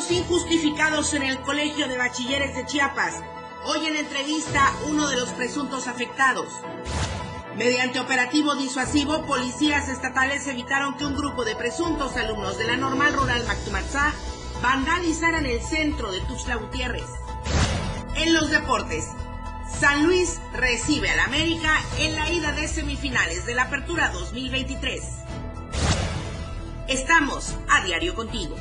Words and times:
despidos 0.00 0.10
injustificados 0.10 1.14
en 1.14 1.22
el 1.22 1.40
Colegio 1.40 1.88
de 1.88 1.98
Bachilleres 1.98 2.54
de 2.54 2.64
Chiapas. 2.64 3.14
Hoy 3.64 3.86
en 3.86 3.96
entrevista 3.96 4.72
uno 4.86 5.08
de 5.08 5.16
los 5.16 5.30
presuntos 5.30 5.88
afectados. 5.88 6.46
Mediante 7.56 8.00
operativo 8.00 8.54
disuasivo, 8.54 9.26
policías 9.26 9.88
estatales 9.88 10.46
evitaron 10.46 10.96
que 10.96 11.04
un 11.04 11.16
grupo 11.16 11.44
de 11.44 11.56
presuntos 11.56 12.16
alumnos 12.16 12.56
de 12.58 12.66
la 12.66 12.76
normal 12.76 13.12
rural 13.12 13.44
Mactumatzá 13.46 14.12
vandalizaran 14.62 15.44
el 15.44 15.60
centro 15.60 16.10
de 16.12 16.20
Tuxtla 16.20 16.56
Gutiérrez. 16.56 17.08
En 18.14 18.32
los 18.32 18.50
deportes, 18.50 19.06
San 19.80 20.06
Luis 20.06 20.40
recibe 20.52 21.10
al 21.10 21.20
América 21.20 21.72
en 21.98 22.14
la 22.14 22.30
ida 22.30 22.52
de 22.52 22.68
semifinales 22.68 23.44
de 23.44 23.54
la 23.54 23.64
Apertura 23.64 24.10
2023. 24.10 25.02
Estamos 26.88 27.54
a 27.68 27.84
diario 27.84 28.14
contigo. 28.14 28.56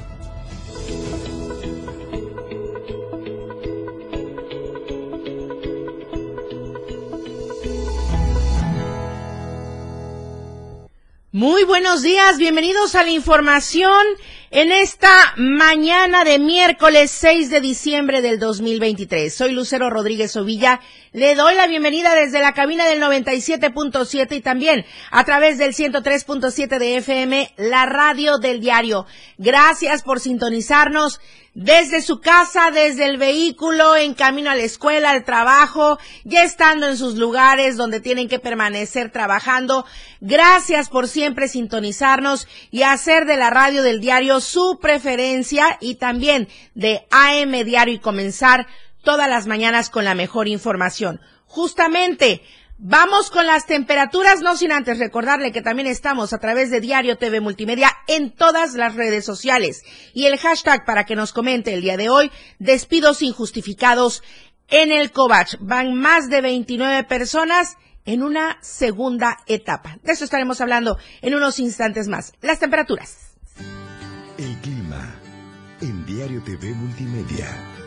Muy 11.39 11.63
buenos 11.63 12.01
días, 12.01 12.37
bienvenidos 12.37 12.95
a 12.95 13.03
la 13.05 13.11
información 13.11 14.05
en 14.51 14.73
esta 14.73 15.09
mañana 15.37 16.25
de 16.25 16.37
miércoles 16.37 17.11
6 17.11 17.49
de 17.49 17.61
diciembre 17.61 18.21
del 18.21 18.39
2023. 18.39 19.33
Soy 19.33 19.53
Lucero 19.53 19.89
Rodríguez 19.89 20.35
Ovilla. 20.35 20.81
Le 21.11 21.33
doy 21.33 21.55
la 21.55 21.65
bienvenida 21.65 22.13
desde 22.13 22.39
la 22.39 22.53
cabina 22.53 22.85
del 22.85 23.01
97.7 23.01 24.35
y 24.35 24.41
también 24.41 24.85
a 25.09 25.23
través 25.23 25.57
del 25.57 25.73
103.7 25.73 26.77
de 26.77 26.97
FM, 26.97 27.51
la 27.57 27.87
radio 27.87 28.37
del 28.37 28.59
diario. 28.59 29.07
Gracias 29.39 30.03
por 30.03 30.19
sintonizarnos 30.19 31.19
desde 31.55 32.03
su 32.03 32.19
casa, 32.19 32.69
desde 32.69 33.05
el 33.05 33.17
vehículo, 33.17 33.95
en 33.95 34.13
camino 34.13 34.51
a 34.51 34.55
la 34.55 34.61
escuela, 34.61 35.09
al 35.09 35.25
trabajo, 35.25 35.97
ya 36.25 36.43
estando 36.43 36.87
en 36.87 36.95
sus 36.95 37.15
lugares 37.15 37.75
donde 37.75 38.01
tienen 38.01 38.29
que 38.29 38.37
permanecer 38.37 39.11
trabajando. 39.11 39.87
Gracias 40.21 40.89
por 40.89 41.07
siempre 41.07 41.47
sintonizarnos 41.47 42.47
y 42.69 42.83
hacer 42.83 43.25
de 43.25 43.35
la 43.35 43.49
radio 43.49 43.81
del 43.81 43.99
diario 43.99 44.41
su 44.41 44.77
preferencia 44.79 45.79
y 45.81 45.95
también 45.95 46.47
de 46.75 47.07
AM 47.09 47.51
Diario 47.63 47.95
y 47.95 47.99
comenzar 47.99 48.67
todas 49.03 49.29
las 49.29 49.47
mañanas 49.47 49.89
con 49.89 50.05
la 50.05 50.15
mejor 50.15 50.47
información. 50.47 51.19
Justamente, 51.45 52.41
Vamos 52.81 53.29
con 53.29 53.45
las 53.45 53.65
temperaturas, 53.65 54.39
no 54.39 54.55
sin 54.55 54.71
antes 54.71 54.99
recordarle 54.99 55.51
que 55.51 55.61
también 55.61 55.85
estamos 55.85 56.31
a 56.31 56.37
través 56.37 56.71
de 56.71 56.79
Diario 56.79 57.17
TV 57.17 57.41
Multimedia 57.41 57.91
en 58.07 58.31
todas 58.31 58.73
las 58.75 58.95
redes 58.95 59.25
sociales. 59.25 59.83
Y 60.13 60.27
el 60.27 60.37
hashtag 60.37 60.85
para 60.85 61.03
que 61.03 61.17
nos 61.17 61.33
comente 61.33 61.73
el 61.73 61.81
día 61.81 61.97
de 61.97 62.07
hoy, 62.07 62.31
despidos 62.57 63.21
injustificados 63.21 64.23
en 64.69 64.93
el 64.93 65.11
COVACH. 65.11 65.57
Van 65.59 65.93
más 65.93 66.29
de 66.29 66.39
29 66.39 67.03
personas 67.03 67.75
en 68.05 68.23
una 68.23 68.57
segunda 68.61 69.39
etapa. 69.45 69.97
De 70.01 70.13
eso 70.13 70.23
estaremos 70.23 70.61
hablando 70.61 70.97
en 71.21 71.35
unos 71.35 71.59
instantes 71.59 72.07
más. 72.07 72.31
Las 72.39 72.59
temperaturas. 72.59 73.33
El 74.37 74.57
clima 74.61 75.15
en 75.81 76.05
Diario 76.05 76.41
TV 76.43 76.73
Multimedia. 76.75 77.78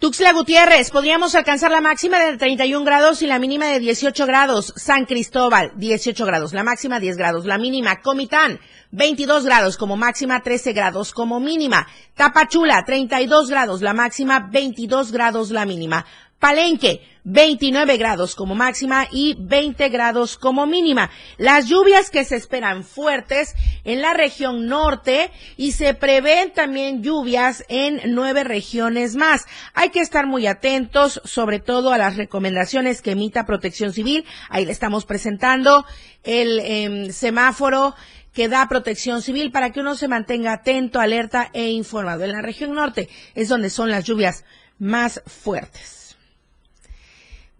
Tuxtla 0.00 0.32
Gutiérrez, 0.32 0.90
podríamos 0.90 1.34
alcanzar 1.34 1.70
la 1.70 1.82
máxima 1.82 2.18
de 2.20 2.38
31 2.38 2.86
grados 2.86 3.20
y 3.20 3.26
la 3.26 3.38
mínima 3.38 3.66
de 3.66 3.80
18 3.80 4.24
grados. 4.24 4.72
San 4.74 5.04
Cristóbal, 5.04 5.72
18 5.76 6.24
grados, 6.24 6.54
la 6.54 6.64
máxima 6.64 6.98
10 6.98 7.18
grados, 7.18 7.44
la 7.44 7.58
mínima. 7.58 8.00
Comitán, 8.00 8.60
22 8.92 9.44
grados 9.44 9.76
como 9.76 9.98
máxima, 9.98 10.40
13 10.40 10.72
grados 10.72 11.12
como 11.12 11.38
mínima. 11.38 11.86
Tapachula, 12.14 12.82
32 12.86 13.50
grados, 13.50 13.82
la 13.82 13.92
máxima, 13.92 14.48
22 14.50 15.12
grados 15.12 15.50
la 15.50 15.66
mínima. 15.66 16.06
Palenque, 16.40 17.02
29 17.24 17.98
grados 17.98 18.34
como 18.34 18.54
máxima 18.54 19.06
y 19.12 19.36
20 19.38 19.90
grados 19.90 20.38
como 20.38 20.66
mínima. 20.66 21.10
Las 21.36 21.66
lluvias 21.66 22.08
que 22.08 22.24
se 22.24 22.36
esperan 22.36 22.82
fuertes 22.82 23.54
en 23.84 24.00
la 24.00 24.14
región 24.14 24.66
norte 24.66 25.30
y 25.58 25.72
se 25.72 25.92
prevén 25.92 26.50
también 26.52 27.02
lluvias 27.02 27.62
en 27.68 28.00
nueve 28.14 28.42
regiones 28.42 29.16
más. 29.16 29.44
Hay 29.74 29.90
que 29.90 30.00
estar 30.00 30.26
muy 30.26 30.46
atentos, 30.46 31.20
sobre 31.26 31.60
todo 31.60 31.92
a 31.92 31.98
las 31.98 32.16
recomendaciones 32.16 33.02
que 33.02 33.12
emita 33.12 33.44
Protección 33.44 33.92
Civil. 33.92 34.24
Ahí 34.48 34.64
le 34.64 34.72
estamos 34.72 35.04
presentando 35.04 35.84
el 36.24 36.58
em, 36.60 37.10
semáforo 37.12 37.94
que 38.32 38.48
da 38.48 38.66
protección 38.66 39.20
civil 39.20 39.50
para 39.50 39.72
que 39.72 39.80
uno 39.80 39.94
se 39.94 40.08
mantenga 40.08 40.54
atento, 40.54 41.00
alerta 41.00 41.50
e 41.52 41.68
informado. 41.68 42.24
En 42.24 42.32
la 42.32 42.40
región 42.40 42.74
norte 42.74 43.10
es 43.34 43.48
donde 43.48 43.68
son 43.68 43.90
las 43.90 44.04
lluvias 44.04 44.44
más 44.78 45.20
fuertes. 45.26 45.99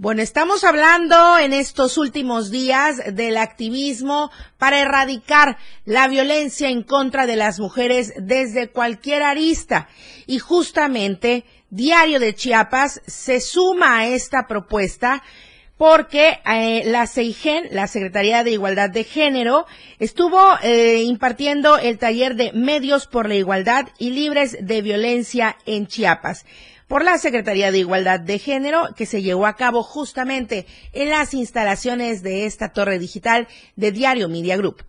Bueno, 0.02 0.22
estamos 0.22 0.64
hablando 0.64 1.36
en 1.36 1.52
estos 1.52 1.98
últimos 1.98 2.50
días 2.50 3.02
del 3.12 3.36
activismo 3.36 4.30
para 4.56 4.80
erradicar 4.80 5.58
la 5.84 6.08
violencia 6.08 6.70
en 6.70 6.84
contra 6.84 7.26
de 7.26 7.36
las 7.36 7.60
mujeres 7.60 8.14
desde 8.16 8.70
cualquier 8.70 9.22
arista. 9.22 9.90
Y 10.26 10.38
justamente 10.38 11.44
Diario 11.68 12.18
de 12.18 12.34
Chiapas 12.34 13.02
se 13.06 13.42
suma 13.42 13.98
a 13.98 14.06
esta 14.06 14.46
propuesta 14.48 15.22
porque 15.76 16.38
eh, 16.46 16.82
la 16.86 17.06
CEIGEN, 17.06 17.68
la 17.70 17.86
Secretaría 17.86 18.42
de 18.42 18.52
Igualdad 18.52 18.88
de 18.88 19.04
Género, 19.04 19.66
estuvo 19.98 20.40
eh, 20.62 21.02
impartiendo 21.02 21.76
el 21.76 21.98
taller 21.98 22.36
de 22.36 22.52
Medios 22.54 23.06
por 23.06 23.28
la 23.28 23.34
Igualdad 23.34 23.88
y 23.98 24.12
Libres 24.12 24.56
de 24.62 24.80
Violencia 24.80 25.58
en 25.66 25.86
Chiapas 25.86 26.46
por 26.90 27.04
la 27.04 27.18
Secretaría 27.18 27.70
de 27.70 27.78
Igualdad 27.78 28.18
de 28.18 28.40
Género, 28.40 28.88
que 28.96 29.06
se 29.06 29.22
llevó 29.22 29.46
a 29.46 29.54
cabo 29.54 29.84
justamente 29.84 30.66
en 30.92 31.08
las 31.08 31.34
instalaciones 31.34 32.24
de 32.24 32.46
esta 32.46 32.70
torre 32.70 32.98
digital 32.98 33.46
de 33.76 33.92
Diario 33.92 34.28
Media 34.28 34.56
Group. 34.56 34.82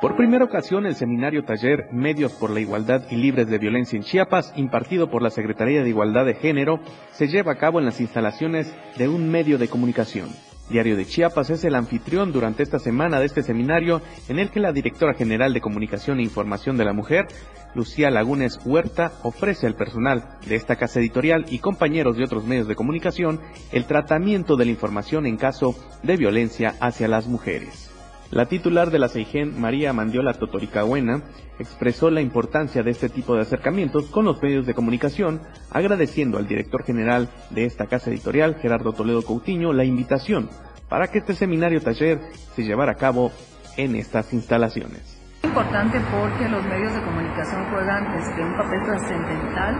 Por 0.00 0.16
primera 0.16 0.46
ocasión, 0.46 0.86
el 0.86 0.96
seminario 0.96 1.44
taller 1.44 1.88
Medios 1.92 2.32
por 2.32 2.48
la 2.48 2.60
Igualdad 2.60 3.02
y 3.10 3.16
Libres 3.16 3.46
de 3.48 3.58
Violencia 3.58 3.98
en 3.98 4.04
Chiapas, 4.04 4.54
impartido 4.56 5.10
por 5.10 5.20
la 5.20 5.28
Secretaría 5.28 5.82
de 5.82 5.90
Igualdad 5.90 6.24
de 6.24 6.36
Género, 6.36 6.80
se 7.12 7.28
lleva 7.28 7.52
a 7.52 7.58
cabo 7.58 7.78
en 7.78 7.84
las 7.84 8.00
instalaciones 8.00 8.74
de 8.96 9.08
un 9.08 9.28
medio 9.28 9.58
de 9.58 9.68
comunicación. 9.68 10.30
Diario 10.70 10.96
de 10.96 11.04
Chiapas 11.04 11.50
es 11.50 11.64
el 11.64 11.74
anfitrión 11.74 12.30
durante 12.30 12.62
esta 12.62 12.78
semana 12.78 13.18
de 13.18 13.26
este 13.26 13.42
seminario 13.42 14.00
en 14.28 14.38
el 14.38 14.50
que 14.50 14.60
la 14.60 14.72
directora 14.72 15.14
general 15.14 15.52
de 15.52 15.60
Comunicación 15.60 16.20
e 16.20 16.22
Información 16.22 16.76
de 16.76 16.84
la 16.84 16.92
Mujer, 16.92 17.26
Lucía 17.74 18.08
Lagunes 18.08 18.60
Huerta, 18.64 19.12
ofrece 19.24 19.66
al 19.66 19.74
personal 19.74 20.38
de 20.46 20.54
esta 20.54 20.76
casa 20.76 21.00
editorial 21.00 21.44
y 21.50 21.58
compañeros 21.58 22.16
de 22.16 22.24
otros 22.24 22.44
medios 22.44 22.68
de 22.68 22.76
comunicación 22.76 23.40
el 23.72 23.84
tratamiento 23.84 24.54
de 24.56 24.66
la 24.66 24.70
información 24.70 25.26
en 25.26 25.36
caso 25.36 25.74
de 26.04 26.16
violencia 26.16 26.76
hacia 26.80 27.08
las 27.08 27.26
mujeres. 27.26 27.89
La 28.30 28.46
titular 28.46 28.90
de 28.90 29.00
la 29.00 29.08
CEIGEN, 29.08 29.60
María 29.60 29.92
Mandiola 29.92 30.34
Totoricahuena, 30.34 31.24
expresó 31.58 32.10
la 32.10 32.20
importancia 32.20 32.84
de 32.84 32.92
este 32.92 33.08
tipo 33.08 33.34
de 33.34 33.42
acercamientos 33.42 34.06
con 34.06 34.24
los 34.24 34.40
medios 34.40 34.66
de 34.66 34.74
comunicación, 34.74 35.40
agradeciendo 35.70 36.38
al 36.38 36.46
director 36.46 36.84
general 36.84 37.28
de 37.50 37.64
esta 37.64 37.86
casa 37.86 38.08
editorial, 38.10 38.54
Gerardo 38.62 38.92
Toledo 38.92 39.22
Coutinho, 39.22 39.72
la 39.72 39.84
invitación 39.84 40.48
para 40.88 41.08
que 41.08 41.18
este 41.18 41.34
seminario 41.34 41.80
taller 41.80 42.20
se 42.54 42.62
llevara 42.62 42.92
a 42.92 42.96
cabo 42.96 43.32
en 43.76 43.96
estas 43.96 44.32
instalaciones. 44.32 45.16
Es 45.38 45.44
importante 45.44 45.98
porque 46.12 46.48
los 46.48 46.62
medios 46.64 46.92
de 46.92 47.02
comunicación 47.02 47.64
juegan 47.70 48.14
este, 48.14 48.42
un 48.42 48.56
papel 48.56 48.82
trascendental 48.84 49.74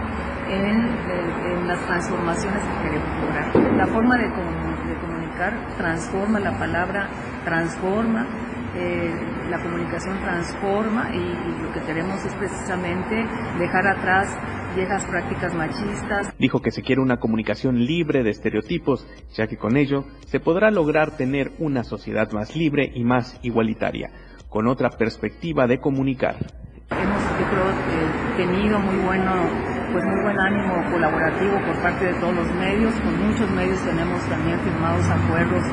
en, 0.49 1.67
las 1.67 1.85
transformaciones 1.85 2.63
que 2.63 2.83
queremos 2.83 3.21
lograr. 3.21 3.77
La 3.77 3.87
forma 3.87 4.17
de 4.17 4.29
comunicar 4.31 4.70
transforma 5.77 6.39
la 6.39 6.57
palabra, 6.57 7.09
transforma 7.43 8.27
eh, 8.73 9.13
la 9.49 9.61
comunicación 9.61 10.17
transforma 10.21 11.13
y, 11.13 11.61
lo 11.61 11.73
que 11.73 11.81
queremos 11.81 12.23
es 12.25 12.33
precisamente 12.35 13.15
dejar 13.59 13.85
atrás 13.85 14.29
viejas 14.75 15.05
prácticas 15.05 15.53
machistas. 15.53 16.33
Dijo 16.39 16.61
que 16.61 16.71
se 16.71 16.81
quiere 16.81 17.01
una 17.01 17.17
comunicación 17.17 17.83
libre 17.83 18.23
de 18.23 18.29
estereotipos, 18.29 19.05
ya 19.33 19.47
que 19.47 19.57
con 19.57 19.75
ello 19.75 20.05
se 20.25 20.39
podrá 20.39 20.71
lograr 20.71 21.17
tener 21.17 21.51
una 21.59 21.83
sociedad 21.83 22.31
más 22.31 22.55
libre 22.55 22.89
y 22.95 23.03
más 23.03 23.37
igualitaria, 23.43 24.09
con 24.47 24.67
otra 24.67 24.89
perspectiva 24.89 25.67
de 25.67 25.79
comunicar. 25.79 26.37
Hemos, 26.91 27.23
yo 27.39 27.49
creo, 27.49 27.69
eh, 27.69 28.37
tenido 28.37 28.79
muy 28.79 29.05
bueno, 29.05 29.33
pues 29.91 30.05
muy 30.05 30.21
buen 30.21 30.39
ánimo 30.39 30.83
colaborativo 30.91 31.59
por 31.65 31.75
parte 31.81 32.05
de 32.05 32.13
todos 32.19 32.35
los 32.35 32.47
medios. 32.55 32.93
Con 32.99 33.27
muchos 33.27 33.49
medios 33.51 33.79
tenemos 33.83 34.21
también 34.29 34.59
firmados 34.59 35.09
acuerdos 35.09 35.63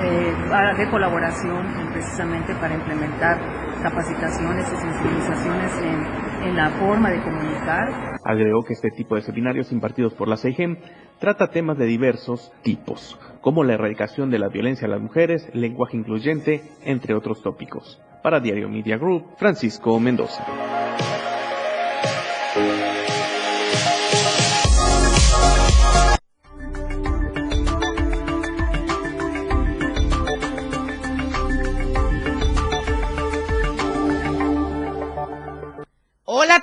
eh, 0.00 0.32
de 0.76 0.90
colaboración 0.90 1.66
precisamente 1.92 2.54
para 2.54 2.74
implementar 2.74 3.38
capacitaciones 3.82 4.66
y 4.72 4.76
sensibilizaciones 4.76 5.72
en, 5.82 6.28
la 6.56 6.70
forma 6.70 7.10
de 7.10 7.22
comunicar. 7.22 8.16
Agregó 8.24 8.62
que 8.62 8.72
este 8.72 8.90
tipo 8.90 9.16
de 9.16 9.22
seminarios 9.22 9.70
impartidos 9.70 10.14
por 10.14 10.28
la 10.28 10.36
CIGEM 10.36 10.78
trata 11.18 11.48
temas 11.48 11.76
de 11.76 11.84
diversos 11.84 12.52
tipos, 12.62 13.18
como 13.42 13.64
la 13.64 13.74
erradicación 13.74 14.30
de 14.30 14.38
la 14.38 14.48
violencia 14.48 14.86
a 14.86 14.90
las 14.90 15.00
mujeres, 15.00 15.50
lenguaje 15.52 15.96
incluyente, 15.96 16.62
entre 16.84 17.14
otros 17.14 17.42
tópicos. 17.42 18.00
Para 18.22 18.40
Diario 18.40 18.68
Media 18.68 18.96
Group, 18.96 19.36
Francisco 19.36 20.00
Mendoza. 20.00 20.44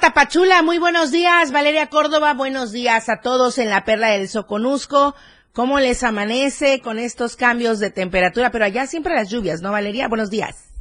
Tapachula, 0.05 0.61
muy 0.61 0.77
buenos 0.77 1.09
días. 1.09 1.51
Valeria 1.51 1.87
Córdoba, 1.87 2.35
buenos 2.35 2.71
días 2.71 3.09
a 3.09 3.21
todos 3.21 3.57
en 3.57 3.71
la 3.71 3.85
Perla 3.85 4.09
del 4.09 4.29
Soconusco. 4.29 5.15
¿Cómo 5.51 5.79
les 5.79 6.03
amanece 6.03 6.79
con 6.79 6.99
estos 6.99 7.35
cambios 7.35 7.79
de 7.79 7.89
temperatura? 7.89 8.51
Pero 8.51 8.65
allá 8.65 8.85
siempre 8.85 9.15
las 9.15 9.31
lluvias, 9.31 9.63
¿no, 9.63 9.71
Valeria? 9.71 10.07
Buenos 10.07 10.29
días. 10.29 10.74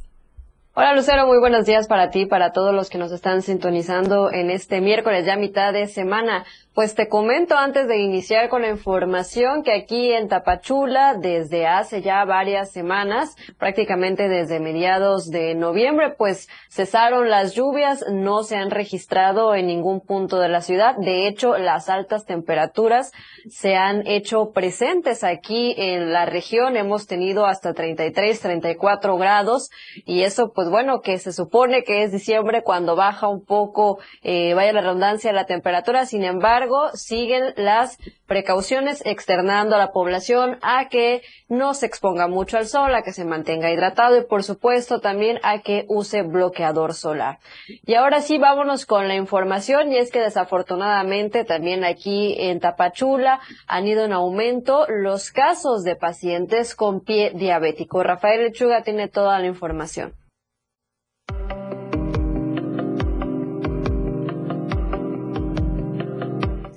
Hola 0.77 0.93
Lucero, 0.93 1.25
muy 1.25 1.39
buenos 1.39 1.65
días 1.65 1.87
para 1.87 2.09
ti, 2.09 2.25
para 2.25 2.51
todos 2.51 2.75
los 2.75 2.89
que 2.89 2.97
nos 2.97 3.13
están 3.13 3.41
sintonizando 3.41 4.29
en 4.29 4.51
este 4.51 4.81
miércoles, 4.81 5.25
ya 5.25 5.37
mitad 5.37 5.71
de 5.71 5.87
semana. 5.87 6.43
Pues 6.73 6.93
te 6.93 7.07
comento 7.07 7.55
antes 7.55 7.87
de 7.87 7.99
iniciar 7.99 8.49
con 8.49 8.63
la 8.63 8.67
información 8.67 9.63
que 9.63 9.71
aquí 9.71 10.11
en 10.11 10.27
Tapachula, 10.27 11.15
desde 11.17 11.65
hace 11.65 12.01
ya 12.01 12.25
varias 12.25 12.73
semanas, 12.73 13.37
prácticamente 13.57 14.27
desde 14.27 14.59
mediados 14.59 15.31
de 15.31 15.55
noviembre, 15.55 16.13
pues 16.17 16.49
cesaron 16.69 17.29
las 17.29 17.53
lluvias, 17.55 18.03
no 18.11 18.43
se 18.43 18.57
han 18.57 18.71
registrado 18.71 19.55
en 19.55 19.67
ningún 19.67 20.01
punto 20.01 20.39
de 20.39 20.49
la 20.49 20.59
ciudad. 20.59 20.97
De 20.97 21.29
hecho, 21.29 21.57
las 21.57 21.87
altas 21.87 22.25
temperaturas 22.25 23.13
se 23.49 23.77
han 23.77 24.05
hecho 24.05 24.51
presentes 24.51 25.23
aquí 25.23 25.73
en 25.77 26.11
la 26.11 26.25
región. 26.25 26.75
Hemos 26.75 27.07
tenido 27.07 27.45
hasta 27.45 27.73
33, 27.73 28.37
34 28.41 29.15
grados 29.15 29.69
y 30.05 30.23
eso, 30.23 30.51
pues 30.53 30.64
bueno, 30.69 31.01
que 31.01 31.17
se 31.17 31.31
supone 31.31 31.83
que 31.83 32.03
es 32.03 32.11
diciembre 32.11 32.63
cuando 32.63 32.95
baja 32.95 33.27
un 33.27 33.43
poco, 33.43 33.99
eh, 34.23 34.53
vaya 34.53 34.73
la 34.73 34.81
redundancia, 34.81 35.31
la 35.33 35.45
temperatura. 35.45 36.05
Sin 36.05 36.23
embargo, 36.23 36.89
siguen 36.93 37.53
las 37.57 37.97
precauciones 38.27 39.05
externando 39.05 39.75
a 39.75 39.79
la 39.79 39.91
población 39.91 40.57
a 40.61 40.89
que 40.89 41.21
no 41.47 41.73
se 41.73 41.85
exponga 41.85 42.27
mucho 42.27 42.57
al 42.57 42.65
sol, 42.65 42.93
a 42.95 43.03
que 43.03 43.13
se 43.13 43.25
mantenga 43.25 43.71
hidratado 43.71 44.17
y 44.17 44.23
por 44.23 44.43
supuesto 44.43 44.99
también 44.99 45.39
a 45.43 45.59
que 45.59 45.85
use 45.87 46.23
bloqueador 46.23 46.93
solar. 46.93 47.39
Y 47.85 47.93
ahora 47.93 48.21
sí, 48.21 48.37
vámonos 48.37 48.85
con 48.85 49.07
la 49.07 49.15
información 49.15 49.91
y 49.91 49.97
es 49.97 50.11
que 50.11 50.19
desafortunadamente 50.19 51.43
también 51.43 51.83
aquí 51.83 52.35
en 52.39 52.59
Tapachula 52.59 53.39
han 53.67 53.87
ido 53.87 54.05
en 54.05 54.13
aumento 54.13 54.85
los 54.87 55.31
casos 55.31 55.83
de 55.83 55.95
pacientes 55.95 56.75
con 56.75 57.01
pie 57.01 57.31
diabético. 57.35 58.03
Rafael 58.03 58.43
Lechuga 58.43 58.81
tiene 58.81 59.07
toda 59.07 59.39
la 59.39 59.47
información. 59.47 60.13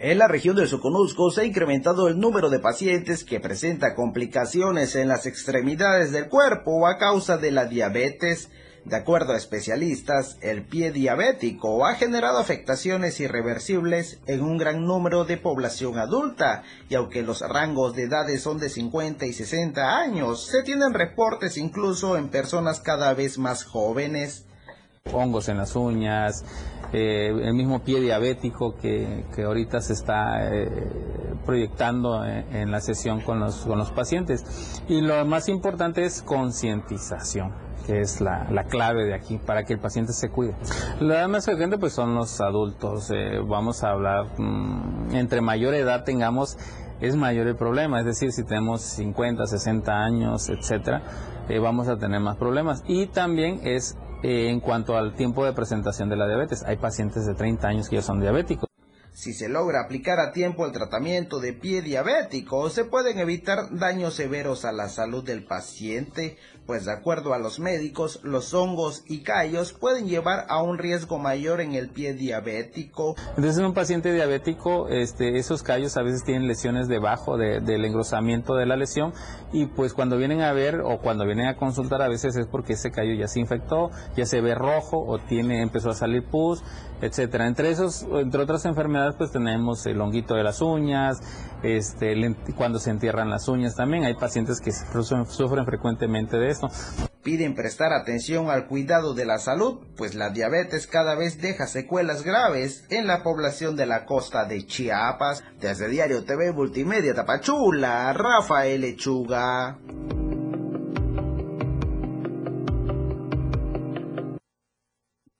En 0.00 0.16
la 0.16 0.26
región 0.26 0.56
del 0.56 0.68
Soconusco 0.68 1.30
se 1.30 1.40
ha 1.42 1.44
incrementado 1.44 2.08
el 2.08 2.18
número 2.18 2.48
de 2.48 2.60
pacientes 2.60 3.24
que 3.24 3.40
presenta 3.40 3.94
complicaciones 3.94 4.96
en 4.96 5.06
las 5.06 5.26
extremidades 5.26 6.12
del 6.12 6.28
cuerpo 6.28 6.86
a 6.86 6.96
causa 6.96 7.36
de 7.36 7.50
la 7.50 7.66
diabetes. 7.66 8.48
De 8.88 8.96
acuerdo 8.96 9.34
a 9.34 9.36
especialistas, 9.36 10.38
el 10.40 10.62
pie 10.62 10.92
diabético 10.92 11.84
ha 11.84 11.96
generado 11.96 12.38
afectaciones 12.38 13.20
irreversibles 13.20 14.18
en 14.26 14.40
un 14.40 14.56
gran 14.56 14.86
número 14.86 15.26
de 15.26 15.36
población 15.36 15.98
adulta, 15.98 16.62
y 16.88 16.94
aunque 16.94 17.22
los 17.22 17.42
rangos 17.42 17.94
de 17.94 18.04
edades 18.04 18.40
son 18.40 18.58
de 18.58 18.70
50 18.70 19.26
y 19.26 19.34
60 19.34 19.98
años, 19.98 20.46
se 20.46 20.62
tienen 20.62 20.94
reportes 20.94 21.58
incluso 21.58 22.16
en 22.16 22.30
personas 22.30 22.80
cada 22.80 23.12
vez 23.12 23.36
más 23.36 23.62
jóvenes. 23.62 24.46
Hongos 25.12 25.50
en 25.50 25.58
las 25.58 25.76
uñas, 25.76 26.46
eh, 26.94 27.28
el 27.28 27.52
mismo 27.52 27.84
pie 27.84 28.00
diabético 28.00 28.74
que, 28.74 29.26
ahorita 29.36 29.82
se 29.82 29.92
está 29.92 30.50
eh, 30.50 30.70
proyectando 31.44 32.24
en, 32.24 32.70
la 32.70 32.80
sesión 32.80 33.20
con 33.20 33.38
los, 33.38 33.66
con 33.66 33.76
los 33.76 33.92
pacientes. 33.92 34.80
Y 34.88 35.02
lo 35.02 35.26
más 35.26 35.50
importante 35.50 36.06
es 36.06 36.22
concientización 36.22 37.67
que 37.88 38.02
es 38.02 38.20
la, 38.20 38.46
la, 38.50 38.64
clave 38.64 39.06
de 39.06 39.14
aquí 39.14 39.38
para 39.38 39.64
que 39.64 39.72
el 39.72 39.78
paciente 39.80 40.12
se 40.12 40.28
cuide. 40.28 40.54
La 41.00 41.20
edad 41.20 41.28
más 41.28 41.46
frecuente 41.46 41.78
pues 41.78 41.94
son 41.94 42.14
los 42.14 42.38
adultos. 42.42 43.10
Eh, 43.10 43.40
vamos 43.42 43.82
a 43.82 43.92
hablar, 43.92 44.26
mm, 44.38 45.14
entre 45.14 45.40
mayor 45.40 45.72
edad 45.72 46.04
tengamos, 46.04 46.58
es 47.00 47.16
mayor 47.16 47.46
el 47.46 47.56
problema. 47.56 48.00
Es 48.00 48.04
decir, 48.04 48.30
si 48.32 48.44
tenemos 48.44 48.82
50, 48.82 49.46
60 49.46 50.04
años, 50.04 50.50
etcétera, 50.50 51.02
vamos 51.62 51.88
a 51.88 51.96
tener 51.96 52.20
más 52.20 52.36
problemas. 52.36 52.84
Y 52.86 53.06
también 53.06 53.60
es 53.64 53.96
eh, 54.22 54.48
en 54.50 54.58
cuanto 54.60 54.96
al 54.96 55.14
tiempo 55.14 55.44
de 55.44 55.52
presentación 55.52 56.08
de 56.08 56.16
la 56.16 56.26
diabetes. 56.26 56.64
Hay 56.64 56.76
pacientes 56.76 57.24
de 57.24 57.34
30 57.34 57.68
años 57.68 57.88
que 57.88 57.96
ya 57.96 58.02
son 58.02 58.20
diabéticos. 58.20 58.67
Si 59.18 59.32
se 59.32 59.48
logra 59.48 59.80
aplicar 59.80 60.20
a 60.20 60.30
tiempo 60.30 60.64
el 60.64 60.70
tratamiento 60.70 61.40
de 61.40 61.52
pie 61.52 61.82
diabético, 61.82 62.70
se 62.70 62.84
pueden 62.84 63.18
evitar 63.18 63.76
daños 63.76 64.14
severos 64.14 64.64
a 64.64 64.70
la 64.70 64.88
salud 64.88 65.24
del 65.24 65.42
paciente, 65.44 66.36
pues 66.66 66.84
de 66.84 66.92
acuerdo 66.92 67.34
a 67.34 67.38
los 67.40 67.58
médicos, 67.58 68.20
los 68.22 68.54
hongos 68.54 69.02
y 69.08 69.24
callos 69.24 69.72
pueden 69.72 70.06
llevar 70.06 70.46
a 70.48 70.62
un 70.62 70.78
riesgo 70.78 71.18
mayor 71.18 71.60
en 71.60 71.74
el 71.74 71.88
pie 71.88 72.14
diabético. 72.14 73.16
Entonces 73.30 73.58
en 73.58 73.64
un 73.64 73.74
paciente 73.74 74.12
diabético, 74.12 74.86
este, 74.88 75.36
esos 75.36 75.64
callos 75.64 75.96
a 75.96 76.02
veces 76.02 76.22
tienen 76.22 76.46
lesiones 76.46 76.86
debajo 76.86 77.36
del 77.36 77.84
engrosamiento 77.84 78.54
de 78.54 78.66
la 78.66 78.76
lesión 78.76 79.12
y 79.52 79.66
pues 79.66 79.94
cuando 79.94 80.16
vienen 80.16 80.42
a 80.42 80.52
ver 80.52 80.80
o 80.84 81.00
cuando 81.00 81.26
vienen 81.26 81.46
a 81.46 81.56
consultar 81.56 82.02
a 82.02 82.08
veces 82.08 82.36
es 82.36 82.46
porque 82.46 82.74
ese 82.74 82.92
callo 82.92 83.14
ya 83.14 83.26
se 83.26 83.40
infectó, 83.40 83.90
ya 84.16 84.26
se 84.26 84.40
ve 84.40 84.54
rojo 84.54 85.04
o 85.04 85.18
tiene, 85.18 85.60
empezó 85.60 85.90
a 85.90 85.94
salir 85.94 86.24
pus, 86.24 86.62
etcétera. 87.00 87.46
Entre 87.46 87.70
esos, 87.70 88.06
entre 88.12 88.42
otras 88.42 88.64
enfermedades, 88.64 89.14
pues 89.16 89.30
tenemos 89.30 89.84
el 89.86 90.00
honguito 90.00 90.34
de 90.34 90.42
las 90.42 90.60
uñas, 90.60 91.20
este, 91.62 92.34
cuando 92.56 92.78
se 92.78 92.90
entierran 92.90 93.30
las 93.30 93.48
uñas 93.48 93.74
también. 93.74 94.04
Hay 94.04 94.14
pacientes 94.14 94.60
que 94.60 94.72
sufren 94.72 95.66
frecuentemente 95.66 96.38
de 96.38 96.50
esto. 96.50 96.68
Piden 97.22 97.54
prestar 97.54 97.92
atención 97.92 98.48
al 98.48 98.66
cuidado 98.66 99.14
de 99.14 99.26
la 99.26 99.38
salud, 99.38 99.80
pues 99.96 100.14
la 100.14 100.30
diabetes 100.30 100.86
cada 100.86 101.14
vez 101.14 101.40
deja 101.40 101.66
secuelas 101.66 102.22
graves 102.22 102.84
en 102.90 103.06
la 103.06 103.22
población 103.22 103.76
de 103.76 103.86
la 103.86 104.06
costa 104.06 104.44
de 104.44 104.64
Chiapas. 104.66 105.44
Desde 105.60 105.88
Diario 105.88 106.24
TV 106.24 106.52
Multimedia 106.52 107.14
Tapachula, 107.14 108.12
Rafael 108.12 108.80
Lechuga. 108.80 109.78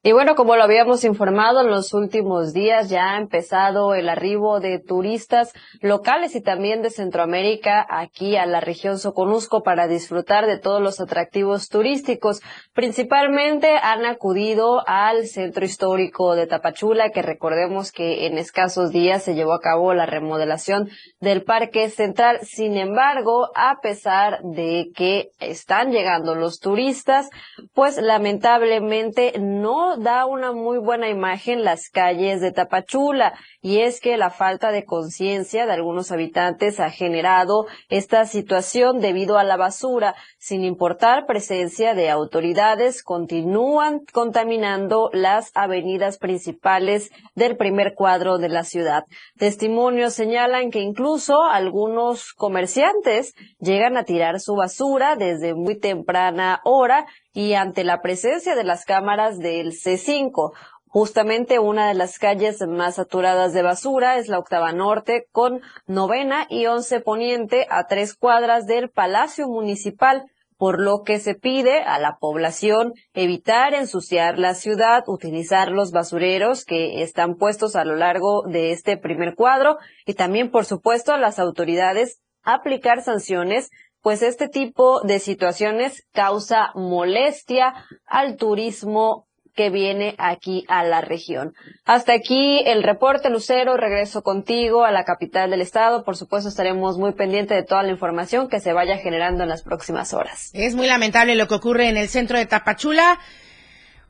Y 0.05 0.13
bueno, 0.13 0.37
como 0.37 0.55
lo 0.55 0.63
habíamos 0.63 1.03
informado 1.03 1.61
en 1.61 1.71
los 1.71 1.93
últimos 1.93 2.53
días, 2.53 2.89
ya 2.89 3.15
ha 3.15 3.19
empezado 3.19 3.97
el 3.97 4.09
arribo 4.09 4.61
de 4.61 4.79
turistas 4.79 5.53
locales 5.81 6.37
y 6.37 6.41
también 6.41 6.83
de 6.83 6.91
Centroamérica 6.91 7.85
aquí 7.91 8.37
a 8.37 8.47
la 8.47 8.61
región 8.61 9.01
Soconusco 9.01 9.65
para 9.65 9.89
disfrutar 9.89 10.47
de 10.47 10.57
todos 10.57 10.81
los 10.81 11.01
atractivos 11.01 11.69
turísticos. 11.69 12.43
Principalmente 12.75 13.77
han 13.77 14.07
acudido 14.07 14.85
al 14.87 15.27
centro 15.27 15.65
histórico 15.65 16.37
de 16.37 16.47
Tapachula, 16.47 17.11
que 17.11 17.23
recordemos 17.23 17.91
que 17.91 18.27
en 18.27 18.39
escasos 18.39 18.93
días 18.93 19.25
se 19.25 19.35
llevó 19.35 19.53
a 19.53 19.61
cabo 19.61 19.95
la 19.95 20.07
remodelación 20.07 20.89
del 21.19 21.43
Parque 21.43 21.91
Central. 21.91 22.39
Sin 22.43 22.77
embargo, 22.77 23.51
a 23.57 23.81
pesar 23.83 24.43
de 24.45 24.91
que 24.95 25.31
están 25.41 25.91
llegando 25.91 26.37
los 26.37 26.61
turistas, 26.61 27.31
pues 27.75 27.97
lamentablemente 28.01 29.33
no 29.41 29.88
da 29.97 30.27
una 30.27 30.53
muy 30.53 30.79
buena 30.79 31.09
imagen 31.09 31.65
las 31.65 31.89
calles 31.89 32.41
de 32.41 32.53
Tapachula 32.53 33.35
y 33.61 33.81
es 33.81 34.01
que 34.01 34.17
la 34.17 34.31
falta 34.31 34.71
de 34.71 34.85
conciencia 34.85 35.67
de 35.67 35.73
algunos 35.73 36.13
habitantes 36.13 36.81
ha 36.81 36.91
generado 36.91 37.67
esta 37.89 38.25
situación 38.27 39.01
debido 39.01 39.39
a 39.39 39.45
la 39.45 39.57
basura. 39.57 40.15
Sin 40.49 40.65
importar 40.65 41.27
presencia 41.27 41.93
de 41.93 42.09
autoridades, 42.09 43.03
continúan 43.03 44.01
contaminando 44.15 45.11
las 45.13 45.51
avenidas 45.55 46.17
principales 46.17 47.11
del 47.35 47.59
primer 47.59 47.93
cuadro 47.95 48.39
de 48.39 48.49
la 48.49 48.65
ciudad. 48.65 49.05
Testimonios 49.37 50.15
señalan 50.15 50.71
que 50.71 50.81
incluso 50.81 51.43
algunos 51.43 52.33
comerciantes 52.33 53.35
llegan 53.61 53.99
a 53.99 54.05
tirar 54.05 54.41
su 54.41 54.55
basura 54.55 55.17
desde 55.17 55.53
muy 55.53 55.79
temprana 55.79 56.63
hora 56.65 57.05
y 57.35 57.53
ante 57.53 57.85
la 57.85 58.01
presencia 58.01 58.55
de 58.55 58.65
las 58.65 58.87
cámaras 58.87 59.39
del 59.39 59.73
C5. 59.73 60.55
Justamente 60.87 61.59
una 61.59 61.89
de 61.89 61.95
las 61.95 62.19
calles 62.19 62.67
más 62.67 62.95
saturadas 62.95 63.53
de 63.53 63.61
basura 63.61 64.17
es 64.17 64.29
la 64.29 64.39
Octava 64.39 64.73
Norte 64.73 65.27
con 65.31 65.61
novena 65.87 66.47
y 66.49 66.65
once 66.65 67.01
poniente 67.01 67.67
a 67.69 67.87
tres 67.87 68.15
cuadras 68.15 68.65
del 68.65 68.89
Palacio 68.89 69.47
Municipal. 69.47 70.25
Por 70.59 70.81
lo 70.81 71.03
que 71.05 71.21
se 71.21 71.35
pide 71.35 71.83
a 71.83 71.99
la 71.99 72.19
población 72.21 72.93
evitar 73.15 73.75
ensuciar 73.75 74.39
la 74.39 74.55
ciudad, 74.55 75.05
utilizar 75.07 75.71
los 75.71 75.93
basureros 75.93 76.65
que 76.65 77.03
están 77.03 77.37
puestos 77.37 77.77
a 77.77 77.85
lo 77.85 77.95
largo 77.95 78.43
de 78.43 78.73
este 78.73 78.99
primer 78.99 79.37
cuadro 79.37 79.79
y 80.05 80.15
también, 80.15 80.51
por 80.51 80.65
supuesto, 80.65 81.13
a 81.13 81.19
las 81.19 81.39
autoridades 81.39 82.21
aplicar 82.43 83.03
sanciones 83.03 83.71
pues 84.01 84.23
este 84.23 84.49
tipo 84.49 85.01
de 85.03 85.19
situaciones 85.19 86.07
causa 86.13 86.71
molestia 86.75 87.75
al 88.07 88.37
turismo 88.37 89.28
que 89.59 89.71
viene 89.71 90.15
aquí 90.19 90.65
a 90.69 90.85
la 90.85 91.01
región. 91.01 91.53
Hasta 91.85 92.13
aquí 92.13 92.63
el 92.65 92.85
reporte, 92.85 93.29
Lucero. 93.29 93.77
Regreso 93.77 94.23
contigo 94.23 94.85
a 94.85 94.93
la 94.93 95.03
capital 95.03 95.51
del 95.51 95.63
estado. 95.63 96.05
Por 96.05 96.17
supuesto, 96.17 96.49
estaremos 96.49 96.97
muy 96.97 97.11
pendientes 97.15 97.57
de 97.57 97.65
toda 97.65 97.83
la 97.83 97.91
información 97.91 98.49
que 98.49 98.61
se 98.61 98.73
vaya 98.73 98.99
generando 98.99 99.43
en 99.43 99.49
las 99.49 99.65
próximas 99.65 100.15
horas. 100.15 100.51
Es 100.55 100.77
muy 100.77 100.87
lamentable 100.87 101.35
lo 101.35 101.49
que 101.49 101.57
ocurre 101.57 101.89
en 101.89 101.97
el 101.97 102.09
centro 102.09 102.39
de 102.39 102.47
Tapachula. 102.47 103.19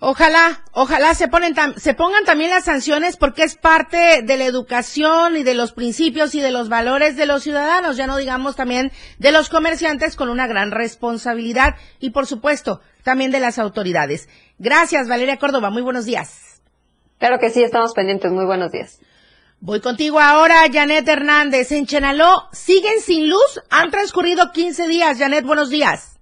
Ojalá, 0.00 0.62
ojalá 0.72 1.14
se, 1.14 1.28
ponen 1.28 1.54
se 1.76 1.94
pongan 1.94 2.24
también 2.26 2.50
las 2.50 2.66
sanciones 2.66 3.16
porque 3.16 3.42
es 3.42 3.56
parte 3.56 4.22
de 4.22 4.36
la 4.36 4.44
educación 4.44 5.36
y 5.36 5.44
de 5.44 5.54
los 5.54 5.72
principios 5.72 6.36
y 6.36 6.40
de 6.40 6.52
los 6.52 6.68
valores 6.68 7.16
de 7.16 7.26
los 7.26 7.42
ciudadanos, 7.42 7.96
ya 7.96 8.06
no 8.06 8.16
digamos 8.16 8.54
también 8.54 8.92
de 9.18 9.32
los 9.32 9.48
comerciantes 9.48 10.14
con 10.14 10.28
una 10.28 10.46
gran 10.46 10.70
responsabilidad 10.70 11.74
y 11.98 12.10
por 12.10 12.26
supuesto 12.26 12.80
también 13.02 13.32
de 13.32 13.40
las 13.40 13.58
autoridades. 13.58 14.28
Gracias, 14.58 15.08
Valeria 15.08 15.36
Córdoba. 15.36 15.70
Muy 15.70 15.82
buenos 15.82 16.04
días. 16.04 16.62
Claro 17.18 17.38
que 17.38 17.50
sí, 17.50 17.62
estamos 17.62 17.94
pendientes. 17.94 18.30
Muy 18.30 18.44
buenos 18.44 18.70
días. 18.72 19.00
Voy 19.60 19.80
contigo 19.80 20.20
ahora, 20.20 20.62
Janet 20.72 21.08
Hernández. 21.08 21.72
En 21.72 21.86
Chenaló, 21.86 22.48
¿siguen 22.52 23.00
sin 23.00 23.28
luz? 23.28 23.60
Han 23.70 23.90
transcurrido 23.90 24.52
15 24.52 24.86
días. 24.86 25.18
Janet, 25.18 25.44
buenos 25.44 25.70
días. 25.70 26.14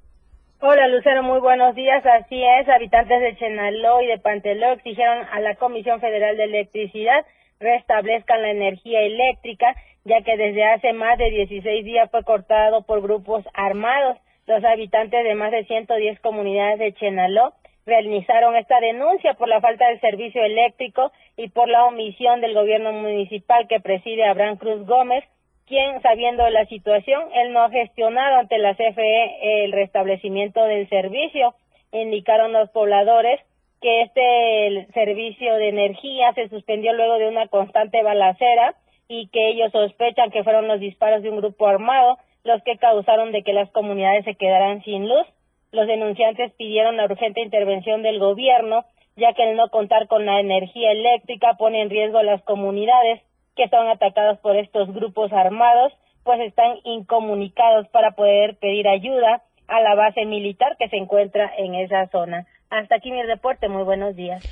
Hola 0.61 0.89
Lucero, 0.89 1.23
muy 1.23 1.41
buenos 1.41 1.75
días. 1.75 2.03
Así 2.07 2.43
es, 2.43 2.69
habitantes 2.69 3.21
de 3.21 3.37
Chenaló 3.37 4.01
y 4.01 4.07
de 4.07 4.19
Panteló 4.19 4.73
exigieron 4.73 5.27
a 5.31 5.41
la 5.41 5.55
Comisión 5.57 6.01
Federal 6.01 6.37
de 6.37 6.45
Electricidad 6.45 7.27
restablezcan 7.61 8.43
la 8.43 8.51
energía 8.51 9.01
eléctrica, 9.01 9.75
ya 10.05 10.21
que 10.23 10.37
desde 10.37 10.65
hace 10.65 10.93
más 10.93 11.19
de 11.19 11.31
16 11.31 11.85
días 11.85 12.11
fue 12.11 12.23
cortado 12.25 12.83
por 12.83 13.03
grupos 13.03 13.45
armados. 13.55 14.19
Los 14.47 14.63
habitantes 14.65 15.25
de 15.25 15.35
más 15.35 15.51
de 15.51 15.65
110 15.65 16.21
comunidades 16.21 16.79
de 16.79 16.95
Chenaló 16.95 17.53
realizaron 17.87 18.57
esta 18.57 18.81
denuncia 18.81 19.35
por 19.35 19.49
la 19.49 19.61
falta 19.61 19.89
de 19.89 20.01
servicio 20.01 20.45
eléctrico 20.45 21.13
y 21.37 21.49
por 21.49 21.69
la 21.69 21.85
omisión 21.85 22.41
del 22.41 22.55
gobierno 22.55 22.93
municipal 22.93 23.69
que 23.69 23.81
preside 23.81 24.25
Abraham 24.25 24.57
Cruz 24.57 24.87
Gómez, 24.87 25.25
quien, 25.67 26.03
sabiendo 26.03 26.49
la 26.51 26.67
situación, 26.67 27.23
él 27.35 27.53
no 27.53 27.63
ha 27.63 27.71
gestionado 27.71 28.37
ante 28.37 28.59
la 28.59 28.75
CFE 28.75 29.65
el 29.65 29.73
restablecimiento 29.73 30.65
del 30.65 30.89
servicio. 30.89 31.55
Indicaron 31.93 32.53
los 32.53 32.71
pobladores 32.71 33.41
que 33.81 34.03
este 34.03 34.93
servicio 34.93 35.55
de 35.55 35.69
energía 35.69 36.33
se 36.35 36.49
suspendió 36.49 36.93
luego 36.93 37.19
de 37.19 37.29
una 37.29 37.47
constante 37.49 38.03
balacera 38.03 38.75
y 39.09 39.29
que 39.29 39.49
ellos 39.49 39.71
sospechan 39.73 40.31
que 40.31 40.43
fueron 40.43 40.67
los 40.67 40.81
disparos 40.81 41.23
de 41.23 41.31
un 41.31 41.37
grupo 41.37 41.67
armado 41.67 42.19
los 42.47 42.63
que 42.63 42.79
causaron 42.79 43.33
de 43.33 43.43
que 43.43 43.53
las 43.53 43.71
comunidades 43.71 44.25
se 44.25 44.37
quedaran 44.37 44.83
sin 44.85 45.09
luz. 45.09 45.27
Los 45.73 45.87
denunciantes 45.87 46.53
pidieron 46.55 46.97
la 46.97 47.05
urgente 47.05 47.41
intervención 47.41 48.03
del 48.03 48.19
gobierno, 48.19 48.85
ya 49.17 49.33
que 49.35 49.51
el 49.51 49.57
no 49.57 49.69
contar 49.71 50.09
con 50.09 50.27
la 50.27 50.41
energía 50.41 50.93
eléctrica 50.93 51.55
pone 51.59 51.83
en 51.83 51.91
riesgo 51.91 52.23
las 52.23 52.43
comunidades 52.43 53.23
que 53.57 53.69
son 53.69 53.89
atacados 53.89 54.39
por 54.39 54.57
estos 54.57 54.93
grupos 54.93 55.33
armados, 55.33 55.93
pues 56.25 56.41
están 56.41 56.77
incomunicados 56.85 57.89
para 57.89 58.13
poder 58.13 58.57
pedir 58.59 58.87
ayuda 58.87 59.43
a 59.69 59.81
la 59.81 59.95
base 59.95 60.25
militar 60.27 60.77
que 60.79 60.89
se 60.89 60.97
encuentra 60.97 61.51
en 61.57 61.75
esa 61.75 62.09
zona. 62.09 62.47
Hasta 62.71 62.97
aquí 62.97 63.11
mi 63.11 63.23
reporte, 63.23 63.69
muy 63.69 63.85
buenos 63.85 64.15
días. 64.17 64.43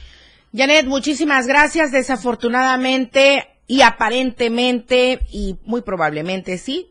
Janet, 0.54 0.86
muchísimas 0.86 1.46
gracias. 1.46 1.92
Desafortunadamente 1.92 3.44
y 3.66 3.82
aparentemente 3.82 5.20
y 5.30 5.56
muy 5.64 5.82
probablemente 5.82 6.58
sí, 6.58 6.90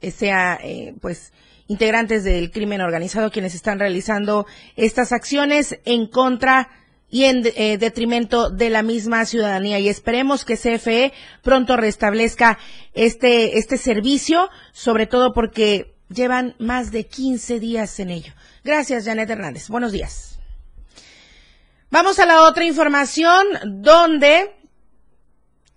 sea 0.00 0.58
eh, 0.62 0.94
pues 1.00 1.32
integrantes 1.68 2.24
del 2.24 2.50
crimen 2.50 2.80
organizado 2.80 3.30
quienes 3.30 3.54
están 3.54 3.78
realizando 3.78 4.46
estas 4.76 5.12
acciones 5.12 5.78
en 5.84 6.06
contra 6.06 6.68
y 7.10 7.24
en 7.24 7.42
eh, 7.46 7.78
detrimento 7.78 8.50
de 8.50 8.70
la 8.70 8.82
misma 8.82 9.24
ciudadanía. 9.24 9.78
Y 9.78 9.88
esperemos 9.88 10.44
que 10.44 10.56
CFE 10.56 11.12
pronto 11.42 11.76
restablezca 11.76 12.58
este, 12.92 13.58
este 13.58 13.76
servicio, 13.76 14.50
sobre 14.72 15.06
todo 15.06 15.32
porque 15.32 15.94
llevan 16.08 16.56
más 16.58 16.90
de 16.90 17.06
15 17.06 17.60
días 17.60 17.98
en 18.00 18.10
ello. 18.10 18.32
Gracias, 18.64 19.04
Janet 19.04 19.30
Hernández. 19.30 19.68
Buenos 19.68 19.92
días. 19.92 20.38
Vamos 21.90 22.18
a 22.18 22.26
la 22.26 22.42
otra 22.42 22.64
información 22.64 23.46
donde 23.64 24.56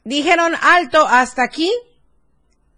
dijeron 0.03 0.53
alto 0.60 1.06
hasta 1.08 1.44
aquí 1.44 1.72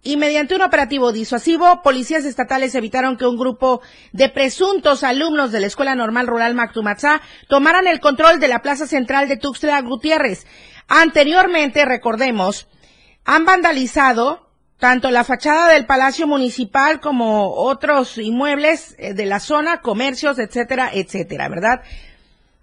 y 0.02 0.16
mediante 0.16 0.56
un 0.56 0.62
operativo 0.62 1.12
disuasivo, 1.12 1.82
policías 1.82 2.24
estatales 2.24 2.74
evitaron 2.74 3.18
que 3.18 3.26
un 3.26 3.38
grupo 3.38 3.82
de 4.14 4.30
presuntos 4.30 5.04
alumnos 5.04 5.52
de 5.52 5.60
la 5.60 5.68
Escuela 5.68 5.94
Normal 5.94 6.28
Rural 6.28 6.56
Mactumatzá 6.56 7.22
tomaran 7.50 7.86
el 7.86 8.00
control 8.00 8.40
de 8.40 8.48
la 8.48 8.62
plaza 8.62 8.88
central 8.88 9.28
de 9.28 9.38
Tuxtla 9.38 9.82
Gutiérrez. 9.82 10.48
Anteriormente, 10.88 11.84
recordemos, 11.84 12.68
han 13.26 13.44
vandalizado 13.44 14.50
tanto 14.78 15.12
la 15.12 15.26
fachada 15.26 15.68
del 15.68 15.86
Palacio 15.86 16.26
Municipal 16.26 17.02
como 17.02 17.54
otros 17.54 18.18
inmuebles 18.18 18.96
eh, 18.98 19.14
de 19.14 19.26
la 19.26 19.42
zona, 19.42 19.82
comercios, 19.82 20.40
etcétera, 20.40 20.90
etcétera, 20.94 21.50
¿verdad? 21.50 21.82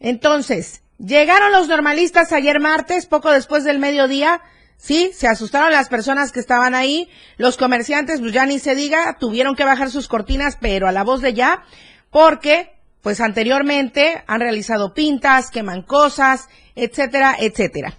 Entonces, 0.00 0.82
llegaron 0.98 1.52
los 1.52 1.68
normalistas 1.68 2.32
ayer 2.32 2.60
martes, 2.60 3.04
poco 3.04 3.30
después 3.30 3.64
del 3.64 3.78
mediodía, 3.78 4.40
Sí, 4.76 5.10
se 5.14 5.26
asustaron 5.26 5.72
las 5.72 5.88
personas 5.88 6.32
que 6.32 6.40
estaban 6.40 6.74
ahí. 6.74 7.08
Los 7.38 7.56
comerciantes, 7.56 8.20
pues 8.20 8.62
se 8.62 8.74
diga, 8.74 9.16
tuvieron 9.18 9.56
que 9.56 9.64
bajar 9.64 9.90
sus 9.90 10.08
cortinas, 10.08 10.56
pero 10.60 10.86
a 10.86 10.92
la 10.92 11.02
voz 11.02 11.22
de 11.22 11.34
ya, 11.34 11.64
porque, 12.10 12.74
pues 13.02 13.20
anteriormente 13.20 14.22
han 14.26 14.40
realizado 14.40 14.94
pintas, 14.94 15.50
queman 15.50 15.82
cosas, 15.82 16.48
etcétera, 16.74 17.36
etcétera. 17.38 17.96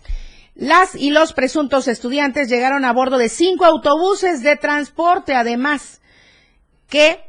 Las 0.55 0.96
y 0.96 1.12
los 1.12 1.34
presuntos 1.34 1.88
estudiantes 1.88 2.50
llegaron 2.50 2.84
a 2.84 2.93
bordo 2.93 3.17
de 3.17 3.29
cinco 3.29 3.65
autobuses 3.65 4.41
de 4.41 4.55
transporte, 4.55 5.36
además, 5.36 6.01
que 6.89 7.19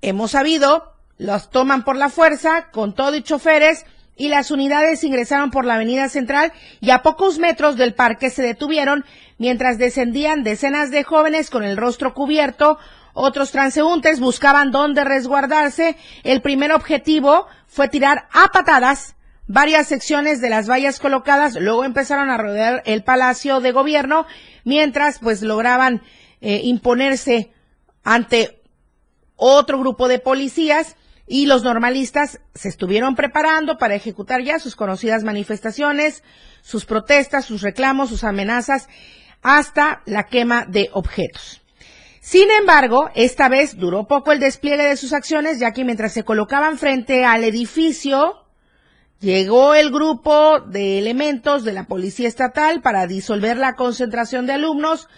hemos 0.00 0.30
sabido, 0.30 0.94
los 1.18 1.50
toman 1.50 1.84
por 1.84 1.96
la 1.96 2.08
fuerza, 2.08 2.70
con 2.70 2.94
todo 2.94 3.16
y 3.16 3.22
choferes, 3.22 3.84
y 4.16 4.28
las 4.28 4.50
unidades 4.50 5.04
ingresaron 5.04 5.50
por 5.50 5.64
la 5.64 5.74
avenida 5.74 6.08
central 6.08 6.52
y 6.80 6.90
a 6.90 7.02
pocos 7.02 7.38
metros 7.38 7.76
del 7.76 7.94
parque 7.94 8.30
se 8.30 8.42
detuvieron 8.42 9.04
mientras 9.38 9.78
descendían 9.78 10.44
decenas 10.44 10.90
de 10.90 11.02
jóvenes 11.04 11.50
con 11.50 11.64
el 11.64 11.76
rostro 11.76 12.14
cubierto. 12.14 12.78
Otros 13.12 13.50
transeúntes 13.50 14.20
buscaban 14.20 14.70
dónde 14.70 15.04
resguardarse. 15.04 15.96
El 16.22 16.42
primer 16.42 16.72
objetivo 16.72 17.46
fue 17.66 17.88
tirar 17.88 18.28
a 18.32 18.48
patadas 18.48 19.16
varias 19.46 19.88
secciones 19.88 20.40
de 20.40 20.50
las 20.50 20.68
vallas 20.68 21.00
colocadas. 21.00 21.54
Luego 21.54 21.84
empezaron 21.84 22.30
a 22.30 22.38
rodear 22.38 22.82
el 22.86 23.04
palacio 23.04 23.60
de 23.60 23.72
gobierno 23.72 24.26
mientras 24.64 25.18
pues 25.18 25.42
lograban 25.42 26.02
eh, 26.40 26.60
imponerse 26.64 27.52
ante 28.04 28.62
otro 29.36 29.78
grupo 29.78 30.08
de 30.08 30.18
policías 30.18 30.96
y 31.26 31.46
los 31.46 31.62
normalistas 31.62 32.40
se 32.54 32.68
estuvieron 32.68 33.14
preparando 33.14 33.78
para 33.78 33.94
ejecutar 33.94 34.42
ya 34.42 34.58
sus 34.58 34.76
conocidas 34.76 35.24
manifestaciones, 35.24 36.22
sus 36.62 36.84
protestas, 36.84 37.46
sus 37.46 37.62
reclamos, 37.62 38.10
sus 38.10 38.24
amenazas, 38.24 38.88
hasta 39.42 40.02
la 40.06 40.24
quema 40.24 40.66
de 40.66 40.90
objetos. 40.92 41.62
Sin 42.20 42.50
embargo, 42.50 43.10
esta 43.14 43.50
vez 43.50 43.76
duró 43.76 44.06
poco 44.06 44.32
el 44.32 44.40
despliegue 44.40 44.84
de 44.84 44.96
sus 44.96 45.12
acciones, 45.12 45.58
ya 45.58 45.72
que 45.72 45.84
mientras 45.84 46.12
se 46.12 46.24
colocaban 46.24 46.78
frente 46.78 47.24
al 47.24 47.44
edificio, 47.44 48.46
llegó 49.20 49.74
el 49.74 49.90
grupo 49.90 50.60
de 50.60 50.98
elementos 50.98 51.64
de 51.64 51.72
la 51.72 51.84
Policía 51.84 52.28
Estatal 52.28 52.80
para 52.80 53.06
disolver 53.06 53.58
la 53.58 53.74
concentración 53.74 54.46
de 54.46 54.54
alumnos. 54.54 55.08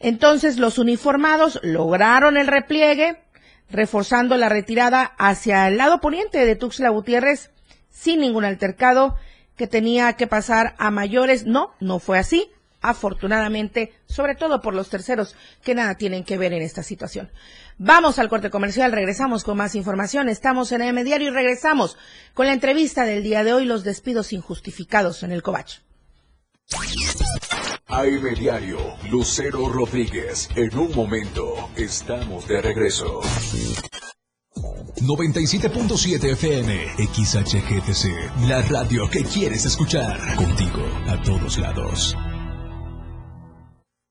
Entonces 0.00 0.58
los 0.58 0.78
uniformados 0.78 1.60
lograron 1.62 2.36
el 2.36 2.48
repliegue, 2.48 3.22
reforzando 3.70 4.36
la 4.36 4.48
retirada 4.48 5.02
hacia 5.18 5.68
el 5.68 5.76
lado 5.76 6.00
poniente 6.00 6.44
de 6.44 6.56
Tuxtla 6.56 6.90
Gutiérrez 6.90 7.50
sin 7.90 8.20
ningún 8.20 8.44
altercado 8.44 9.16
que 9.56 9.66
tenía 9.66 10.12
que 10.14 10.26
pasar 10.26 10.74
a 10.78 10.90
mayores. 10.90 11.44
No, 11.44 11.74
no 11.80 11.98
fue 11.98 12.18
así. 12.18 12.50
Afortunadamente, 12.80 13.92
sobre 14.06 14.36
todo 14.36 14.60
por 14.60 14.72
los 14.72 14.88
terceros 14.88 15.34
que 15.64 15.74
nada 15.74 15.96
tienen 15.96 16.22
que 16.22 16.38
ver 16.38 16.52
en 16.52 16.62
esta 16.62 16.84
situación. 16.84 17.32
Vamos 17.76 18.20
al 18.20 18.28
corte 18.28 18.50
comercial, 18.50 18.92
regresamos 18.92 19.42
con 19.42 19.56
más 19.56 19.74
información. 19.74 20.28
Estamos 20.28 20.70
en 20.70 20.82
M 20.82 21.02
Diario 21.02 21.28
y 21.28 21.34
regresamos 21.34 21.96
con 22.34 22.46
la 22.46 22.52
entrevista 22.52 23.04
del 23.04 23.24
día 23.24 23.42
de 23.42 23.52
hoy, 23.52 23.64
los 23.64 23.82
despidos 23.82 24.32
injustificados 24.32 25.24
en 25.24 25.32
el 25.32 25.42
Covach. 25.42 25.80
AM 27.98 28.32
Diario, 28.38 28.78
Lucero 29.10 29.68
Rodríguez. 29.68 30.48
En 30.54 30.78
un 30.78 30.94
momento, 30.94 31.68
estamos 31.74 32.46
de 32.46 32.62
regreso. 32.62 33.20
97.7 35.00 36.32
FM, 36.32 36.90
XHGTC, 37.12 38.46
la 38.48 38.62
radio 38.62 39.10
que 39.10 39.24
quieres 39.24 39.64
escuchar. 39.64 40.16
Contigo, 40.36 40.86
a 41.08 41.20
todos 41.22 41.58
lados. 41.58 42.16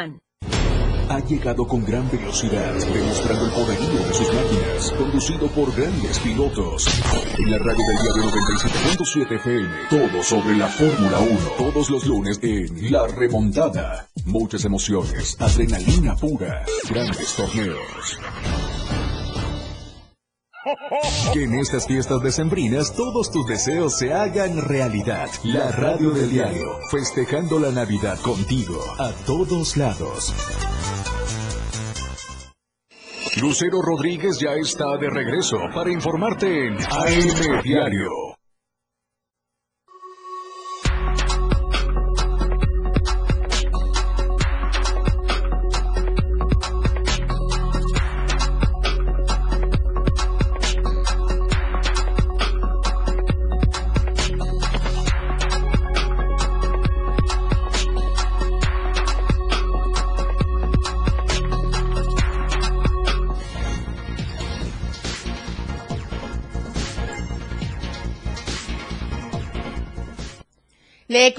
ha 1.09 1.19
llegado 1.19 1.67
con 1.67 1.83
gran 1.83 2.09
velocidad, 2.09 2.73
demostrando 2.73 3.45
el 3.45 3.51
poderío 3.51 4.07
de 4.07 4.13
sus 4.13 4.33
máquinas, 4.33 4.91
conducido 4.97 5.47
por 5.47 5.75
grandes 5.75 6.19
pilotos. 6.19 6.87
En 7.37 7.51
la 7.51 7.57
radio 7.57 7.83
del 7.85 7.97
diario 8.01 8.23
97.7 8.31 9.35
FM, 9.35 9.69
todo 9.89 10.23
sobre 10.23 10.55
la 10.55 10.67
Fórmula 10.67 11.19
1, 11.19 11.39
todos 11.57 11.89
los 11.89 12.05
lunes 12.05 12.39
en 12.41 12.91
La 12.91 13.07
Remontada. 13.07 14.07
Muchas 14.25 14.63
emociones, 14.65 15.35
adrenalina 15.39 16.15
pura, 16.15 16.63
grandes 16.89 17.35
torneos. 17.35 18.19
Que 21.33 21.43
en 21.43 21.55
estas 21.55 21.87
fiestas 21.87 22.21
decembrinas 22.21 22.93
todos 22.95 23.31
tus 23.31 23.47
deseos 23.47 23.97
se 23.97 24.13
hagan 24.13 24.61
realidad. 24.61 25.27
La 25.43 25.71
radio 25.71 26.11
del 26.11 26.29
diario, 26.29 26.77
festejando 26.91 27.59
la 27.59 27.71
Navidad 27.71 28.19
contigo, 28.19 28.79
a 28.99 29.11
todos 29.25 29.75
lados. 29.77 30.33
Lucero 33.41 33.81
Rodríguez 33.81 34.37
ya 34.39 34.51
está 34.53 34.97
de 34.97 35.09
regreso 35.09 35.57
para 35.73 35.91
informarte 35.91 36.67
en 36.67 36.73
AM 36.75 37.61
Diario. 37.63 38.30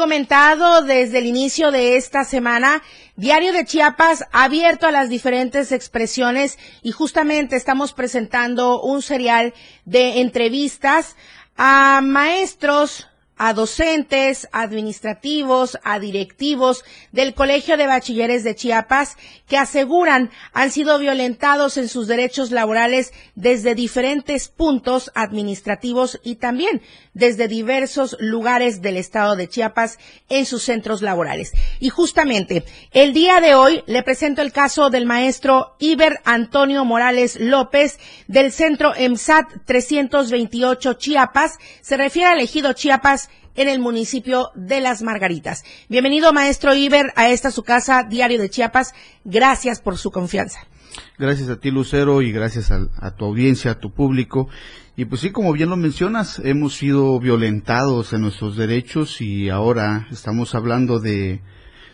Comentado 0.03 0.83
desde 0.83 1.19
el 1.19 1.27
inicio 1.27 1.71
de 1.71 1.95
esta 1.97 2.25
semana, 2.25 2.83
Diario 3.15 3.53
de 3.53 3.65
Chiapas 3.65 4.25
abierto 4.33 4.89
a 4.89 4.91
las 4.91 5.09
diferentes 5.09 5.71
expresiones 5.71 6.59
y 6.83 6.91
justamente 6.91 7.55
estamos 7.55 7.93
presentando 7.93 8.83
un 8.83 9.01
serial 9.01 9.55
de 9.85 10.21
entrevistas 10.21 11.15
a 11.57 12.01
maestros, 12.03 13.07
a 13.37 13.55
docentes, 13.55 14.49
administrativos, 14.53 15.79
a 15.83 15.99
directivos 15.99 16.85
del 17.11 17.35
Colegio 17.35 17.77
de 17.77 17.87
Bachilleres 17.87 18.45
de 18.45 18.55
Chiapas 18.55 19.17
que 19.49 19.59
aseguran 19.59 20.31
han 20.53 20.71
sido 20.71 20.99
violentados 20.99 21.77
en 21.77 21.89
sus 21.89 22.07
derechos 22.07 22.51
laborales 22.51 23.13
desde 23.35 23.75
diferentes 23.75 24.49
puntos 24.49 25.11
administrativos 25.15 26.21
y 26.23 26.37
también 26.37 26.83
desde 27.15 27.49
diversos 27.49 28.17
lugares 28.21 28.81
del 28.81 28.97
estado 28.97 29.37
de 29.37 29.49
Chiapas 29.49 29.99
en 30.29 30.47
sus 30.47 30.63
centros 30.63 31.03
laborales. 31.03 31.53
Y 31.81 31.89
justamente 31.89 32.65
el 32.93 33.13
día 33.13 33.41
de 33.41 33.55
hoy 33.55 33.83
le 33.87 34.03
presento 34.03 34.43
el 34.43 34.53
caso 34.53 34.91
del 34.91 35.07
maestro 35.07 35.77
Iber 35.79 36.21
Antonio 36.25 36.85
Morales 36.85 37.39
López 37.41 37.99
del 38.29 38.53
centro 38.53 38.95
EMSAT 38.95 39.47
328 39.65 40.95
Chiapas. 40.95 41.59
Se 41.81 41.97
refiere 41.97 42.29
al 42.29 42.41
ejido 42.41 42.73
Chiapas 42.73 43.31
en 43.55 43.69
el 43.69 43.79
municipio 43.81 44.51
de 44.55 44.81
Las 44.81 45.03
Margaritas. 45.03 45.65
Bienvenido, 45.89 46.33
maestro 46.33 46.75
Iber, 46.75 47.13
a 47.17 47.31
esta 47.31 47.51
su 47.51 47.63
casa, 47.63 48.05
Diario 48.05 48.41
de 48.41 48.51
Chiapas. 48.51 48.95
Gracias 49.25 49.81
por 49.81 49.99
su 49.99 50.11
confianza. 50.11 50.61
Gracias 51.19 51.49
a 51.49 51.59
ti, 51.59 51.71
Lucero, 51.71 52.23
y 52.23 52.33
gracias 52.33 52.71
a, 52.71 53.17
tu 53.17 53.25
audiencia, 53.25 53.73
a 53.73 53.79
tu 53.79 53.93
público. 53.93 54.49
Y 54.97 55.07
pues 55.07 55.23
sí, 55.23 55.31
como 55.31 55.53
bien 55.53 55.71
lo 55.71 55.77
mencionas, 55.77 56.41
hemos 56.45 56.75
sido 56.75 57.19
violentados 57.19 58.13
en 58.13 58.23
nuestros 58.23 58.57
derechos 58.57 59.21
y 59.21 59.49
ahora 59.49 60.07
estamos 60.11 60.55
hablando 60.55 60.99
de 60.99 61.41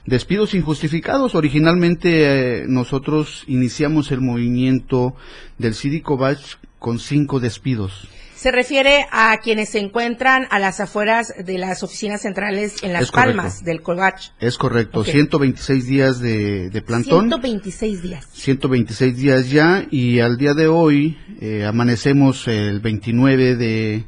despidos 0.06 0.54
injustificados. 0.54 1.34
Originalmente 1.34 2.62
eh, 2.62 2.64
nosotros 2.66 3.44
iniciamos 3.46 4.10
el 4.10 4.20
movimiento 4.20 5.14
del 5.58 5.74
Cívico 5.74 6.16
Batch 6.16 6.56
con 6.78 6.98
cinco 6.98 7.38
despidos. 7.38 8.08
Se 8.38 8.52
refiere 8.52 9.04
a 9.10 9.36
quienes 9.38 9.70
se 9.70 9.80
encuentran 9.80 10.46
a 10.50 10.60
las 10.60 10.78
afueras 10.78 11.34
de 11.44 11.58
las 11.58 11.82
oficinas 11.82 12.22
centrales 12.22 12.84
en 12.84 12.92
Las 12.92 13.10
Palmas 13.10 13.64
del 13.64 13.82
Colbach. 13.82 14.30
Es 14.38 14.56
correcto, 14.56 15.02
126 15.02 15.86
días 15.88 16.20
de, 16.20 16.70
de, 16.70 16.82
plantón. 16.82 17.22
126 17.22 18.00
días. 18.00 18.28
126 18.32 19.16
días 19.16 19.50
ya 19.50 19.84
y 19.90 20.20
al 20.20 20.36
día 20.36 20.54
de 20.54 20.68
hoy 20.68 21.18
eh, 21.40 21.64
amanecemos 21.66 22.46
el 22.46 22.78
29 22.78 23.56
de 23.56 24.04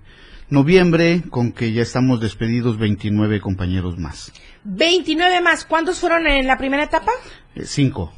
noviembre 0.49 1.25
con 1.29 1.51
que 1.51 1.73
ya 1.73 1.83
estamos 1.83 2.21
despedidos 2.21 2.79
29 2.79 3.41
compañeros 3.41 3.99
más. 3.99 4.33
29 4.63 5.41
más, 5.41 5.65
¿cuántos 5.65 5.99
fueron 5.99 6.29
en 6.29 6.47
la 6.47 6.57
primera 6.57 6.85
etapa? 6.85 7.11
Eh, 7.57 7.65
cinco 7.65 8.13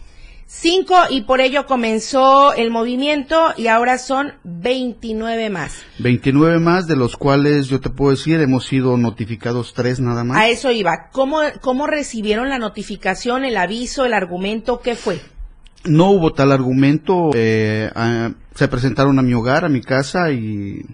cinco 0.53 0.95
y 1.11 1.23
por 1.23 1.41
ello 1.41 1.67
comenzó 1.67 2.53
el 2.53 2.71
movimiento 2.71 3.53
y 3.57 3.67
ahora 3.69 3.99
son 3.99 4.35
29 4.45 5.51
más. 5.51 5.83
29 5.99 6.59
más, 6.61 6.87
de 6.87 6.97
los 6.97 7.17
cuales 7.17 7.69
yo 7.69 7.81
te 7.81 7.91
puedo 7.91 8.11
decir, 8.13 8.41
hemos 8.41 8.67
sido 8.67 8.97
notificados 8.97 9.73
tres 9.75 9.99
nada 9.99 10.25
más. 10.25 10.37
A 10.39 10.49
eso 10.49 10.71
iba. 10.71 11.09
¿Cómo, 11.11 11.39
cómo 11.61 11.87
recibieron 11.87 12.49
la 12.49 12.59
notificación, 12.59 13.45
el 13.45 13.57
aviso, 13.57 14.05
el 14.05 14.13
argumento? 14.13 14.81
¿Qué 14.81 14.95
fue? 14.95 15.21
No 15.85 16.11
hubo 16.11 16.33
tal 16.33 16.53
argumento. 16.53 17.31
Eh, 17.35 17.91
se 18.55 18.69
presentaron 18.69 19.19
a 19.19 19.23
mi 19.23 19.35
hogar, 19.35 19.65
a 19.65 19.69
mi 19.69 19.81
casa 19.81 20.31
y 20.31 20.85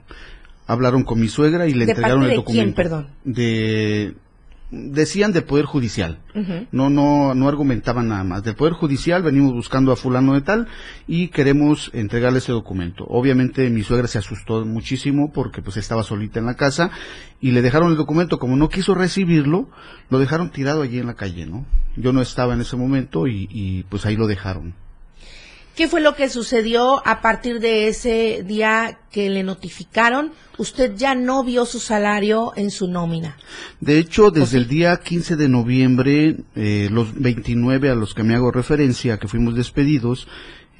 hablaron 0.67 1.03
con 1.03 1.21
mi 1.21 1.29
suegra 1.29 1.67
y 1.67 1.75
le 1.75 1.85
entregaron 1.85 2.25
el 2.25 2.37
documento. 2.37 2.53
¿De 2.53 2.55
quién, 2.55 2.75
perdón? 2.75 3.09
De 3.25 4.15
decían 4.71 5.33
del 5.33 5.45
Poder 5.45 5.65
Judicial. 5.65 6.21
No, 6.73 6.91
no, 6.91 7.35
no 7.35 7.49
argumentaban 7.49 8.09
nada 8.09 8.25
más. 8.25 8.45
Del 8.45 8.55
Poder 8.55 8.75
Judicial 8.75 9.23
venimos 9.23 9.53
buscando 9.53 9.93
a 9.93 9.97
fulano 9.97 10.35
de 10.35 10.43
tal 10.43 10.69
y 11.07 11.29
queremos 11.29 11.91
entregarle 11.95 12.39
ese 12.39 12.53
documento. 12.53 13.05
Obviamente 13.09 13.69
mi 13.71 13.83
suegra 13.83 14.07
se 14.09 14.19
asustó 14.19 14.65
muchísimo 14.65 15.33
porque 15.33 15.63
pues 15.63 15.77
estaba 15.77 16.03
solita 16.03 16.39
en 16.39 16.47
la 16.47 16.55
casa 16.55 16.91
y 17.41 17.53
le 17.53 17.63
dejaron 17.63 17.91
el 17.91 17.97
documento. 17.97 18.39
Como 18.39 18.57
no 18.57 18.69
quiso 18.69 18.95
recibirlo, 18.95 19.69
lo 20.11 20.19
dejaron 20.19 20.51
tirado 20.51 20.83
allí 20.83 20.99
en 20.99 21.07
la 21.07 21.15
calle, 21.15 21.47
¿no? 21.47 21.67
Yo 21.97 22.13
no 22.13 22.21
estaba 22.21 22.55
en 22.55 22.61
ese 22.61 22.77
momento 22.77 23.27
y, 23.27 23.49
y 23.51 23.83
pues 23.85 24.07
ahí 24.07 24.17
lo 24.17 24.27
dejaron. 24.27 24.75
¿Qué 25.79 25.87
fue 25.87 26.01
lo 26.01 26.17
que 26.17 26.29
sucedió 26.29 27.07
a 27.07 27.21
partir 27.21 27.61
de 27.61 27.87
ese 27.87 28.43
día 28.45 28.99
que 29.13 29.31
le 29.31 29.45
notificaron? 29.45 30.33
Usted 30.57 30.97
ya 30.97 31.15
no 31.15 31.45
vio 31.45 31.67
su 31.67 31.79
salario 31.79 32.51
en 32.57 32.73
su 32.73 32.89
nómina. 32.89 33.37
De 33.79 34.01
hecho, 34.01 34.33
desde 34.33 34.59
el 34.59 34.67
día 34.67 34.97
15 34.97 35.37
de 35.37 35.49
noviembre, 35.49 36.39
eh, 36.57 36.89
los 36.91 37.15
29 37.15 37.91
a 37.91 37.95
los 37.95 38.13
que 38.13 38.25
me 38.25 38.35
hago 38.35 38.51
referencia, 38.51 39.19
que 39.19 39.29
fuimos 39.29 39.55
despedidos, 39.55 40.27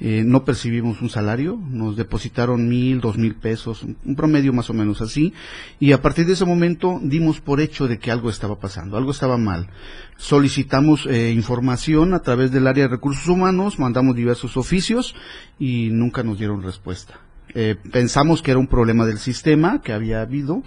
eh, 0.01 0.23
no 0.25 0.45
percibimos 0.45 1.01
un 1.01 1.09
salario, 1.09 1.59
nos 1.69 1.97
depositaron 1.97 2.69
mil, 2.69 3.01
dos 3.01 3.17
mil 3.17 3.35
pesos, 3.35 3.83
un 3.83 4.15
promedio 4.15 4.53
más 4.53 4.69
o 4.69 4.73
menos 4.73 5.01
así, 5.01 5.33
y 5.79 5.91
a 5.91 6.01
partir 6.01 6.25
de 6.25 6.33
ese 6.33 6.45
momento 6.45 6.99
dimos 7.03 7.41
por 7.41 7.59
hecho 7.59 7.87
de 7.87 7.99
que 7.99 8.11
algo 8.11 8.29
estaba 8.29 8.59
pasando, 8.59 8.95
algo 8.95 9.11
estaba 9.11 9.37
mal. 9.37 9.69
Solicitamos 10.17 11.05
eh, 11.05 11.31
información 11.31 12.13
a 12.13 12.19
través 12.19 12.51
del 12.51 12.67
área 12.67 12.85
de 12.85 12.91
recursos 12.91 13.27
humanos, 13.27 13.77
mandamos 13.77 14.15
diversos 14.15 14.55
oficios 14.55 15.15
y 15.59 15.89
nunca 15.91 16.23
nos 16.23 16.39
dieron 16.39 16.63
respuesta. 16.63 17.19
Eh, 17.53 17.75
pensamos 17.91 18.41
que 18.41 18.51
era 18.51 18.59
un 18.59 18.67
problema 18.67 19.05
del 19.05 19.17
sistema 19.17 19.81
que 19.81 19.91
había 19.91 20.21
habido, 20.21 20.63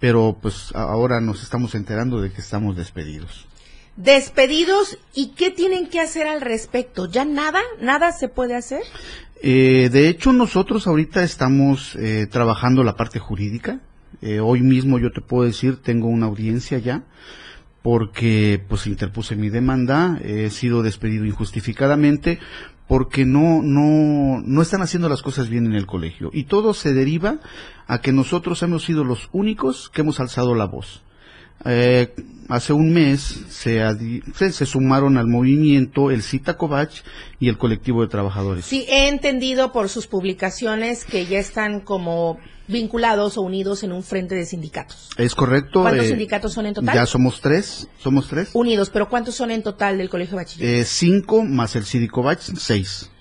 pero 0.00 0.38
pues 0.40 0.72
ahora 0.74 1.20
nos 1.20 1.42
estamos 1.42 1.74
enterando 1.74 2.20
de 2.20 2.32
que 2.32 2.40
estamos 2.40 2.76
despedidos 2.76 3.46
despedidos 3.96 4.98
y 5.14 5.28
qué 5.28 5.50
tienen 5.50 5.86
que 5.88 6.00
hacer 6.00 6.26
al 6.26 6.40
respecto. 6.40 7.10
¿Ya 7.10 7.24
nada? 7.24 7.60
¿Nada 7.80 8.12
se 8.12 8.28
puede 8.28 8.54
hacer? 8.56 8.82
Eh, 9.42 9.90
de 9.92 10.08
hecho, 10.08 10.32
nosotros 10.32 10.86
ahorita 10.86 11.22
estamos 11.22 11.96
eh, 11.96 12.26
trabajando 12.30 12.84
la 12.84 12.96
parte 12.96 13.18
jurídica. 13.18 13.80
Eh, 14.20 14.40
hoy 14.40 14.60
mismo 14.60 14.98
yo 14.98 15.10
te 15.10 15.20
puedo 15.20 15.44
decir, 15.44 15.82
tengo 15.82 16.06
una 16.06 16.26
audiencia 16.26 16.78
ya 16.78 17.04
porque 17.82 18.64
pues 18.68 18.86
interpuse 18.86 19.34
mi 19.34 19.50
demanda, 19.50 20.20
he 20.22 20.50
sido 20.50 20.84
despedido 20.84 21.24
injustificadamente 21.24 22.38
porque 22.86 23.24
no 23.24 23.60
no 23.60 24.40
no 24.44 24.62
están 24.62 24.82
haciendo 24.82 25.08
las 25.08 25.20
cosas 25.20 25.48
bien 25.48 25.66
en 25.66 25.72
el 25.72 25.86
colegio 25.86 26.30
y 26.32 26.44
todo 26.44 26.74
se 26.74 26.92
deriva 26.94 27.40
a 27.88 28.00
que 28.00 28.12
nosotros 28.12 28.62
hemos 28.62 28.84
sido 28.84 29.02
los 29.02 29.28
únicos 29.32 29.90
que 29.92 30.02
hemos 30.02 30.20
alzado 30.20 30.54
la 30.54 30.66
voz. 30.66 31.02
Eh, 31.64 32.14
hace 32.48 32.72
un 32.72 32.92
mes 32.92 33.20
se, 33.48 33.80
se, 34.34 34.66
sumaron 34.66 35.16
al 35.16 35.26
movimiento 35.26 36.10
el 36.10 36.22
Cita 36.22 36.56
Covach 36.56 37.02
y 37.40 37.48
el 37.48 37.58
colectivo 37.58 38.02
de 38.02 38.08
trabajadores. 38.08 38.64
Sí, 38.64 38.84
he 38.88 39.08
entendido 39.08 39.72
por 39.72 39.88
sus 39.88 40.06
publicaciones 40.06 41.04
que 41.04 41.26
ya 41.26 41.38
están 41.38 41.80
como 41.80 42.38
vinculados 42.68 43.36
o 43.36 43.42
unidos 43.42 43.82
en 43.82 43.92
un 43.92 44.02
frente 44.02 44.34
de 44.34 44.44
sindicatos. 44.44 45.10
Es 45.16 45.34
correcto. 45.34 45.82
¿Cuántos 45.82 46.06
eh, 46.06 46.08
sindicatos 46.08 46.52
son 46.52 46.66
en 46.66 46.74
total? 46.74 46.94
Ya 46.94 47.06
somos 47.06 47.40
tres, 47.40 47.88
somos 48.02 48.28
tres. 48.28 48.50
Unidos, 48.54 48.90
pero 48.90 49.08
¿cuántos 49.08 49.34
son 49.34 49.50
en 49.50 49.62
total 49.62 49.98
del 49.98 50.08
Colegio 50.08 50.36
de 50.36 50.44
Bachiller? 50.44 50.80
Eh, 50.80 50.84
cinco 50.84 51.44
más 51.44 51.76
el 51.76 52.10
Covach, 52.10 52.40
seis. 52.40 53.11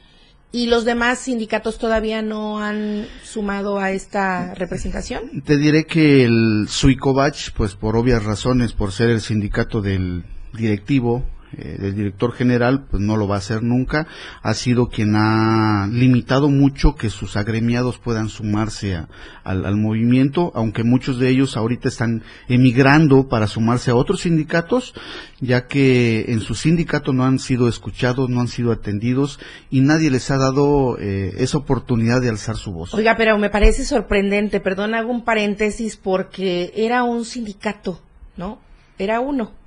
¿Y 0.54 0.68
los 0.68 0.84
demás 0.84 1.20
sindicatos 1.20 1.78
todavía 1.78 2.22
no 2.22 2.60
han 2.60 3.06
sumado 3.24 3.80
a 3.80 3.92
esta 3.92 4.54
representación? 4.54 5.42
Te 5.46 5.58
diré 5.58 5.86
que 5.86 6.26
el 6.26 6.66
Suicovach, 6.68 7.52
pues 7.56 7.76
por 7.76 7.96
obvias 7.96 8.24
razones, 8.24 8.74
por 8.74 8.92
ser 8.92 9.10
el 9.10 9.22
sindicato 9.22 9.82
del 9.82 10.26
directivo, 10.54 11.26
eh, 11.58 11.78
del 11.80 11.96
director 11.96 12.32
general, 12.32 12.86
pues 12.90 13.04
no 13.04 13.18
lo 13.18 13.28
va 13.28 13.36
a 13.36 13.40
hacer 13.40 13.62
nunca. 13.62 14.08
Ha 14.42 14.54
sido 14.54 14.88
quien 14.88 15.16
ha 15.16 15.88
limitado 15.92 16.48
mucho 16.50 16.96
que 16.96 17.10
sus 17.10 17.36
agremiados 17.36 17.98
puedan 17.98 18.30
sumarse 18.30 19.06
al, 19.44 19.76
movimiento, 19.76 20.52
aunque 20.56 20.84
muchos 20.84 21.20
de 21.20 21.30
ellos 21.30 21.58
ahorita 21.58 21.90
están 21.90 22.24
emigrando 22.48 23.28
para 23.28 23.48
sumarse 23.48 23.92
a 23.92 23.96
otros 23.96 24.22
sindicatos, 24.22 24.94
ya 25.42 25.68
que 25.68 26.26
en 26.30 26.40
su 26.40 26.56
sindicato 26.56 27.12
no 27.12 27.26
han 27.26 27.40
sido 27.40 27.68
escuchados, 27.68 28.30
no 28.30 28.40
han 28.40 28.48
sido 28.48 28.72
atendidos 28.72 29.40
y 29.70 29.82
nadie 29.82 30.10
les 30.10 30.32
ha 30.32 30.38
dado 30.38 30.98
eh, 31.00 31.34
esa 31.38 31.58
oportunidad 31.58 32.22
de 32.22 32.30
alzar 32.30 32.56
su 32.56 32.72
voz. 32.72 32.94
Oiga, 32.94 33.18
pero 33.18 33.38
me 33.38 33.50
parece 33.50 33.84
sorprendente, 33.84 34.62
perdón, 34.62 34.96
hago 34.96 35.12
un 35.12 35.26
paréntesis 35.26 35.98
porque 35.98 36.72
era 36.76 37.04
un 37.04 37.26
sindicato, 37.26 38.00
¿no? 38.38 38.60
Era 38.98 39.20
uno 39.20 39.61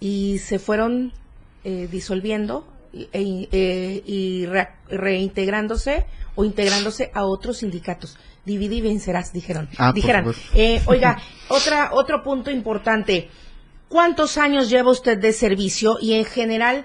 y 0.00 0.38
se 0.38 0.58
fueron 0.58 1.12
eh, 1.64 1.88
disolviendo 1.90 2.66
e, 2.92 3.48
eh, 3.52 4.02
y 4.06 4.46
reintegrándose 4.88 6.06
o 6.34 6.44
integrándose 6.44 7.10
a 7.14 7.24
otros 7.24 7.58
sindicatos. 7.58 8.16
Divide 8.44 8.76
y 8.76 8.80
vencerás, 8.80 9.32
dijeron. 9.32 9.68
Ah, 9.76 9.92
dijeron. 9.92 10.34
Eh, 10.54 10.80
oiga, 10.86 11.18
otra, 11.48 11.90
otro 11.92 12.22
punto 12.22 12.50
importante. 12.50 13.28
¿Cuántos 13.88 14.38
años 14.38 14.70
lleva 14.70 14.90
usted 14.90 15.18
de 15.18 15.32
servicio 15.32 15.98
y 16.00 16.14
en 16.14 16.24
general 16.24 16.84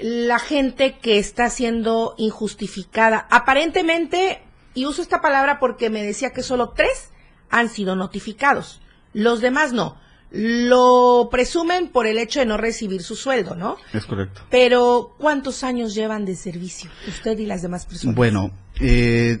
la 0.00 0.38
gente 0.38 0.98
que 0.98 1.18
está 1.18 1.50
siendo 1.50 2.14
injustificada? 2.18 3.26
Aparentemente, 3.30 4.42
y 4.74 4.84
uso 4.86 5.02
esta 5.02 5.20
palabra 5.20 5.58
porque 5.58 5.90
me 5.90 6.04
decía 6.04 6.30
que 6.30 6.42
solo 6.42 6.70
tres 6.70 7.10
han 7.50 7.68
sido 7.68 7.96
notificados. 7.96 8.80
Los 9.12 9.40
demás 9.40 9.72
no 9.72 10.01
lo 10.32 11.28
presumen 11.30 11.88
por 11.88 12.06
el 12.06 12.18
hecho 12.18 12.40
de 12.40 12.46
no 12.46 12.56
recibir 12.56 13.02
su 13.02 13.16
sueldo, 13.16 13.54
¿no? 13.54 13.76
Es 13.92 14.06
correcto. 14.06 14.42
Pero, 14.50 15.14
¿cuántos 15.18 15.62
años 15.62 15.94
llevan 15.94 16.24
de 16.24 16.36
servicio 16.36 16.90
usted 17.06 17.38
y 17.38 17.46
las 17.46 17.62
demás 17.62 17.84
personas? 17.84 18.16
Bueno, 18.16 18.50
eh, 18.80 19.40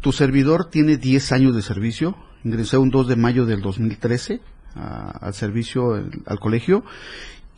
tu 0.00 0.12
servidor 0.12 0.70
tiene 0.70 0.96
10 0.96 1.32
años 1.32 1.54
de 1.54 1.62
servicio. 1.62 2.16
Ingresé 2.44 2.78
un 2.78 2.90
2 2.90 3.08
de 3.08 3.16
mayo 3.16 3.44
del 3.44 3.60
2013 3.60 4.40
al 4.74 5.34
servicio, 5.34 6.02
al 6.26 6.40
colegio. 6.40 6.82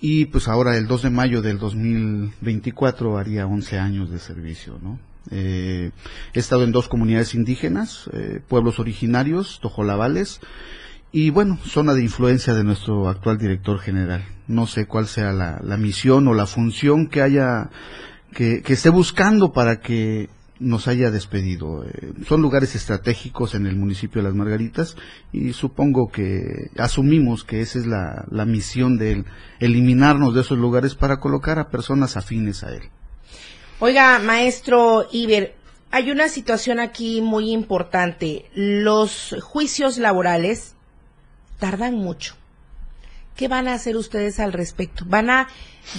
Y 0.00 0.26
pues 0.26 0.48
ahora 0.48 0.76
el 0.76 0.86
2 0.86 1.02
de 1.02 1.10
mayo 1.10 1.42
del 1.42 1.58
2024 1.58 3.16
haría 3.16 3.46
11 3.46 3.78
años 3.78 4.10
de 4.10 4.18
servicio, 4.18 4.78
¿no? 4.82 4.98
Eh, 5.30 5.90
he 6.34 6.38
estado 6.38 6.64
en 6.64 6.72
dos 6.72 6.88
comunidades 6.88 7.34
indígenas, 7.34 8.10
eh, 8.12 8.40
pueblos 8.46 8.78
originarios, 8.78 9.58
tojolabales, 9.62 10.40
y 11.16 11.30
bueno, 11.30 11.60
zona 11.64 11.94
de 11.94 12.02
influencia 12.02 12.54
de 12.54 12.64
nuestro 12.64 13.08
actual 13.08 13.38
director 13.38 13.78
general. 13.78 14.24
No 14.48 14.66
sé 14.66 14.86
cuál 14.86 15.06
sea 15.06 15.32
la, 15.32 15.76
misión 15.76 16.26
o 16.26 16.34
la 16.34 16.44
función 16.44 17.06
que 17.06 17.22
haya, 17.22 17.70
que, 18.32 18.60
esté 18.66 18.88
buscando 18.88 19.52
para 19.52 19.78
que 19.78 20.28
nos 20.58 20.88
haya 20.88 21.12
despedido. 21.12 21.84
Eh, 21.84 22.14
son 22.26 22.42
lugares 22.42 22.74
estratégicos 22.74 23.54
en 23.54 23.66
el 23.66 23.76
municipio 23.76 24.20
de 24.20 24.28
Las 24.28 24.34
Margaritas 24.34 24.96
y 25.32 25.52
supongo 25.52 26.10
que 26.10 26.70
asumimos 26.78 27.44
que 27.44 27.60
esa 27.60 27.78
es 27.78 27.86
la, 27.86 28.24
la 28.28 28.44
misión 28.44 28.98
de 28.98 29.12
él, 29.12 29.24
eliminarnos 29.60 30.34
de 30.34 30.40
esos 30.40 30.58
lugares 30.58 30.96
para 30.96 31.20
colocar 31.20 31.60
a 31.60 31.68
personas 31.68 32.16
afines 32.16 32.64
a 32.64 32.74
él. 32.74 32.90
Oiga, 33.78 34.18
maestro 34.18 35.06
Iber, 35.12 35.54
hay 35.92 36.10
una 36.10 36.28
situación 36.28 36.80
aquí 36.80 37.20
muy 37.20 37.52
importante. 37.52 38.46
Los 38.52 39.36
juicios 39.40 39.98
laborales 39.98 40.73
tardan 41.58 41.94
mucho. 41.94 42.36
¿Qué 43.36 43.48
van 43.48 43.66
a 43.66 43.74
hacer 43.74 43.96
ustedes 43.96 44.38
al 44.38 44.52
respecto? 44.52 45.04
¿Van 45.06 45.28
a 45.28 45.48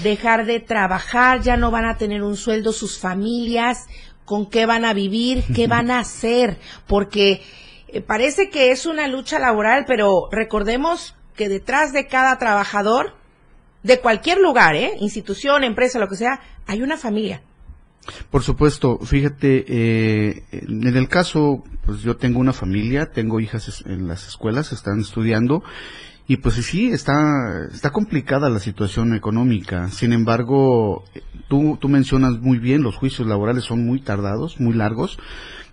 dejar 0.04 0.46
de 0.46 0.62
trabajar? 0.62 1.42
¿Ya 1.42 1.58
no 1.58 1.70
van 1.70 1.86
a 1.86 1.98
tener 1.98 2.24
un 2.24 2.38
sueldo 2.38 2.72
sus 2.72 2.98
familias? 2.98 3.88
¿Con 4.24 4.50
qué 4.50 4.66
van 4.66 4.86
a 4.86 4.94
vivir? 4.94 5.44
¿Qué 5.54 5.68
van 5.76 5.92
a 5.92 6.00
hacer? 6.00 6.60
Porque 6.88 7.44
eh, 7.90 8.02
parece 8.02 8.50
que 8.50 8.72
es 8.72 8.86
una 8.86 9.08
lucha 9.08 9.38
laboral, 9.38 9.84
pero 9.86 10.30
recordemos 10.32 11.16
que 11.36 11.50
detrás 11.50 11.92
de 11.92 12.08
cada 12.08 12.38
trabajador, 12.38 13.16
de 13.84 14.00
cualquier 14.00 14.40
lugar, 14.40 14.76
¿eh? 14.76 14.94
institución, 15.00 15.64
empresa, 15.64 16.00
lo 16.00 16.08
que 16.08 16.16
sea, 16.16 16.40
hay 16.66 16.82
una 16.82 16.98
familia. 16.98 17.44
Por 18.30 18.44
supuesto, 18.44 19.00
fíjate, 19.00 19.66
eh, 19.68 20.44
en 20.52 20.96
el 20.96 21.08
caso, 21.08 21.64
pues 21.86 22.02
yo 22.02 22.18
tengo 22.18 22.40
una 22.40 22.54
familia, 22.54 23.12
tengo 23.12 23.40
hijas 23.40 23.84
en 23.86 24.08
las 24.08 24.28
escuelas, 24.28 24.72
están 24.72 25.00
estudiando, 25.00 25.64
y 26.28 26.38
pues 26.38 26.56
sí, 26.56 26.92
está, 26.92 27.14
está 27.72 27.92
complicada 27.92 28.50
la 28.50 28.60
situación 28.60 29.14
económica. 29.14 29.90
Sin 29.90 30.12
embargo, 30.12 31.04
tú, 31.48 31.78
tú 31.80 31.88
mencionas 31.88 32.40
muy 32.40 32.58
bien, 32.58 32.84
los 32.84 32.96
juicios 32.96 33.28
laborales 33.28 33.64
son 33.64 33.86
muy 33.86 34.02
tardados, 34.02 34.60
muy 34.60 34.74
largos, 34.74 35.20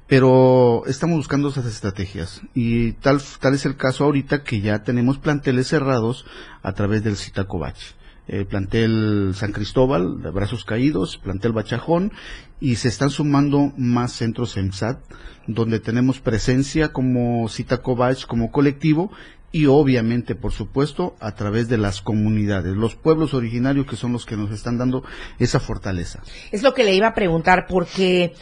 pero 0.07 0.83
estamos 0.87 1.17
buscando 1.17 1.49
esas 1.49 1.65
estrategias. 1.65 2.43
Y 2.55 2.93
tal, 2.93 3.23
tal 3.41 3.55
es 3.55 3.65
el 3.65 3.77
caso 3.77 4.05
ahorita 4.05 4.43
que 4.43 4.61
ya 4.61 4.83
tenemos 4.83 5.19
planteles 5.19 5.69
cerrados 5.69 6.27
a 6.63 6.73
través 6.75 7.03
del 7.03 7.17
Citacobach 7.17 7.95
el 8.29 8.47
plantel 8.47 9.33
San 9.35 9.53
Cristóbal, 9.53 10.23
de 10.23 10.31
Brazos 10.31 10.65
Caídos, 10.65 11.19
plantel 11.19 11.53
Bachajón, 11.53 12.13
y 12.61 12.77
se 12.77 12.89
están 12.89 13.11
sumando 13.11 13.73
más 13.77 14.13
centros 14.13 14.57
EMSAT, 14.57 15.01
donde 15.47 15.81
tenemos 15.81 16.21
presencia 16.21 16.93
como 16.93 17.49
Cita 17.49 17.83
como 17.83 18.51
colectivo, 18.53 19.11
y 19.53 19.67
obviamente, 19.67 20.35
por 20.35 20.53
supuesto, 20.53 21.15
a 21.21 21.35
través 21.35 21.69
de 21.69 21.77
las 21.77 22.01
comunidades, 22.01 22.75
los 22.75 22.95
pueblos 22.95 23.35
originarios 23.35 23.87
que 23.87 23.97
son 23.97 24.13
los 24.13 24.25
que 24.25 24.37
nos 24.37 24.51
están 24.51 24.79
dando 24.79 25.05
esa 25.39 25.61
fortaleza. 25.61 26.23
Es 26.53 26.63
lo 26.63 26.73
que 26.73 26.85
le 26.85 26.95
iba 26.95 27.09
a 27.09 27.15
preguntar, 27.15 27.67
porque 27.69 28.33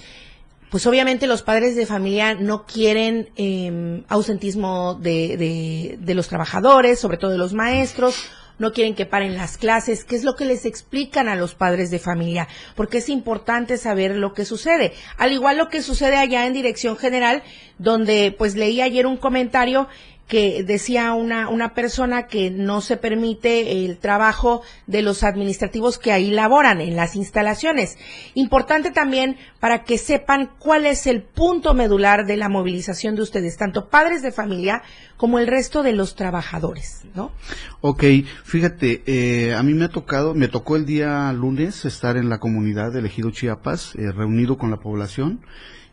pues 0.70 0.86
obviamente 0.86 1.26
los 1.26 1.42
padres 1.42 1.74
de 1.74 1.84
familia 1.84 2.34
no 2.34 2.64
quieren 2.64 3.30
eh, 3.34 4.04
ausentismo 4.08 4.94
de, 4.94 5.36
de, 5.36 5.98
de, 6.00 6.14
los 6.14 6.28
trabajadores, 6.28 7.00
sobre 7.00 7.16
todo 7.18 7.32
de 7.32 7.38
los 7.38 7.54
maestros, 7.54 8.30
no 8.60 8.72
quieren 8.72 8.94
que 8.94 9.06
paren 9.06 9.36
las 9.36 9.56
clases, 9.56 10.04
¿qué 10.04 10.14
es 10.14 10.22
lo 10.22 10.36
que 10.36 10.44
les 10.44 10.66
explican 10.66 11.28
a 11.28 11.34
los 11.34 11.54
padres 11.54 11.90
de 11.90 11.98
familia? 11.98 12.46
Porque 12.76 12.98
es 12.98 13.08
importante 13.08 13.78
saber 13.78 14.14
lo 14.14 14.34
que 14.34 14.44
sucede. 14.44 14.92
Al 15.16 15.32
igual 15.32 15.56
lo 15.56 15.68
que 15.68 15.82
sucede 15.82 16.16
allá 16.16 16.46
en 16.46 16.52
Dirección 16.52 16.96
General, 16.96 17.42
donde 17.78 18.34
pues 18.36 18.54
leí 18.54 18.82
ayer 18.82 19.06
un 19.06 19.16
comentario 19.16 19.88
que 20.30 20.62
decía 20.62 21.12
una, 21.12 21.48
una 21.48 21.74
persona 21.74 22.28
que 22.28 22.52
no 22.52 22.80
se 22.82 22.96
permite 22.96 23.84
el 23.84 23.98
trabajo 23.98 24.62
de 24.86 25.02
los 25.02 25.24
administrativos 25.24 25.98
que 25.98 26.12
ahí 26.12 26.30
laboran 26.30 26.80
en 26.80 26.94
las 26.94 27.16
instalaciones. 27.16 27.98
Importante 28.34 28.92
también 28.92 29.36
para 29.58 29.82
que 29.82 29.98
sepan 29.98 30.52
cuál 30.60 30.86
es 30.86 31.08
el 31.08 31.24
punto 31.24 31.74
medular 31.74 32.26
de 32.26 32.36
la 32.36 32.48
movilización 32.48 33.16
de 33.16 33.22
ustedes, 33.22 33.56
tanto 33.56 33.88
padres 33.88 34.22
de 34.22 34.30
familia 34.30 34.82
como 35.16 35.40
el 35.40 35.48
resto 35.48 35.82
de 35.82 35.94
los 35.94 36.14
trabajadores, 36.14 37.02
¿no? 37.16 37.32
Ok, 37.80 38.04
fíjate, 38.44 39.02
eh, 39.06 39.54
a 39.54 39.64
mí 39.64 39.74
me 39.74 39.86
ha 39.86 39.88
tocado, 39.88 40.32
me 40.34 40.46
tocó 40.46 40.76
el 40.76 40.86
día 40.86 41.32
lunes 41.32 41.84
estar 41.84 42.16
en 42.16 42.28
la 42.28 42.38
comunidad 42.38 42.92
de 42.92 43.04
Ejido 43.04 43.32
Chiapas, 43.32 43.96
eh, 43.96 44.12
reunido 44.12 44.58
con 44.58 44.70
la 44.70 44.76
población, 44.76 45.40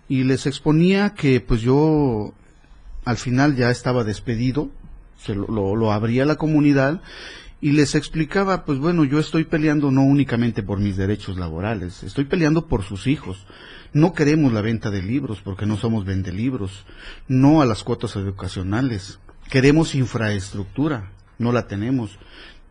y 0.07 0.25
les 0.25 0.45
exponía 0.45 1.15
que 1.15 1.41
pues 1.41 1.61
yo 1.61 2.35
al 3.07 3.15
final 3.15 3.55
ya 3.55 3.71
estaba 3.71 4.03
despedido, 4.03 4.69
se 5.17 5.33
lo, 5.33 5.75
lo, 5.77 5.91
abría 5.93 6.25
la 6.25 6.35
comunidad 6.35 7.01
y 7.61 7.71
les 7.71 7.95
explicaba, 7.95 8.65
pues 8.65 8.79
bueno, 8.79 9.05
yo 9.05 9.17
estoy 9.17 9.45
peleando 9.45 9.91
no 9.91 10.03
únicamente 10.03 10.61
por 10.61 10.81
mis 10.81 10.97
derechos 10.97 11.37
laborales, 11.37 12.03
estoy 12.03 12.25
peleando 12.25 12.67
por 12.67 12.83
sus 12.83 13.07
hijos. 13.07 13.47
No 13.93 14.11
queremos 14.11 14.51
la 14.51 14.59
venta 14.59 14.91
de 14.91 15.01
libros 15.01 15.39
porque 15.41 15.65
no 15.65 15.77
somos 15.77 16.03
vendelibros, 16.03 16.85
no 17.29 17.61
a 17.61 17.65
las 17.65 17.85
cuotas 17.85 18.17
educacionales. 18.17 19.19
Queremos 19.49 19.95
infraestructura, 19.95 21.13
no 21.39 21.53
la 21.53 21.67
tenemos. 21.67 22.19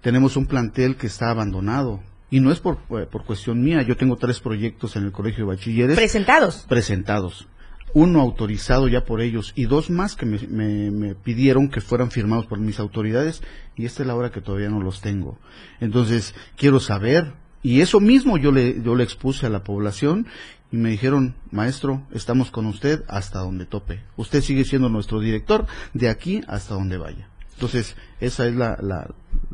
Tenemos 0.03 0.37
un 0.37 0.45
plantel 0.45 0.97
que 0.97 1.07
está 1.07 1.31
abandonado, 1.31 2.03
y 2.29 2.41
no 2.41 2.53
es 2.53 2.61
por, 2.61 2.77
por, 2.77 3.25
cuestión 3.25 3.63
mía, 3.63 3.81
yo 3.81 3.97
tengo 3.97 4.17
tres 4.17 4.41
proyectos 4.41 4.97
en 4.97 5.05
el 5.05 5.13
Colegio 5.13 5.47
de 5.47 5.57
Bachilleres. 5.57 5.97
¿Presentados? 5.97 6.67
Presentados 6.69 7.49
uno 7.97 8.21
autorizado 8.21 8.89
ya 8.89 9.07
por 9.07 9.23
ellos 9.23 9.55
y 9.57 9.65
dos 9.65 9.89
más 9.89 10.17
que 10.17 10.27
me, 10.27 10.91
me, 10.91 11.15
pidieron 11.15 11.71
que 11.71 11.81
fueran 11.81 12.11
firmados 12.11 12.45
por 12.45 12.59
mis 12.59 12.79
autoridades 12.79 13.43
y 13.75 13.87
esta 13.87 14.03
es 14.03 14.07
la 14.07 14.15
hora 14.15 14.31
que 14.31 14.43
todavía 14.43 14.69
no 14.69 14.83
los 14.83 15.01
tengo. 15.01 15.39
Entonces, 15.81 16.35
quiero 16.59 16.79
saber, 16.79 17.33
y 17.63 17.81
eso 17.81 17.99
mismo 17.99 18.37
yo 18.37 18.53
le, 18.53 18.83
yo 18.83 18.97
le 18.97 19.03
expuse 19.03 19.47
a 19.47 19.49
la 19.49 19.65
población 19.65 20.27
y 20.71 20.77
me 20.77 20.91
dijeron, 20.91 21.37
maestro, 21.51 22.07
estamos 22.13 22.51
con 22.51 22.67
usted 22.67 23.03
hasta 23.09 23.39
donde 23.39 23.65
tope. 23.65 24.05
Usted 24.19 24.43
sigue 24.43 24.67
siendo 24.67 24.91
nuestro 24.91 25.19
director 25.19 25.65
de 25.95 26.11
aquí 26.11 26.43
hasta 26.49 26.75
donde 26.75 26.99
vaya. 26.99 27.31
Entonces, 27.55 27.97
esa 28.21 28.47
es 28.47 28.55
la, 28.55 28.77
la, 28.83 29.09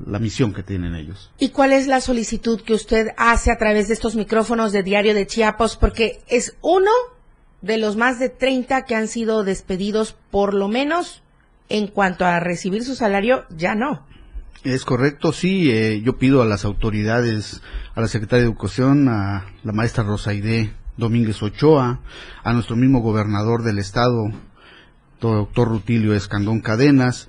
la, 0.05 0.19
misión 0.19 0.53
que 0.53 0.65
tienen 0.65 0.97
ellos. 0.97 1.31
¿Y 1.39 1.51
cuál 1.51 1.73
es 1.73 1.87
la 1.87 2.01
solicitud 2.01 2.61
que 2.61 2.75
usted 2.75 3.11
hace 3.17 3.53
a 3.53 3.57
través 3.57 3.87
de 3.87 3.95
estos 3.95 4.17
micrófonos 4.17 4.73
de 4.73 4.83
Diario 4.83 5.15
de 5.15 5.29
Chiapas? 5.29 5.77
Porque 5.77 6.25
es 6.27 6.57
uno 6.61 6.91
de 7.63 7.79
los 7.79 7.97
más 7.97 8.19
de 8.19 8.29
30 8.29 8.85
que 8.85 8.95
han 8.95 9.09
sido 9.09 9.45
despedidos, 9.45 10.17
por 10.31 10.53
lo 10.53 10.69
menos 10.69 11.23
en 11.69 11.87
cuanto 11.87 12.27
a 12.27 12.39
recibir 12.41 12.85
su 12.85 12.95
salario, 12.95 13.45
ya 13.49 13.75
no. 13.75 14.05
Es 14.65 14.85
correcto, 14.85 15.33
sí. 15.33 15.71
Eh, 15.71 16.03
yo 16.05 16.19
pido 16.19 16.43
a 16.43 16.47
las 16.47 16.65
autoridades, 16.65 17.63
a 17.95 18.01
la 18.01 18.09
secretaria 18.09 18.45
de 18.45 18.51
Educación, 18.51 19.09
a 19.09 19.47
la 19.65 19.73
maestra 19.73 20.05
Rosaide 20.05 20.75
Domínguez 20.97 21.43
Ochoa, 21.43 22.01
a 22.45 22.53
nuestro 22.53 22.77
mismo 22.77 23.01
gobernador 23.01 23.63
del 23.63 23.79
estado, 23.79 24.31
doctor 25.21 25.69
Rutilio 25.69 26.15
Escandón 26.15 26.61
Cadenas, 26.61 27.29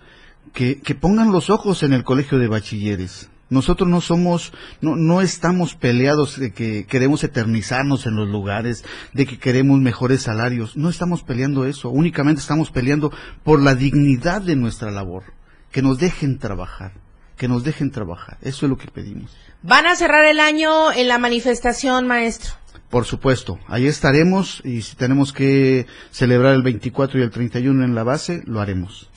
que, 0.53 0.81
que 0.81 0.93
pongan 0.93 1.31
los 1.31 1.49
ojos 1.49 1.81
en 1.81 1.93
el 1.93 2.03
colegio 2.03 2.37
de 2.37 2.47
bachilleres. 2.47 3.29
Nosotros 3.53 3.87
no 3.87 4.01
somos, 4.01 4.51
no, 4.81 4.95
no 4.95 5.21
estamos 5.21 5.75
peleados 5.75 6.39
de 6.39 6.51
que 6.51 6.85
queremos 6.85 7.23
eternizarnos 7.23 8.07
en 8.07 8.15
los 8.15 8.27
lugares, 8.27 8.83
de 9.13 9.25
que 9.25 9.37
queremos 9.37 9.79
mejores 9.79 10.23
salarios. 10.23 10.75
No 10.75 10.89
estamos 10.89 11.21
peleando 11.21 11.65
eso. 11.65 11.89
Únicamente 11.89 12.41
estamos 12.41 12.71
peleando 12.71 13.11
por 13.43 13.61
la 13.61 13.75
dignidad 13.75 14.41
de 14.41 14.55
nuestra 14.55 14.89
labor. 14.89 15.23
Que 15.71 15.83
nos 15.83 15.99
dejen 15.99 16.39
trabajar. 16.39 16.93
Que 17.37 17.47
nos 17.47 17.63
dejen 17.63 17.91
trabajar. 17.91 18.37
Eso 18.41 18.65
es 18.65 18.69
lo 18.71 18.77
que 18.77 18.87
pedimos. 18.87 19.35
¿Van 19.61 19.85
a 19.85 19.95
cerrar 19.95 20.25
el 20.25 20.39
año 20.39 20.91
en 20.91 21.07
la 21.07 21.19
manifestación, 21.19 22.07
maestro? 22.07 22.53
Por 22.89 23.05
supuesto, 23.05 23.59
ahí 23.67 23.87
estaremos 23.87 24.61
y 24.63 24.81
si 24.81 24.95
tenemos 24.95 25.33
que 25.33 25.87
celebrar 26.11 26.53
el 26.53 26.61
24 26.61 27.19
y 27.19 27.23
el 27.23 27.31
31 27.31 27.83
en 27.85 27.95
la 27.95 28.03
base, 28.03 28.43
lo 28.45 28.61
haremos. 28.61 29.09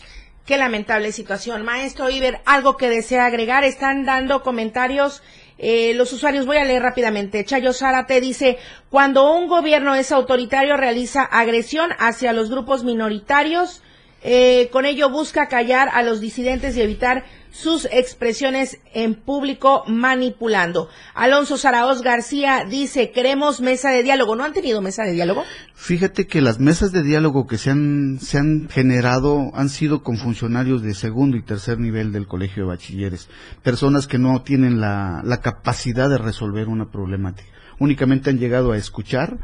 Qué 0.47 0.59
lamentable 0.59 1.11
situación. 1.11 1.65
Maestro 1.65 2.09
Iber, 2.09 2.41
algo 2.45 2.77
que 2.77 2.89
desea 2.89 3.27
agregar. 3.27 3.65
Están 3.65 4.05
dando 4.05 4.43
comentarios 4.43 5.21
eh, 5.59 5.93
los 5.95 6.13
usuarios. 6.13 6.47
Voy 6.47 6.57
a 6.59 6.65
leer 6.65 6.83
rápidamente. 6.83 7.45
Chayo 7.45 7.73
Zárate 7.73 8.21
dice, 8.21 8.57
cuando 8.89 9.35
un 9.35 9.49
gobierno 9.49 9.97
es 9.97 10.13
autoritario 10.13 10.77
realiza 10.77 11.25
agresión 11.25 11.91
hacia 11.99 12.33
los 12.33 12.49
grupos 12.49 12.85
minoritarios. 12.85 13.83
Eh, 14.23 14.69
con 14.71 14.87
ello 14.87 15.11
busca 15.11 15.49
callar 15.49 15.89
a 15.93 16.03
los 16.03 16.21
disidentes 16.21 16.77
y 16.77 16.81
evitar 16.81 17.25
sus 17.57 17.87
expresiones 17.87 18.79
en 18.93 19.15
público 19.15 19.83
manipulando. 19.87 20.91
Alonso 21.15 21.57
Zaraoz 21.57 22.03
García 22.03 22.67
dice, 22.69 23.13
queremos 23.13 23.61
mesa 23.61 23.91
de 23.91 24.03
diálogo. 24.03 24.37
¿No 24.37 24.45
han 24.45 24.53
tenido 24.53 24.83
mesa 24.83 25.05
de 25.05 25.13
diálogo? 25.13 25.43
Fíjate 25.75 26.27
que 26.27 26.43
las 26.43 26.61
mesas 26.61 26.93
de 26.93 27.03
diálogo 27.03 27.47
que 27.47 27.57
se 27.57 27.71
han, 27.71 28.19
se 28.21 28.39
han 28.39 28.69
generado 28.69 29.51
han 29.55 29.71
sido 29.71 30.03
con 30.03 30.19
funcionarios 30.19 30.83
de 30.83 30.95
segundo 30.95 31.39
y 31.39 31.43
tercer 31.43 31.79
nivel 31.79 32.13
del 32.13 32.27
colegio 32.27 32.65
de 32.65 32.69
bachilleres, 32.69 33.29
personas 33.63 34.07
que 34.07 34.19
no 34.19 34.43
tienen 34.43 34.81
la, 34.81 35.23
la 35.25 35.41
capacidad 35.41 36.11
de 36.11 36.19
resolver 36.19 36.69
una 36.69 36.91
problemática. 36.91 37.49
Únicamente 37.79 38.29
han 38.29 38.39
llegado 38.39 38.73
a 38.73 38.77
escuchar 38.77 39.39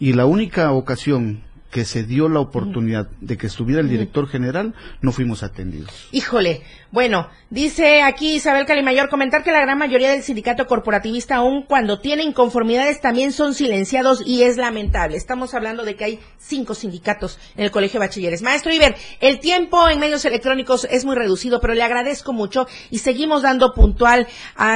y 0.00 0.14
la 0.14 0.26
única 0.26 0.72
ocasión 0.72 1.44
que 1.72 1.84
se 1.86 2.04
dio 2.04 2.28
la 2.28 2.38
oportunidad 2.38 3.08
de 3.20 3.38
que 3.38 3.46
estuviera 3.46 3.80
el 3.80 3.88
director 3.88 4.28
general, 4.28 4.74
no 5.00 5.10
fuimos 5.10 5.42
atendidos. 5.42 6.08
Híjole, 6.12 6.62
bueno, 6.92 7.28
dice 7.48 8.02
aquí 8.02 8.34
Isabel 8.34 8.66
Calimayor, 8.66 9.08
comentar 9.08 9.42
que 9.42 9.50
la 9.50 9.62
gran 9.62 9.78
mayoría 9.78 10.10
del 10.10 10.22
sindicato 10.22 10.66
corporativista, 10.66 11.36
aun 11.36 11.62
cuando 11.62 12.00
tiene 12.00 12.22
inconformidades, 12.22 13.00
también 13.00 13.32
son 13.32 13.54
silenciados 13.54 14.22
y 14.26 14.42
es 14.42 14.58
lamentable. 14.58 15.16
Estamos 15.16 15.54
hablando 15.54 15.84
de 15.84 15.96
que 15.96 16.04
hay 16.04 16.20
cinco 16.36 16.74
sindicatos 16.74 17.38
en 17.56 17.64
el 17.64 17.70
Colegio 17.70 17.98
de 17.98 18.06
Bachilleres. 18.06 18.42
Maestro 18.42 18.74
Iber, 18.74 18.94
el 19.20 19.40
tiempo 19.40 19.88
en 19.88 20.00
medios 20.00 20.26
electrónicos 20.26 20.86
es 20.90 21.06
muy 21.06 21.16
reducido, 21.16 21.60
pero 21.62 21.72
le 21.72 21.82
agradezco 21.82 22.34
mucho 22.34 22.66
y 22.90 22.98
seguimos 22.98 23.40
dando 23.40 23.72
puntual 23.72 24.28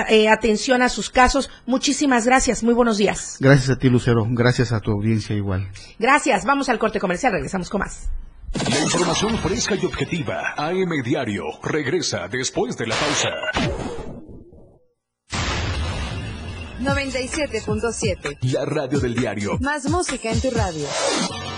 eh, 0.09 0.31
atención 0.31 0.81
a 0.81 0.89
sus 0.89 1.11
casos. 1.11 1.51
Muchísimas 1.67 2.25
gracias, 2.25 2.65
muy 2.65 2.73
buenos 2.73 2.97
días. 2.97 3.37
Gracias 3.41 3.69
a 3.69 3.79
ti, 3.79 3.91
Lucero. 3.91 4.27
Gracias 4.31 4.73
a 4.73 4.81
tu 4.81 4.91
audiencia 4.91 5.37
igual. 5.37 5.69
Gracias. 5.99 6.47
Vamos 6.47 6.71
al 6.71 6.79
corte 6.79 6.99
comercial, 6.99 7.33
regresamos 7.33 7.69
con 7.69 7.81
más. 7.81 8.09
La 8.65 8.81
información 8.81 9.39
fresca 9.39 9.75
y 9.75 9.85
objetiva. 9.85 10.55
AM 10.57 11.03
Diario. 11.05 11.45
Regresa 11.63 12.27
después 12.29 12.77
de 12.77 12.87
la 12.87 12.97
pausa. 12.97 13.29
97.7. 16.81 18.39
La 18.53 18.65
radio 18.65 18.99
del 18.99 19.15
diario. 19.15 19.59
Más 19.61 19.89
música 19.91 20.31
en 20.31 20.41
tu 20.41 20.51
radio. 20.51 20.87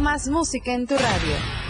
Más 0.00 0.28
música 0.28 0.72
en 0.72 0.86
tu 0.86 0.94
radio. 0.96 1.69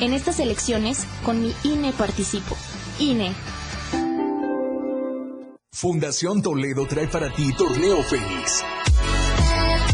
En 0.00 0.12
estas 0.12 0.40
elecciones, 0.40 1.06
con 1.24 1.40
mi 1.42 1.52
INE 1.64 1.92
participo. 1.92 2.56
INE. 2.98 3.32
Fundación 5.72 6.42
Toledo 6.42 6.86
trae 6.86 7.08
para 7.08 7.32
ti 7.32 7.52
Torneo 7.54 8.02
Fénix. 8.02 8.62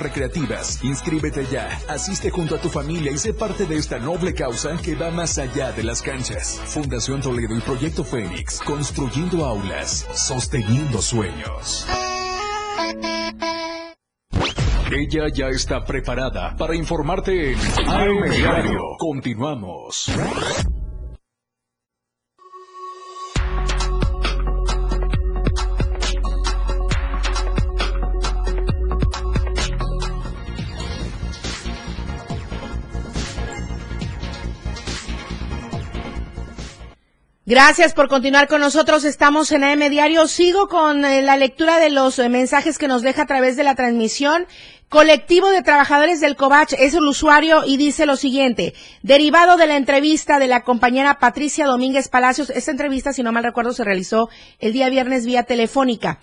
recreativas. 0.00 0.82
Inscríbete 0.82 1.46
ya, 1.50 1.80
asiste 1.88 2.30
junto 2.30 2.56
a 2.56 2.58
tu 2.58 2.68
familia 2.68 3.12
y 3.12 3.18
sé 3.18 3.32
parte 3.32 3.66
de 3.66 3.76
esta 3.76 3.98
noble 3.98 4.34
causa 4.34 4.76
que 4.78 4.94
va 4.94 5.10
más 5.10 5.38
allá 5.38 5.72
de 5.72 5.82
las 5.82 6.02
canchas. 6.02 6.60
Fundación 6.66 7.20
Toledo 7.20 7.56
y 7.56 7.60
Proyecto 7.60 8.04
Fénix, 8.04 8.60
construyendo 8.60 9.44
aulas, 9.44 10.06
sosteniendo 10.14 11.00
sueños. 11.00 11.86
Ella 14.90 15.28
ya 15.32 15.48
está 15.48 15.84
preparada 15.84 16.54
para 16.56 16.74
informarte 16.76 17.52
en 17.52 17.58
AM 17.88 18.30
Diario. 18.30 18.80
Continuamos. 18.98 20.10
Gracias 37.48 37.94
por 37.94 38.08
continuar 38.08 38.48
con 38.48 38.60
nosotros. 38.60 39.04
Estamos 39.04 39.52
en 39.52 39.62
AM 39.62 39.88
Diario. 39.88 40.26
Sigo 40.26 40.66
con 40.66 41.04
eh, 41.04 41.22
la 41.22 41.36
lectura 41.36 41.78
de 41.78 41.90
los 41.90 42.18
eh, 42.18 42.28
mensajes 42.28 42.76
que 42.76 42.88
nos 42.88 43.02
deja 43.02 43.22
a 43.22 43.26
través 43.26 43.56
de 43.56 43.62
la 43.62 43.76
transmisión. 43.76 44.48
Colectivo 44.88 45.48
de 45.50 45.62
Trabajadores 45.62 46.20
del 46.20 46.34
Covach 46.34 46.72
es 46.72 46.94
el 46.94 47.04
usuario 47.04 47.62
y 47.64 47.76
dice 47.76 48.04
lo 48.04 48.16
siguiente. 48.16 48.74
Derivado 49.02 49.56
de 49.56 49.68
la 49.68 49.76
entrevista 49.76 50.40
de 50.40 50.48
la 50.48 50.64
compañera 50.64 51.20
Patricia 51.20 51.66
Domínguez 51.66 52.08
Palacios, 52.08 52.50
esta 52.50 52.72
entrevista, 52.72 53.12
si 53.12 53.22
no 53.22 53.30
mal 53.30 53.44
recuerdo, 53.44 53.72
se 53.72 53.84
realizó 53.84 54.28
el 54.58 54.72
día 54.72 54.88
viernes 54.88 55.24
vía 55.24 55.44
telefónica. 55.44 56.18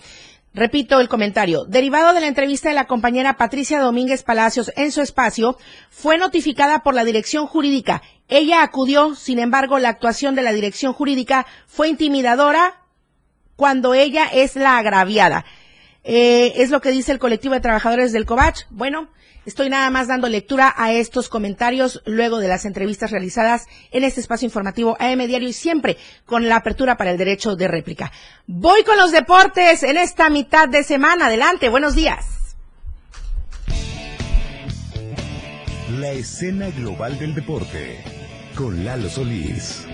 Repito 0.55 0.99
el 0.99 1.09
comentario. 1.09 1.65
Derivado 1.65 2.13
de 2.13 2.21
la 2.21 2.27
entrevista 2.27 2.69
de 2.69 2.75
la 2.75 2.85
compañera 2.85 3.37
Patricia 3.37 3.79
Domínguez 3.79 4.21
Palacios 4.21 4.71
en 4.75 4.91
su 4.91 5.01
espacio, 5.01 5.57
fue 5.89 6.19
notificada 6.19 6.83
por 6.83 6.93
la 6.93 7.03
dirección 7.03 7.47
jurídica. 7.47 8.03
Ella 8.27 8.63
acudió, 8.63 9.15
sin 9.15 9.39
embargo, 9.39 9.79
la 9.79 9.89
actuación 9.89 10.35
de 10.35 10.41
la 10.41 10.53
dirección 10.53 10.93
jurídica 10.93 11.45
fue 11.67 11.89
intimidadora 11.89 12.81
cuando 13.55 13.93
ella 13.93 14.27
es 14.33 14.55
la 14.55 14.77
agraviada. 14.77 15.45
Eh, 16.03 16.53
es 16.57 16.69
lo 16.69 16.81
que 16.81 16.91
dice 16.91 17.11
el 17.11 17.19
colectivo 17.19 17.53
de 17.53 17.61
trabajadores 17.61 18.11
del 18.11 18.25
COVACH. 18.25 18.65
Bueno, 18.69 19.09
estoy 19.45 19.69
nada 19.69 19.89
más 19.89 20.07
dando 20.07 20.27
lectura 20.27 20.73
a 20.75 20.91
estos 20.91 21.29
comentarios 21.29 22.01
luego 22.05 22.39
de 22.39 22.47
las 22.47 22.65
entrevistas 22.65 23.11
realizadas 23.11 23.67
en 23.91 24.03
este 24.03 24.19
espacio 24.19 24.45
informativo 24.45 24.97
AM 24.99 25.19
Diario 25.27 25.47
y 25.47 25.53
siempre 25.53 25.97
con 26.25 26.49
la 26.49 26.57
apertura 26.57 26.97
para 26.97 27.11
el 27.11 27.17
derecho 27.17 27.55
de 27.55 27.67
réplica. 27.67 28.11
Voy 28.47 28.83
con 28.83 28.97
los 28.97 29.11
deportes 29.11 29.83
en 29.83 29.97
esta 29.97 30.29
mitad 30.29 30.67
de 30.67 30.83
semana. 30.83 31.27
Adelante, 31.27 31.69
buenos 31.69 31.95
días. 31.95 32.25
La 35.99 36.11
escena 36.11 36.69
global 36.71 37.19
del 37.19 37.35
deporte 37.35 38.12
con 38.55 38.85
Lalo 38.85 39.09
Solís. 39.09 39.87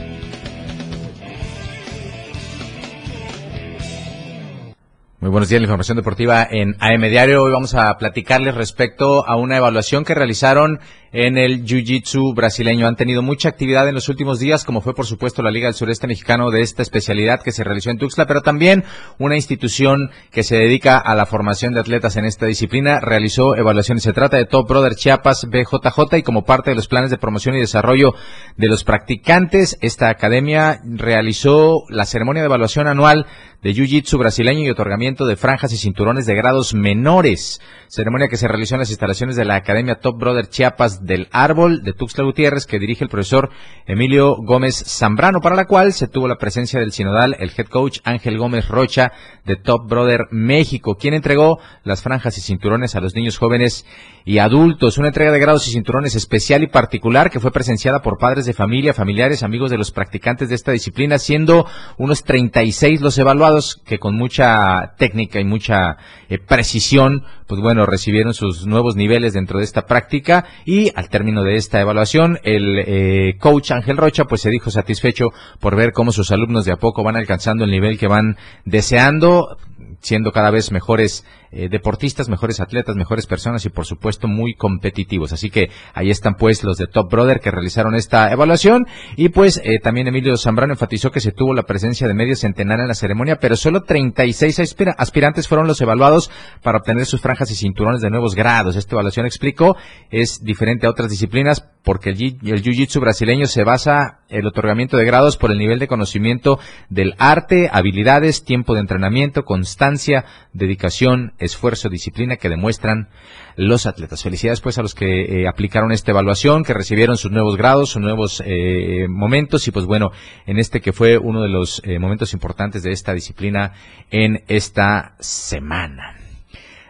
Muy 5.22 5.32
buenos 5.32 5.50
días, 5.50 5.62
la 5.62 5.66
información 5.66 5.98
deportiva 5.98 6.48
en 6.50 6.76
AM 6.80 7.02
Diario. 7.02 7.44
Hoy 7.44 7.52
vamos 7.52 7.76
a 7.76 7.98
platicarles 7.98 8.56
respecto 8.56 9.28
a 9.28 9.36
una 9.36 9.58
evaluación 9.58 10.06
que 10.06 10.16
realizaron 10.16 10.80
en 11.12 11.38
el 11.38 11.66
Jiu-Jitsu 11.66 12.36
brasileño. 12.36 12.88
Han 12.88 12.96
tenido 12.96 13.22
mucha 13.22 13.50
actividad 13.50 13.88
en 13.88 13.96
los 13.96 14.10
últimos 14.10 14.40
días, 14.40 14.66
como 14.66 14.82
fue 14.82 14.94
por 14.94 15.06
supuesto 15.06 15.42
la 15.42 15.52
Liga 15.52 15.68
del 15.68 15.76
Sureste 15.76 16.08
Mexicano 16.08 16.52
de 16.52 16.62
esta 16.62 16.82
especialidad 16.82 17.42
que 17.42 17.52
se 17.52 17.64
realizó 17.64 17.90
en 17.90 17.98
Tuxtla, 17.98 18.26
pero 18.26 18.42
también 18.42 18.84
una 19.18 19.36
institución 19.36 20.12
que 20.32 20.44
se 20.44 20.58
dedica 20.58 20.98
a 20.98 21.16
la 21.16 21.26
formación 21.26 21.74
de 21.74 21.80
atletas 21.80 22.16
en 22.16 22.26
esta 22.26 22.46
disciplina 22.46 23.00
realizó 23.00 23.56
evaluaciones. 23.56 24.04
Se 24.04 24.14
trata 24.14 24.38
de 24.38 24.46
Top 24.46 24.68
Brother 24.68 24.96
Chiapas 24.96 25.48
BJJ 25.50 26.18
y 26.18 26.24
como 26.24 26.44
parte 26.44 26.72
de 26.72 26.76
los 26.76 26.88
planes 26.88 27.12
de 27.12 27.18
promoción 27.18 27.56
y 27.56 27.60
desarrollo 27.60 28.14
de 28.58 28.68
los 28.68 28.84
practicantes, 28.84 29.78
esta 29.82 30.10
academia 30.10 30.80
realizó 30.86 31.84
la 31.90 32.06
ceremonia 32.06 32.42
de 32.42 32.48
evaluación 32.48 32.88
anual 32.88 33.26
de 33.62 33.74
Jiu-Jitsu 33.74 34.18
brasileño 34.18 34.64
y 34.64 34.70
otorgamiento 34.70 35.26
de 35.26 35.36
franjas 35.36 35.74
y 35.74 35.78
cinturones 35.78 36.26
de 36.26 36.36
grados 36.36 36.74
menores. 36.74 37.60
Ceremonia 37.88 38.28
que 38.30 38.38
se 38.38 38.48
realizó 38.48 38.76
en 38.76 38.80
las 38.80 38.90
instalaciones 38.90 39.36
de 39.36 39.46
la 39.46 39.56
Academia 39.56 40.00
Top 40.00 40.18
Brother 40.18 40.48
Chiapas 40.48 40.99
del 41.02 41.28
Árbol 41.32 41.84
de 41.84 41.94
Tuxtla 41.94 42.24
Gutiérrez, 42.24 42.66
que 42.66 42.80
dirige 42.80 43.04
el 43.04 43.10
profesor 43.10 43.50
Emilio 43.86 44.36
Gómez 44.36 44.84
Zambrano, 44.86 45.42
para 45.42 45.56
la 45.56 45.66
cual 45.66 45.94
se 45.94 46.08
tuvo 46.08 46.28
la 46.28 46.38
presencia 46.38 46.80
del 46.80 46.92
sinodal, 46.92 47.36
el 47.40 47.52
head 47.56 47.68
coach 47.68 48.00
Ángel 48.04 48.38
Gómez 48.38 48.68
Rocha 48.68 49.12
de 49.46 49.56
Top 49.56 49.90
Brother 49.90 50.28
México, 50.32 50.96
quien 50.96 51.14
entregó 51.14 51.60
las 51.84 52.02
franjas 52.02 52.38
y 52.38 52.42
cinturones 52.42 52.96
a 52.96 53.02
los 53.02 53.16
niños 53.16 53.38
jóvenes 53.38 53.86
y 54.30 54.38
adultos. 54.38 55.00
Una 55.00 55.08
entrega 55.08 55.32
de 55.32 55.40
grados 55.40 55.68
y 55.68 55.72
cinturones 55.72 56.14
especial 56.14 56.62
y 56.62 56.68
particular 56.68 57.32
que 57.32 57.40
fue 57.40 57.52
presenciada 57.52 58.04
por 58.04 58.20
padres 58.20 58.46
de 58.46 58.54
familia, 58.54 58.94
familiares, 58.94 59.42
amigos 59.42 59.72
de 59.72 59.78
los 59.80 59.90
practicantes 59.90 60.50
de 60.50 60.56
esta 60.56 60.72
disciplina, 60.72 61.18
siendo 61.18 61.66
unos 61.98 62.24
36 62.24 63.02
los 63.02 63.18
evaluados 63.18 63.82
que 63.84 63.98
con 63.98 64.16
mucha 64.16 64.94
técnica 65.00 65.40
y 65.40 65.46
mucha 65.46 65.98
eh, 66.30 66.38
precisión, 66.38 67.24
pues 67.48 67.60
bueno, 67.60 67.88
recibieron 67.88 68.36
sus 68.36 68.68
nuevos 68.68 68.96
niveles 68.96 69.34
dentro 69.34 69.58
de 69.58 69.66
esta 69.66 69.88
práctica 69.88 70.46
y 70.64 70.92
al 70.96 71.10
término 71.10 71.42
de 71.42 71.56
esta 71.56 71.82
evaluación, 71.82 72.38
el 72.44 72.84
eh, 72.86 73.36
coach 73.40 73.72
Ángel 73.72 73.98
Rocha 73.98 74.26
pues 74.26 74.42
se 74.42 74.52
dijo 74.52 74.70
satisfecho 74.70 75.30
por 75.60 75.76
ver 75.76 75.92
cómo 75.92 76.12
sus 76.12 76.30
alumnos 76.30 76.66
de 76.66 76.74
a 76.74 76.78
poco 76.78 77.02
van 77.04 77.16
alcanzando 77.16 77.64
el 77.66 77.72
nivel 77.72 77.98
que 77.98 78.08
van 78.08 78.38
deseando 78.64 79.58
siendo 80.02 80.32
cada 80.32 80.52
vez 80.52 80.72
mejores 80.72 81.26
eh, 81.52 81.68
deportistas, 81.70 82.30
mejores 82.30 82.60
atletas, 82.60 82.96
mejores 82.96 83.26
personas 83.26 83.66
y 83.66 83.70
por 83.70 83.86
supuesto 83.86 84.28
muy 84.28 84.54
competitivos. 84.54 85.34
Así 85.34 85.50
que 85.50 85.70
ahí 85.94 86.10
están 86.10 86.36
pues 86.36 86.64
los 86.64 86.78
de 86.78 86.88
Top 86.88 87.12
Brother 87.12 87.40
que 87.40 87.52
realizaron 87.52 87.96
esta 87.96 88.32
evaluación 88.32 88.86
y 89.16 89.30
pues 89.30 89.60
eh, 89.64 89.80
también 89.80 90.08
Emilio 90.08 90.38
Zambrano 90.38 90.74
enfatizó 90.74 91.12
que 91.12 91.20
se 91.20 91.32
tuvo 91.32 91.54
la 91.54 91.64
presencia 91.64 92.08
de 92.08 92.14
medio 92.14 92.36
centenar 92.36 92.80
en 92.80 92.88
la 92.88 92.94
ceremonia, 92.94 93.38
pero 93.40 93.56
solo 93.56 93.82
36 93.82 94.60
aspirantes 94.98 95.48
fueron 95.48 95.68
los 95.68 95.82
evaluados 95.82 96.30
para 96.62 96.78
obtener 96.78 97.06
sus 97.06 97.22
franjas 97.22 97.52
y 97.52 97.56
cinturones 97.56 98.02
de 98.02 98.10
nuevos 98.10 98.36
grados. 98.36 98.76
Esta 98.76 98.96
evaluación 98.96 99.26
explicó 99.26 99.76
es 100.12 100.44
diferente 100.44 100.88
a 100.88 100.90
otras 100.90 101.10
disciplinas 101.10 101.68
porque 101.84 102.12
el, 102.12 102.22
el 102.44 102.64
jiu-jitsu 102.64 103.00
brasileño 103.00 103.48
se 103.48 103.64
basa 103.64 104.20
el 104.30 104.46
otorgamiento 104.46 104.98
de 104.98 105.06
grados 105.06 105.38
por 105.38 105.52
el 105.52 105.58
nivel 105.58 105.80
de 105.80 105.88
conocimiento 105.88 106.60
del 106.90 107.16
arte, 107.18 107.70
habilidades, 107.72 108.44
tiempo 108.44 108.74
de 108.74 108.82
entrenamiento, 108.82 109.44
constancia, 109.44 110.26
dedicación, 110.54 111.34
esfuerzo, 111.40 111.90
disciplina 111.90 112.38
que 112.38 112.50
demuestran 112.50 113.10
los 113.56 113.86
atletas. 113.86 114.24
Felicidades 114.24 114.62
pues 114.62 114.78
a 114.78 114.82
los 114.82 114.94
que 114.94 115.42
eh, 115.42 115.48
aplicaron 115.48 115.92
esta 115.92 116.12
evaluación, 116.12 116.64
que 116.64 116.74
recibieron 116.74 117.18
sus 117.18 117.32
nuevos 117.32 117.58
grados, 117.58 117.92
sus 117.92 118.02
nuevos 118.02 118.44
eh, 118.46 119.08
momentos 119.10 119.68
y 119.68 119.72
pues 119.72 119.86
bueno, 119.86 120.12
en 120.46 120.60
este 120.60 120.82
que 120.82 120.94
fue 120.94 121.18
uno 121.18 121.42
de 121.42 121.50
los 121.50 121.82
eh, 121.86 122.00
momentos 122.00 122.34
importantes 122.34 122.84
de 122.84 122.92
esta 122.92 123.14
disciplina 123.14 123.74
en 124.12 124.44
esta 124.48 125.16
semana 125.20 126.19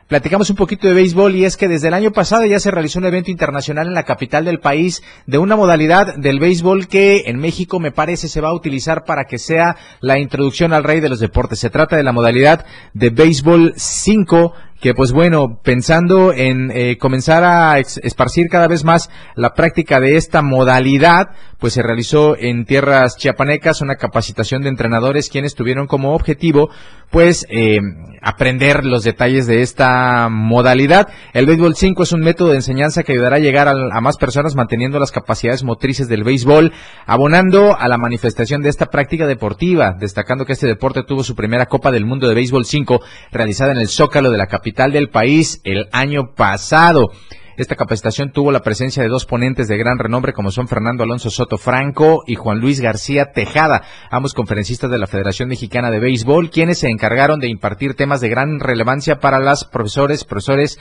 platicamos 0.09 0.49
un 0.49 0.55
poquito 0.55 0.87
de 0.87 0.95
béisbol 0.95 1.35
y 1.35 1.45
es 1.45 1.55
que 1.55 1.67
desde 1.67 1.87
el 1.87 1.93
año 1.93 2.11
pasado 2.11 2.43
ya 2.43 2.59
se 2.59 2.71
realizó 2.71 2.97
un 2.97 3.05
evento 3.05 3.29
internacional 3.29 3.87
en 3.87 3.93
la 3.93 4.03
capital 4.03 4.43
del 4.43 4.59
país 4.59 5.03
de 5.27 5.37
una 5.37 5.55
modalidad 5.55 6.15
del 6.15 6.39
béisbol 6.39 6.87
que 6.87 7.25
en 7.27 7.37
México 7.37 7.79
me 7.79 7.91
parece 7.91 8.27
se 8.27 8.41
va 8.41 8.49
a 8.49 8.55
utilizar 8.55 9.05
para 9.05 9.25
que 9.25 9.37
sea 9.37 9.77
la 10.01 10.17
introducción 10.17 10.73
al 10.73 10.83
rey 10.83 10.99
de 10.99 11.09
los 11.09 11.19
deportes. 11.19 11.59
Se 11.59 11.69
trata 11.69 11.95
de 11.95 12.03
la 12.03 12.11
modalidad 12.11 12.65
de 12.95 13.11
béisbol 13.11 13.73
5 13.77 14.53
que 14.79 14.93
pues 14.93 15.11
bueno, 15.11 15.59
pensando 15.61 16.31
en 16.31 16.71
eh, 16.71 16.97
comenzar 16.97 17.43
a 17.43 17.79
esparcir 17.79 18.47
cada 18.47 18.67
vez 18.67 18.85
más 18.85 19.09
la 19.35 19.53
práctica 19.53 19.99
de 19.99 20.15
esta 20.15 20.41
modalidad, 20.41 21.31
pues 21.57 21.73
se 21.73 21.83
realizó 21.83 22.37
en 22.37 22.65
tierras 22.65 23.17
chiapanecas 23.17 23.81
una 23.81 23.95
capacitación 23.95 24.61
de 24.61 24.69
entrenadores 24.69 25.29
quienes 25.29 25.55
tuvieron 25.55 25.87
como 25.87 26.13
objetivo 26.13 26.69
pues 27.09 27.45
eh, 27.49 27.79
aprender 28.21 28.85
los 28.85 29.03
detalles 29.03 29.47
de 29.47 29.61
esta 29.63 30.29
modalidad. 30.29 31.09
El 31.33 31.47
béisbol 31.47 31.75
5 31.75 32.03
es 32.03 32.11
un 32.13 32.21
método 32.21 32.49
de 32.49 32.57
enseñanza 32.57 33.03
que 33.03 33.13
ayudará 33.13 33.37
a 33.37 33.39
llegar 33.39 33.67
a, 33.67 33.71
a 33.71 34.01
más 34.01 34.17
personas 34.17 34.55
manteniendo 34.55 34.99
las 34.99 35.11
capacidades 35.11 35.63
motrices 35.63 36.07
del 36.07 36.23
béisbol, 36.23 36.71
abonando 37.05 37.75
a 37.77 37.87
la 37.87 37.97
manifestación 37.97 38.61
de 38.61 38.69
esta 38.69 38.85
práctica 38.85 39.25
deportiva, 39.25 39.95
destacando 39.99 40.45
que 40.45 40.53
este 40.53 40.67
deporte 40.67 41.03
tuvo 41.03 41.23
su 41.23 41.35
primera 41.35 41.65
Copa 41.65 41.91
del 41.91 42.05
Mundo 42.05 42.27
de 42.27 42.35
Béisbol 42.35 42.65
5 42.65 43.01
realizada 43.31 43.71
en 43.71 43.79
el 43.79 43.89
Zócalo 43.89 44.31
de 44.31 44.37
la 44.37 44.47
capital 44.47 44.68
del 44.71 45.09
país 45.09 45.61
el 45.63 45.87
año 45.91 46.33
pasado. 46.35 47.11
Esta 47.57 47.75
capacitación 47.75 48.31
tuvo 48.31 48.53
la 48.53 48.61
presencia 48.61 49.03
de 49.03 49.09
dos 49.09 49.25
ponentes 49.25 49.67
de 49.67 49.77
gran 49.77 49.99
renombre 49.99 50.31
como 50.31 50.49
son 50.49 50.69
Fernando 50.69 51.03
Alonso 51.03 51.29
Soto 51.29 51.57
Franco 51.57 52.23
y 52.25 52.35
Juan 52.35 52.59
Luis 52.59 52.79
García 52.79 53.31
Tejada, 53.33 53.83
ambos 54.09 54.33
conferencistas 54.33 54.89
de 54.89 54.97
la 54.97 55.07
Federación 55.07 55.49
Mexicana 55.49 55.91
de 55.91 55.99
Béisbol, 55.99 56.51
quienes 56.51 56.79
se 56.79 56.89
encargaron 56.89 57.41
de 57.41 57.49
impartir 57.49 57.95
temas 57.95 58.21
de 58.21 58.29
gran 58.29 58.61
relevancia 58.61 59.19
para 59.19 59.39
las 59.39 59.65
profesores, 59.65 60.23
profesores 60.23 60.79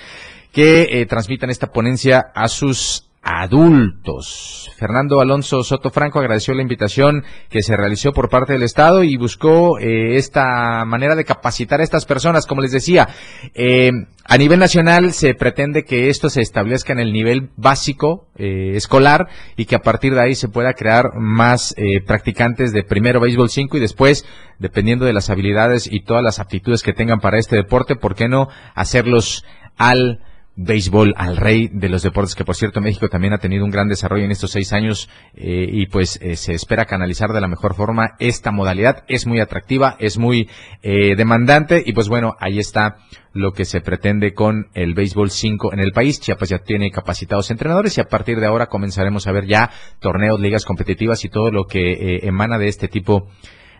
que 0.53 1.01
eh, 1.01 1.07
transmitan 1.07 1.51
esta 1.51 1.72
ponencia 1.72 2.26
a 2.34 2.47
sus 2.47 3.07
adultos. 3.31 4.70
Fernando 4.79 5.20
Alonso 5.20 5.62
Soto 5.62 5.91
Franco 5.91 6.18
agradeció 6.18 6.55
la 6.55 6.62
invitación 6.62 7.24
que 7.51 7.62
se 7.62 7.76
realizó 7.76 8.12
por 8.12 8.31
parte 8.31 8.55
del 8.55 8.62
Estado 8.62 9.05
y 9.05 9.18
buscó 9.18 9.79
eh, 9.79 10.16
esta 10.16 10.83
manera 10.87 11.14
de 11.14 11.26
capacitar 11.26 11.81
a 11.81 11.85
estas 11.85 12.07
personas. 12.07 12.47
Como 12.47 12.62
les 12.62 12.72
decía, 12.72 13.07
eh, 13.55 13.91
a 14.24 14.39
nivel 14.39 14.59
nacional 14.59 15.12
se 15.12 15.35
pretende 15.35 15.85
que 15.85 16.09
esto 16.09 16.31
se 16.31 16.41
establezca 16.41 16.95
en 16.95 17.01
el 17.01 17.12
nivel 17.12 17.51
básico 17.57 18.29
eh, 18.37 18.72
escolar 18.76 19.29
y 19.59 19.66
que 19.66 19.76
a 19.76 19.83
partir 19.83 20.14
de 20.14 20.22
ahí 20.22 20.35
se 20.35 20.49
pueda 20.49 20.72
crear 20.72 21.11
más 21.14 21.74
practicantes 22.07 22.72
de 22.72 22.83
primero 22.83 23.20
béisbol 23.20 23.51
5 23.51 23.76
y 23.76 23.81
después, 23.81 24.24
dependiendo 24.59 25.05
de 25.05 25.12
las 25.12 25.29
habilidades 25.29 25.87
y 25.91 26.03
todas 26.03 26.22
las 26.22 26.39
aptitudes 26.39 26.83
que 26.83 26.95
tengan 26.95 27.20
para 27.20 27.39
este 27.39 27.57
deporte, 27.57 27.95
¿por 27.95 28.14
qué 28.14 28.26
no 28.26 28.49
hacerlos 28.74 29.45
al 29.76 30.20
béisbol 30.61 31.14
al 31.16 31.36
rey 31.36 31.68
de 31.72 31.88
los 31.88 32.02
deportes, 32.02 32.34
que 32.34 32.44
por 32.44 32.56
cierto 32.56 32.80
México 32.80 33.09
también 33.09 33.32
ha 33.32 33.38
tenido 33.38 33.64
un 33.64 33.70
gran 33.70 33.88
desarrollo 33.88 34.24
en 34.24 34.32
estos 34.32 34.50
seis 34.50 34.72
años 34.72 35.09
eh, 35.34 35.68
y 35.70 35.86
pues 35.86 36.18
eh, 36.20 36.34
se 36.34 36.52
espera 36.52 36.84
canalizar 36.84 37.32
de 37.32 37.40
la 37.40 37.46
mejor 37.46 37.76
forma 37.76 38.16
esta 38.18 38.50
modalidad. 38.50 39.04
Es 39.06 39.24
muy 39.24 39.38
atractiva, 39.38 39.96
es 40.00 40.18
muy 40.18 40.50
eh, 40.82 41.14
demandante 41.16 41.80
y 41.86 41.92
pues 41.92 42.09
bueno, 42.09 42.34
ahí 42.40 42.59
está 42.59 42.96
lo 43.32 43.52
que 43.52 43.64
se 43.64 43.80
pretende 43.80 44.34
con 44.34 44.66
el 44.74 44.94
béisbol 44.94 45.30
5 45.30 45.72
en 45.74 45.78
el 45.78 45.92
país. 45.92 46.20
Chiapas 46.20 46.48
ya 46.48 46.59
tiene 46.59 46.90
capacitados 46.90 47.52
entrenadores 47.52 47.96
y 47.96 48.00
a 48.00 48.09
partir 48.09 48.40
de 48.40 48.46
ahora 48.46 48.66
comenzaremos 48.66 49.28
a 49.28 49.32
ver 49.32 49.46
ya 49.46 49.70
torneos, 50.00 50.40
ligas 50.40 50.64
competitivas 50.64 51.24
y 51.24 51.28
todo 51.28 51.52
lo 51.52 51.66
que 51.66 52.18
emana 52.24 52.59
de 52.59 52.66
este 52.66 52.88
tipo 52.88 53.28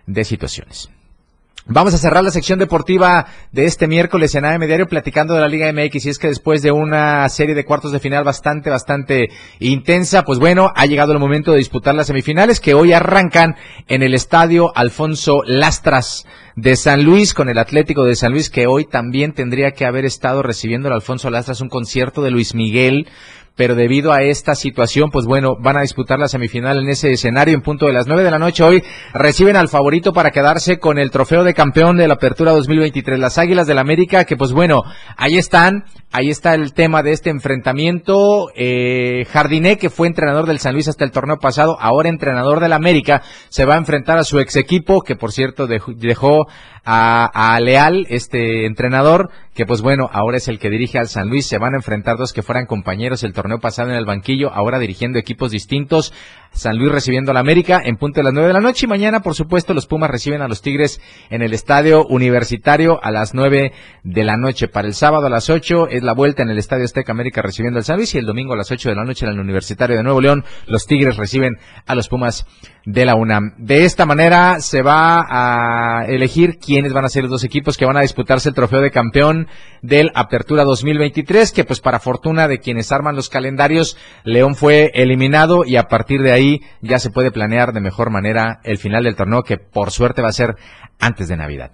de 0.07 0.23
situaciones. 0.23 0.91
Vamos 1.71 1.93
a 1.93 1.99
cerrar 1.99 2.25
la 2.25 2.31
sección 2.31 2.59
deportiva 2.59 3.27
de 3.53 3.67
este 3.67 3.89
miércoles 3.89 4.35
en 4.35 4.47
AM 4.47 4.63
Diario 4.63 4.87
platicando 4.87 5.35
de 5.35 5.41
la 5.43 5.49
Liga 5.49 5.71
MX 5.71 6.07
y 6.07 6.09
es 6.09 6.19
que 6.19 6.29
después 6.29 6.63
de 6.63 6.73
una 6.73 7.29
serie 7.29 7.55
de 7.55 7.67
cuartos 7.67 7.93
de 7.93 8.01
final 8.01 8.25
bastante, 8.25 8.71
bastante 8.71 9.29
intensa, 9.61 10.23
pues 10.23 10.39
bueno, 10.39 10.73
ha 10.75 10.87
llegado 10.87 11.13
el 11.13 11.19
momento 11.19 11.53
de 11.53 11.59
disputar 11.59 11.95
las 11.95 12.07
semifinales 12.07 12.61
que 12.61 12.73
hoy 12.73 12.95
arrancan 12.95 13.55
en 13.87 14.03
el 14.03 14.15
estadio 14.15 14.75
Alfonso 14.75 15.43
Lastras 15.45 16.25
de 16.57 16.75
San 16.75 17.05
Luis 17.05 17.35
con 17.35 17.51
el 17.51 17.59
Atlético 17.59 18.05
de 18.05 18.17
San 18.17 18.33
Luis 18.33 18.49
que 18.49 18.67
hoy 18.67 18.87
también 18.87 19.35
tendría 19.35 19.73
que 19.73 19.85
haber 19.85 20.07
estado 20.07 20.43
recibiendo 20.43 20.89
el 20.89 20.95
Alfonso 20.95 21.29
Lastras 21.29 21.61
un 21.61 21.69
concierto 21.69 22.23
de 22.23 22.31
Luis 22.31 22.55
Miguel 22.55 23.09
pero 23.59 23.75
debido 23.75 24.13
a 24.13 24.23
esta 24.23 24.55
situación, 24.55 25.11
pues 25.11 25.27
bueno, 25.27 25.57
van 25.61 25.77
a 25.77 25.81
disputar 25.81 26.17
la 26.21 26.29
semifinal 26.29 26.79
en 26.79 26.89
ese 26.89 27.11
escenario 27.11 27.55
en 27.55 27.61
punto 27.61 27.87
de 27.87 27.93
las 27.93 28.07
nueve 28.07 28.23
de 28.23 28.31
la 28.31 28.39
noche. 28.39 28.63
Hoy 28.63 28.85
reciben 29.13 29.57
al 29.57 29.69
favorito 29.69 30.13
para 30.13 30.31
quedarse 30.31 30.79
con 30.79 30.97
el 30.97 31.11
trofeo 31.11 31.43
de 31.43 31.55
campeón 31.55 31.97
de 31.97 32.07
la 32.07 32.15
Apertura 32.15 32.53
2023, 32.53 33.19
las 33.19 33.37
Águilas 33.37 33.67
del 33.67 33.79
América, 33.79 34.25
que 34.27 34.37
pues 34.37 34.53
bueno, 34.53 34.85
ahí 35.17 35.39
están, 35.39 35.87
ahí 36.13 36.31
está 36.31 36.55
el 36.55 36.73
tema 36.73 37.03
de 37.03 37.11
este 37.11 37.31
enfrentamiento. 37.31 38.49
Eh, 38.55 39.27
Jardiné, 39.33 39.77
que 39.77 39.91
fue 39.91 40.07
entrenador 40.07 40.47
del 40.47 40.61
San 40.61 40.75
Luis 40.75 40.87
hasta 40.87 41.05
el 41.05 41.11
torneo 41.11 41.39
pasado, 41.39 41.77
ahora 41.81 42.09
entrenador 42.09 42.61
del 42.61 42.73
América, 42.73 43.23
se 43.49 43.65
va 43.65 43.75
a 43.75 43.79
enfrentar 43.79 44.19
a 44.19 44.25
su 44.25 44.39
ex 44.39 44.55
equipo, 44.55 45.03
que 45.03 45.17
por 45.17 45.33
cierto 45.33 45.67
dejó 45.67 46.47
a, 46.91 47.59
Leal, 47.61 48.07
este 48.09 48.67
entrenador, 48.67 49.31
que 49.55 49.67
pues 49.67 49.83
bueno, 49.83 50.09
ahora 50.13 50.39
es 50.39 50.49
el 50.49 50.59
que 50.59 50.71
dirige 50.71 50.99
al 50.99 51.09
San 51.09 51.29
Luis. 51.29 51.47
Se 51.47 51.59
van 51.59 51.75
a 51.75 51.79
enfrentar 51.79 52.17
dos 52.17 52.33
que 52.33 52.43
fueran 52.43 52.67
compañeros 52.67 53.25
el 53.25 53.33
torneo 53.33 53.48
pasado 53.57 53.91
en 53.91 53.97
el 53.97 54.05
banquillo, 54.05 54.53
ahora 54.53 54.79
dirigiendo 54.79 55.19
equipos 55.19 55.51
distintos. 55.51 56.13
San 56.53 56.77
Luis 56.77 56.91
recibiendo 56.91 57.31
a 57.31 57.35
la 57.35 57.41
América 57.41 57.81
en 57.85 57.97
punto 57.97 58.21
de 58.21 58.25
las 58.25 58.33
nueve 58.33 58.49
de 58.49 58.55
la 58.55 58.61
noche 58.61 58.87
y 58.87 58.89
mañana, 58.89 59.21
por 59.21 59.35
supuesto, 59.35 59.75
los 59.75 59.87
Pumas 59.87 60.11
reciben 60.11 60.43
a 60.43 60.49
los 60.49 60.61
Tigres 60.61 61.01
en 61.31 61.43
el 61.43 61.53
Estadio 61.53 62.05
Universitario 62.07 62.99
a 63.03 63.11
las 63.11 63.35
nueve 63.35 63.73
de 64.03 64.25
la 64.25 64.37
noche. 64.37 64.69
Para 64.69 64.89
el 64.89 64.95
sábado 64.95 65.27
a 65.27 65.31
las 65.31 65.51
ocho 65.51 65.89
es 65.89 66.03
la 66.03 66.15
vuelta 66.15 66.43
en 66.43 66.51
el 66.51 66.59
Estadio 66.59 66.85
Azteca 66.85 67.13
América 67.13 67.43
recibiendo 67.43 67.79
al 67.79 67.85
San 67.85 67.97
Luis 67.97 68.15
y 68.15 68.19
el 68.19 68.27
domingo 68.27 68.55
a 68.55 68.57
las 68.57 68.71
ocho 68.71 68.89
de 68.89 68.97
la 68.97 69.05
noche 69.05 69.25
en 69.25 69.33
el 69.33 69.41
Universitario 69.41 69.97
de 69.97 70.03
Nuevo 70.03 70.21
León 70.21 70.45
los 70.67 70.87
Tigres 70.87 71.17
reciben 71.17 71.59
a 71.87 71.95
los 71.95 72.09
Pumas 72.09 72.47
de 72.85 73.05
la 73.05 73.15
UNAM. 73.15 73.55
De 73.59 73.85
esta 73.85 74.07
manera 74.07 74.61
se 74.61 74.83
va 74.83 75.25
a 75.29 76.07
elegir 76.07 76.59
quiénes 76.59 76.93
van 76.93 77.05
a 77.05 77.09
ser 77.09 77.25
los 77.25 77.31
dos 77.31 77.45
equipos 77.45 77.77
que 77.77 77.85
van 77.85 77.99
a 77.99 78.03
disputarse 78.03 78.49
el 78.49 78.55
trofeo 78.55 78.81
de 78.81 78.91
campeón 78.91 79.47
del 79.83 80.11
Apertura 80.15 80.65
2023, 80.65 81.53
que 81.53 81.65
pues 81.65 81.81
para 81.81 82.01
fortuna 82.01 82.49
de 82.49 82.59
quienes 82.59 82.91
arman 82.91 83.15
los 83.15 83.29
calendarios, 83.29 83.97
León 84.25 84.55
fue 84.55 84.91
eliminado 84.95 85.65
y 85.65 85.77
a 85.77 85.85
partir 85.85 86.23
de 86.23 86.33
ahí 86.33 86.38
ya 86.81 86.99
se 86.99 87.11
puede 87.11 87.31
planear 87.31 87.73
de 87.73 87.81
mejor 87.81 88.11
manera 88.11 88.61
el 88.65 88.79
final 88.79 89.05
del 89.05 89.17
torneo, 89.17 89.43
que 89.43 89.59
por 89.59 89.91
suerte 89.91 90.23
va 90.23 90.29
a 90.29 90.33
ser 90.33 90.57
antes 90.99 91.29
de 91.29 91.37
Navidad. 91.37 91.71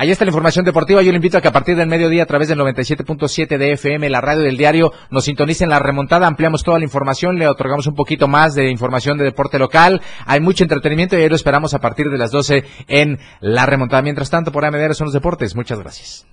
Ahí 0.00 0.12
está 0.12 0.24
la 0.24 0.28
información 0.28 0.64
deportiva. 0.64 1.02
Yo 1.02 1.10
le 1.10 1.16
invito 1.16 1.38
a 1.38 1.40
que 1.40 1.48
a 1.48 1.52
partir 1.52 1.76
del 1.76 1.88
mediodía, 1.88 2.22
a 2.22 2.26
través 2.26 2.46
del 2.46 2.58
97.7 2.60 3.58
de 3.58 3.72
FM, 3.72 4.08
la 4.08 4.20
radio 4.20 4.42
del 4.42 4.56
diario, 4.56 4.92
nos 5.10 5.24
sintonicen 5.24 5.68
la 5.68 5.80
remontada. 5.80 6.28
Ampliamos 6.28 6.62
toda 6.62 6.78
la 6.78 6.84
información, 6.84 7.36
le 7.36 7.48
otorgamos 7.48 7.88
un 7.88 7.96
poquito 7.96 8.28
más 8.28 8.54
de 8.54 8.70
información 8.70 9.18
de 9.18 9.24
deporte 9.24 9.58
local. 9.58 10.00
Hay 10.24 10.38
mucho 10.38 10.62
entretenimiento 10.62 11.18
y 11.18 11.22
ahí 11.22 11.28
lo 11.28 11.34
esperamos 11.34 11.74
a 11.74 11.80
partir 11.80 12.10
de 12.10 12.16
las 12.16 12.30
12 12.30 12.62
en 12.86 13.18
la 13.40 13.66
remontada. 13.66 14.02
Mientras 14.02 14.30
tanto, 14.30 14.52
por 14.52 14.64
AMDR 14.64 14.94
son 14.94 15.06
los 15.06 15.14
deportes. 15.14 15.56
Muchas 15.56 15.80
gracias. 15.80 16.24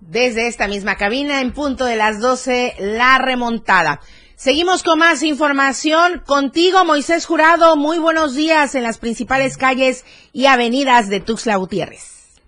Desde 0.00 0.48
esta 0.48 0.66
misma 0.66 0.96
cabina, 0.96 1.40
en 1.40 1.52
punto 1.52 1.84
de 1.84 1.94
las 1.94 2.20
12, 2.20 2.74
la 2.80 3.18
remontada. 3.18 4.00
Seguimos 4.38 4.84
con 4.84 5.00
más 5.00 5.24
información. 5.24 6.22
Contigo, 6.24 6.84
Moisés 6.84 7.26
Jurado. 7.26 7.74
Muy 7.74 7.98
buenos 7.98 8.36
días 8.36 8.76
en 8.76 8.84
las 8.84 8.98
principales 8.98 9.56
calles 9.56 10.04
y 10.32 10.46
avenidas 10.46 11.08
de 11.08 11.18
Tuxtla 11.18 11.56
Gutiérrez. 11.56 12.38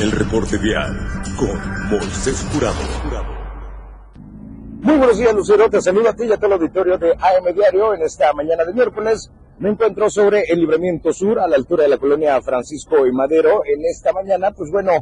El 0.00 0.12
reporte 0.12 0.56
vial 0.58 0.96
con 1.36 1.90
Moisés 1.90 2.46
Jurado. 2.52 2.76
Muy 4.82 4.98
buenos 4.98 5.18
días, 5.18 5.34
Lucero. 5.34 5.68
Te 5.68 5.82
saludo 5.82 6.10
a 6.10 6.14
ti 6.14 6.26
y 6.26 6.32
a 6.32 6.36
todo 6.36 6.46
el 6.46 6.52
auditorio 6.52 6.96
de 6.96 7.10
AM 7.10 7.52
Diario 7.52 7.92
en 7.92 8.02
esta 8.02 8.32
mañana 8.34 8.64
de 8.64 8.72
miércoles. 8.72 9.32
Me 9.58 9.70
encuentro 9.70 10.08
sobre 10.10 10.44
el 10.48 10.60
libramiento 10.60 11.12
sur 11.12 11.40
a 11.40 11.48
la 11.48 11.56
altura 11.56 11.82
de 11.82 11.88
la 11.88 11.98
colonia 11.98 12.40
Francisco 12.40 13.04
y 13.04 13.10
Madero. 13.10 13.62
En 13.64 13.84
esta 13.84 14.12
mañana, 14.12 14.52
pues 14.52 14.70
bueno, 14.70 14.92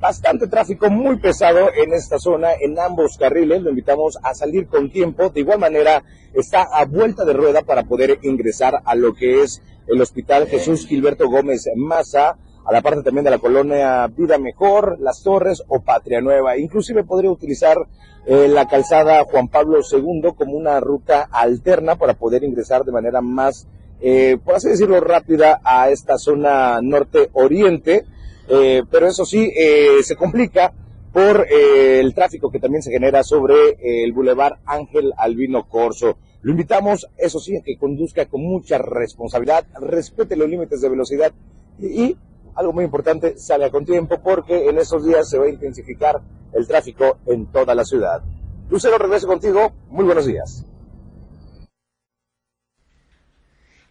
bastante 0.00 0.46
tráfico 0.46 0.88
muy 0.88 1.18
pesado 1.18 1.68
en 1.74 1.92
esta 1.92 2.18
zona, 2.18 2.52
en 2.58 2.78
ambos 2.78 3.16
carriles. 3.18 3.62
Lo 3.62 3.70
invitamos 3.70 4.18
a 4.22 4.34
salir 4.34 4.66
con 4.66 4.90
tiempo. 4.90 5.28
De 5.28 5.40
igual 5.40 5.58
manera, 5.58 6.02
está 6.32 6.62
a 6.62 6.84
vuelta 6.86 7.24
de 7.24 7.34
rueda 7.34 7.62
para 7.62 7.84
poder 7.84 8.18
ingresar 8.22 8.80
a 8.84 8.94
lo 8.94 9.14
que 9.14 9.42
es 9.42 9.62
el 9.86 10.00
Hospital 10.00 10.46
Jesús 10.46 10.86
Gilberto 10.86 11.28
Gómez 11.28 11.68
Maza, 11.76 12.38
a 12.64 12.72
la 12.72 12.82
parte 12.82 13.02
también 13.02 13.24
de 13.24 13.30
la 13.30 13.38
colonia 13.38 14.06
Vida 14.06 14.38
Mejor, 14.38 14.98
Las 15.00 15.22
Torres 15.22 15.62
o 15.68 15.80
Patria 15.80 16.20
Nueva. 16.20 16.56
Inclusive 16.56 17.04
podría 17.04 17.30
utilizar 17.30 17.76
eh, 18.26 18.48
la 18.48 18.68
calzada 18.68 19.24
Juan 19.24 19.48
Pablo 19.48 19.80
II 19.80 20.30
como 20.36 20.56
una 20.56 20.78
ruta 20.80 21.28
alterna 21.30 21.96
para 21.96 22.14
poder 22.14 22.44
ingresar 22.44 22.84
de 22.84 22.92
manera 22.92 23.20
más, 23.20 23.66
eh, 24.00 24.38
por 24.44 24.54
así 24.54 24.68
decirlo, 24.68 25.00
rápida 25.00 25.60
a 25.64 25.90
esta 25.90 26.16
zona 26.18 26.80
norte-oriente. 26.82 28.04
Eh, 28.48 28.82
pero 28.90 29.06
eso 29.06 29.24
sí, 29.24 29.52
se 30.02 30.16
complica 30.16 30.72
por 31.12 31.46
el 31.50 32.14
tráfico 32.14 32.50
que 32.50 32.60
también 32.60 32.82
se 32.82 32.90
genera 32.90 33.22
sobre 33.22 33.76
el 33.80 34.12
Boulevard 34.12 34.58
Ángel 34.64 35.12
Albino 35.16 35.68
Corso. 35.68 36.18
Lo 36.42 36.52
invitamos, 36.52 37.06
eso 37.18 37.38
sí, 37.38 37.56
a 37.56 37.62
que 37.62 37.76
conduzca 37.76 38.26
con 38.26 38.42
mucha 38.42 38.78
responsabilidad, 38.78 39.66
respete 39.80 40.36
los 40.36 40.48
límites 40.48 40.80
de 40.80 40.88
velocidad 40.88 41.32
y 41.78 42.16
algo 42.54 42.72
muy 42.72 42.84
importante, 42.84 43.38
salga 43.38 43.70
con 43.70 43.84
tiempo 43.84 44.20
porque 44.22 44.68
en 44.68 44.78
esos 44.78 45.04
días 45.04 45.28
se 45.28 45.38
va 45.38 45.46
a 45.46 45.50
intensificar 45.50 46.20
el 46.52 46.66
tráfico 46.66 47.18
en 47.26 47.46
toda 47.46 47.74
la 47.74 47.84
ciudad. 47.84 48.22
Lucero, 48.70 48.98
regreso 48.98 49.26
contigo. 49.26 49.72
Muy 49.88 50.04
buenos 50.04 50.26
días. 50.26 50.64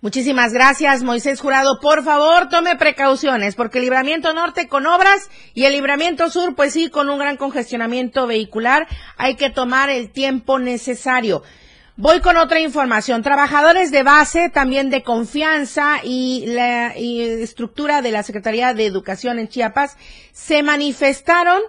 Muchísimas 0.02 0.54
gracias, 0.54 1.04
Moisés 1.04 1.42
Jurado. 1.42 1.82
Por 1.82 2.06
favor, 2.06 2.48
tome 2.48 2.78
precauciones, 2.78 3.56
porque 3.56 3.80
el 3.80 3.84
libramiento 3.84 4.34
norte 4.34 4.70
con 4.70 4.86
obras 4.86 5.30
y 5.54 5.66
el 5.66 5.74
libramiento 5.74 6.30
sur, 6.30 6.56
pues 6.56 6.72
sí, 6.72 6.90
con 6.90 7.10
un 7.10 7.20
gran 7.20 7.36
congestionamiento 7.36 8.26
vehicular, 8.26 8.88
hay 9.18 9.36
que 9.36 9.50
tomar 9.50 9.90
el 9.90 10.10
tiempo 10.10 10.58
necesario. 10.58 11.44
Voy 11.98 12.22
con 12.22 12.38
otra 12.38 12.62
información. 12.62 13.24
Trabajadores 13.24 13.92
de 13.92 14.04
base, 14.04 14.48
también 14.48 14.90
de 14.90 15.04
confianza 15.04 15.98
y 16.02 16.46
la 16.46 16.94
estructura 16.94 18.02
de 18.02 18.12
la 18.12 18.24
Secretaría 18.24 18.74
de 18.74 18.86
Educación 18.86 19.38
en 19.38 19.50
Chiapas 19.50 19.98
se 20.32 20.64
manifestaron 20.64 21.60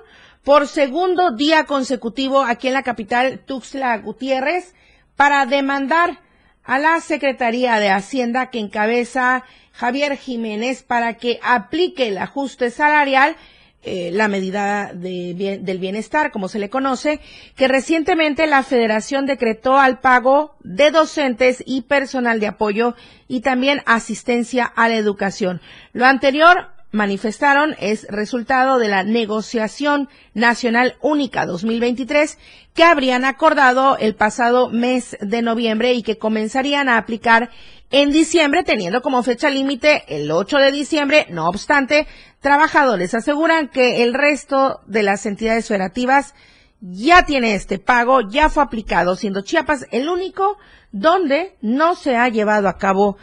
por 0.45 0.69
segundo 0.69 1.33
día 1.33 1.65
consecutivo 1.65 2.43
aquí 2.43 2.69
en 2.69 2.75
la 2.75 2.85
capital 2.85 3.41
Tuxtla 3.45 3.99
Gutiérrez 3.99 4.73
para 5.17 5.47
demandar 5.47 6.21
a 6.65 6.79
la 6.79 7.01
Secretaría 7.01 7.79
de 7.79 7.91
Hacienda 7.91 8.51
que 8.51 8.59
encabeza 8.59 9.45
Javier 9.73 10.17
Jiménez 10.17 10.83
para 10.83 11.15
que 11.15 11.41
aplique 11.43 12.09
el 12.09 12.19
ajuste 12.19 12.71
salarial 12.71 13.37
eh, 13.83 14.11
la 14.13 14.29
medida 14.29 14.93
del 14.93 15.79
bienestar, 15.79 16.33
como 16.33 16.49
se 16.49 16.59
le 16.59 16.69
conoce, 16.69 17.19
que 17.57 17.67
recientemente 17.67 18.47
la 18.47 18.63
Federación 18.63 19.25
decretó 19.25 19.79
al 19.79 20.01
pago 20.01 20.55
de 20.61 20.91
docentes 20.91 21.63
y 21.65 21.81
personal 21.83 22.41
de 22.41 22.49
apoyo 22.49 22.95
y 23.27 23.41
también 23.41 23.81
asistencia 23.87 24.67
a 24.67 24.91
la 24.91 24.97
educación. 24.97 25.63
Lo 25.95 26.05
anterior 26.05 26.69
manifestaron 26.93 27.77
es 27.79 28.07
resultado 28.09 28.79
de 28.79 28.89
la 28.89 29.05
negociación 29.05 30.09
nacional 30.35 30.97
única 31.01 31.47
2023 31.47 32.39
que 32.75 32.85
habrían 32.85 33.25
acordado 33.25 33.97
el 33.99 34.15
pasado 34.15 34.71
mes 34.71 35.17
de 35.21 35.43
noviembre 35.43 35.93
y 35.95 36.03
que 36.03 36.19
comenzarían 36.19 36.89
a 36.89 36.99
aplicar 36.99 37.51
en 37.91 38.11
diciembre, 38.13 38.63
teniendo 38.63 39.03
como 39.03 39.23
fecha 39.23 39.51
límite 39.51 40.05
el 40.09 40.31
8 40.31 40.59
de 40.59 40.73
diciembre. 40.73 41.27
No 41.31 41.49
obstante, 41.49 42.07
trabajadores 42.41 43.15
aseguran 43.15 43.69
que 43.69 44.03
el 44.03 44.15
resto 44.15 44.81
de 44.87 45.03
las 45.03 45.27
entidades 45.27 45.69
federativas 45.69 46.35
ya 46.81 47.25
tiene 47.25 47.55
este 47.55 47.79
pago, 47.79 48.21
ya 48.29 48.49
fue 48.49 48.63
aplicado, 48.63 49.17
siendo 49.17 49.43
Chiapas 49.43 49.87
el 49.91 50.09
único 50.09 50.57
donde 50.93 51.57
no 51.61 51.95
se 51.95 52.17
ha 52.17 52.29
llevado 52.29 52.69
a 52.69 52.79
cabo 52.79 53.19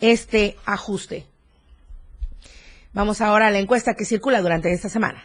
este 0.00 0.56
ajuste. 0.64 1.31
Vamos 2.94 3.22
ahora 3.22 3.46
a 3.46 3.50
la 3.50 3.58
encuesta 3.58 3.94
que 3.94 4.04
circula 4.04 4.42
durante 4.42 4.70
esta 4.70 4.90
semana. 4.90 5.24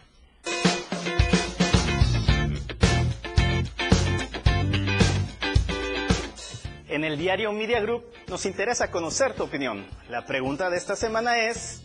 En 6.88 7.04
el 7.04 7.18
diario 7.18 7.52
Media 7.52 7.82
Group 7.82 8.06
nos 8.30 8.46
interesa 8.46 8.90
conocer 8.90 9.34
tu 9.34 9.44
opinión. 9.44 9.86
La 10.10 10.26
pregunta 10.26 10.70
de 10.70 10.78
esta 10.78 10.96
semana 10.96 11.40
es, 11.40 11.84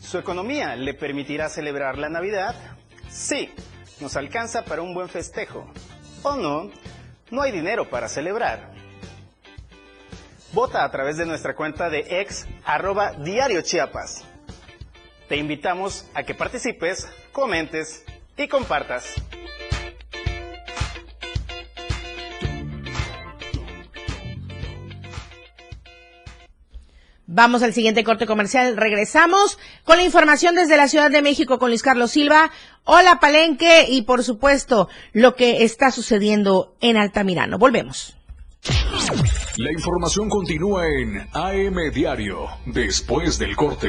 ¿su 0.00 0.16
economía 0.18 0.74
le 0.74 0.94
permitirá 0.94 1.50
celebrar 1.50 1.98
la 1.98 2.08
Navidad? 2.08 2.54
Sí, 3.10 3.50
nos 4.00 4.16
alcanza 4.16 4.64
para 4.64 4.80
un 4.80 4.94
buen 4.94 5.10
festejo. 5.10 5.70
¿O 6.22 6.34
no? 6.34 6.70
No 7.30 7.42
hay 7.42 7.52
dinero 7.52 7.90
para 7.90 8.08
celebrar. 8.08 8.72
Vota 10.54 10.84
a 10.84 10.90
través 10.92 11.16
de 11.16 11.26
nuestra 11.26 11.56
cuenta 11.56 11.90
de 11.90 12.20
ex 12.20 12.46
arroba 12.64 13.10
diario 13.12 13.60
Chiapas. 13.62 14.22
Te 15.28 15.36
invitamos 15.36 16.06
a 16.14 16.22
que 16.22 16.32
participes, 16.32 17.08
comentes 17.32 18.04
y 18.36 18.46
compartas. 18.46 19.14
Vamos 27.26 27.64
al 27.64 27.72
siguiente 27.74 28.04
corte 28.04 28.26
comercial. 28.26 28.76
Regresamos 28.76 29.58
con 29.82 29.96
la 29.96 30.04
información 30.04 30.54
desde 30.54 30.76
la 30.76 30.86
Ciudad 30.86 31.10
de 31.10 31.20
México 31.20 31.58
con 31.58 31.70
Luis 31.70 31.82
Carlos 31.82 32.12
Silva. 32.12 32.52
Hola 32.84 33.18
Palenque 33.18 33.86
y 33.88 34.02
por 34.02 34.22
supuesto 34.22 34.88
lo 35.12 35.34
que 35.34 35.64
está 35.64 35.90
sucediendo 35.90 36.76
en 36.80 36.96
Altamirano. 36.96 37.58
Volvemos. 37.58 38.16
La 39.56 39.70
información 39.70 40.28
continúa 40.28 40.88
en 40.88 41.28
AM 41.32 41.92
Diario, 41.92 42.48
después 42.66 43.38
del 43.38 43.54
corte. 43.54 43.88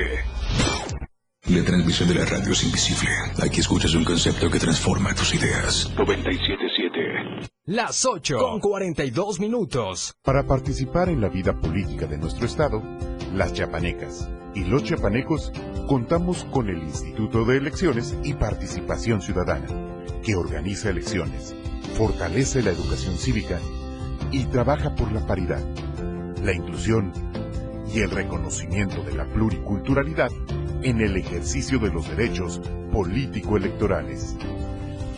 La 1.48 1.64
transmisión 1.64 2.08
de 2.08 2.14
la 2.14 2.26
radio 2.26 2.52
es 2.52 2.64
invisible. 2.66 3.10
Aquí 3.42 3.62
escuchas 3.62 3.96
un 3.96 4.04
concepto 4.04 4.48
que 4.52 4.60
transforma 4.60 5.16
tus 5.16 5.34
ideas. 5.34 5.92
977. 5.98 7.50
Las 7.66 8.06
8 8.06 8.38
con 8.38 8.60
42 8.60 9.40
minutos. 9.40 10.14
Para 10.22 10.46
participar 10.46 11.10
en 11.10 11.20
la 11.20 11.30
vida 11.30 11.60
política 11.60 12.06
de 12.06 12.20
nuestro 12.20 12.46
estado, 12.46 12.84
las 13.34 13.52
chapanecas 13.54 14.30
y 14.54 14.66
los 14.66 14.84
chapanecos 14.84 15.52
contamos 15.88 16.44
con 16.46 16.70
el 16.70 16.78
Instituto 16.78 17.44
de 17.44 17.58
Elecciones 17.58 18.16
y 18.24 18.36
Participación 18.36 19.24
Ciudadana, 19.24 19.66
que 20.22 20.36
organiza 20.36 20.92
elecciones, 20.92 21.56
fortalece 21.98 22.62
la 22.62 22.70
educación 22.70 23.18
cívica 23.18 23.60
y 24.36 24.44
trabaja 24.48 24.94
por 24.96 25.14
la 25.14 25.26
paridad, 25.26 25.64
la 26.44 26.54
inclusión 26.54 27.14
y 27.94 28.02
el 28.02 28.12
reconocimiento 28.12 29.02
de 29.02 29.14
la 29.14 29.26
pluriculturalidad 29.28 30.30
en 30.82 31.00
el 31.00 31.16
ejercicio 31.16 31.80
de 31.80 31.90
los 31.90 32.10
derechos 32.10 32.60
político-electorales. 32.92 34.36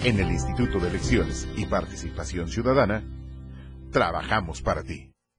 En 0.03 0.19
el 0.19 0.29
Instituto 0.29 0.77
de 0.77 0.89
Elecciones 0.89 1.47
y 1.57 1.65
Participación 1.65 2.47
Ciudadana, 2.47 3.03
trabajamos 3.91 4.61
para 4.61 4.83
ti. 4.83 5.09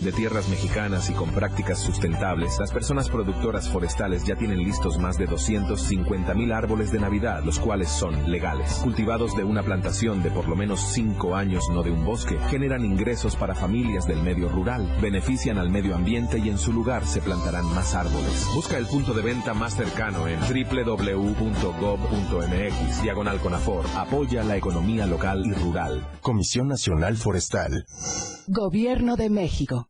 de 0.00 0.12
tierras 0.12 0.48
mexicanas 0.48 1.10
y 1.10 1.12
con 1.12 1.30
prácticas 1.30 1.78
sustentables, 1.78 2.58
las 2.58 2.72
personas 2.72 3.08
productoras 3.08 3.68
forestales 3.68 4.24
ya 4.24 4.36
tienen 4.36 4.58
listos 4.58 4.98
más 4.98 5.18
de 5.18 5.26
250 5.26 6.34
mil 6.34 6.52
árboles 6.52 6.90
de 6.90 7.00
Navidad, 7.00 7.42
los 7.44 7.58
cuales 7.58 7.90
son 7.90 8.30
legales. 8.30 8.80
Cultivados 8.82 9.36
de 9.36 9.44
una 9.44 9.62
plantación 9.62 10.22
de 10.22 10.30
por 10.30 10.48
lo 10.48 10.56
menos 10.56 10.80
5 10.92 11.34
años, 11.36 11.64
no 11.72 11.82
de 11.82 11.90
un 11.90 12.04
bosque, 12.04 12.38
generan 12.48 12.84
ingresos 12.84 13.36
para 13.36 13.54
familias 13.54 14.06
del 14.06 14.22
medio 14.22 14.48
rural, 14.48 14.90
benefician 15.00 15.58
al 15.58 15.70
medio 15.70 15.94
ambiente 15.94 16.38
y 16.38 16.48
en 16.48 16.58
su 16.58 16.72
lugar 16.72 17.06
se 17.06 17.20
plantarán 17.20 17.66
más 17.74 17.94
árboles. 17.94 18.48
Busca 18.54 18.78
el 18.78 18.86
punto 18.86 19.12
de 19.12 19.22
venta 19.22 19.54
más 19.54 19.76
cercano 19.76 20.26
en 20.28 20.40
www.gov.mx, 20.40 21.42
diagonal 23.02 23.40
Conafor. 23.40 23.84
Apoya 23.96 24.42
la 24.44 24.56
economía 24.56 25.06
local 25.06 25.44
y 25.44 25.52
rural. 25.52 26.06
Comisión 26.20 26.68
Nacional 26.68 27.16
Forestal. 27.16 27.84
Gobierno 28.46 29.16
de 29.16 29.30
México. 29.30 29.89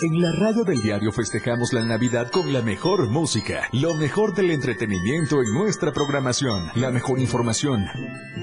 En 0.00 0.22
la 0.22 0.30
radio 0.30 0.62
del 0.62 0.80
diario 0.80 1.10
festejamos 1.10 1.72
la 1.72 1.84
Navidad 1.84 2.30
con 2.30 2.52
la 2.52 2.62
mejor 2.62 3.08
música, 3.08 3.68
lo 3.72 3.94
mejor 3.94 4.32
del 4.32 4.52
entretenimiento 4.52 5.42
en 5.42 5.52
nuestra 5.52 5.90
programación, 5.92 6.70
la 6.76 6.92
mejor 6.92 7.18
información. 7.18 7.84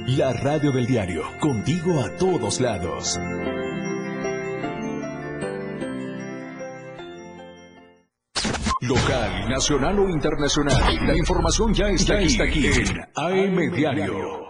La 0.06 0.34
radio 0.34 0.74
del 0.74 0.86
diario, 0.86 1.24
contigo 1.40 2.02
a 2.02 2.10
todos 2.18 2.60
lados. 2.60 3.18
Local, 8.82 9.50
nacional 9.50 10.00
o 10.00 10.10
internacional, 10.10 11.08
la 11.08 11.16
información 11.16 11.74
ya 11.74 11.88
está, 11.88 12.16
aquí, 12.16 12.42
aquí 12.42 12.68
en 12.68 13.00
AM 13.16 13.72
Diario. 13.72 14.45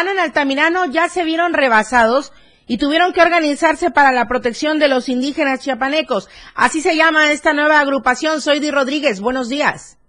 En 0.00 0.18
Altamirano 0.18 0.86
ya 0.86 1.08
se 1.08 1.24
vieron 1.24 1.52
rebasados 1.52 2.32
y 2.66 2.78
tuvieron 2.78 3.12
que 3.12 3.22
organizarse 3.22 3.90
para 3.92 4.10
la 4.10 4.26
protección 4.26 4.80
de 4.80 4.88
los 4.88 5.08
indígenas 5.08 5.60
chiapanecos. 5.60 6.28
Así 6.56 6.80
se 6.80 6.96
llama 6.96 7.30
esta 7.30 7.52
nueva 7.52 7.78
agrupación. 7.78 8.40
Soy 8.40 8.58
Di 8.58 8.72
Rodríguez. 8.72 9.20
Buenos 9.20 9.48
días. 9.48 10.00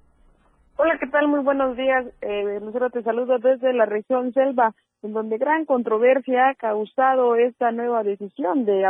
Hola, 0.78 0.98
¿qué 1.00 1.08
tal? 1.08 1.28
Muy 1.28 1.42
buenos 1.42 1.78
días. 1.78 2.06
Eh, 2.22 2.60
nosotros 2.62 2.94
te 2.94 3.04
saludo 3.04 3.38
desde 3.38 3.74
la 3.74 3.86
región 3.86 4.34
Selva, 4.34 4.74
en 5.04 5.14
donde 5.14 5.38
gran 5.38 5.66
controversia 5.66 6.50
ha 6.50 6.56
causado 6.56 7.36
esta 7.36 7.72
nueva 7.72 8.02
decisión 8.04 8.66
de 8.66 8.84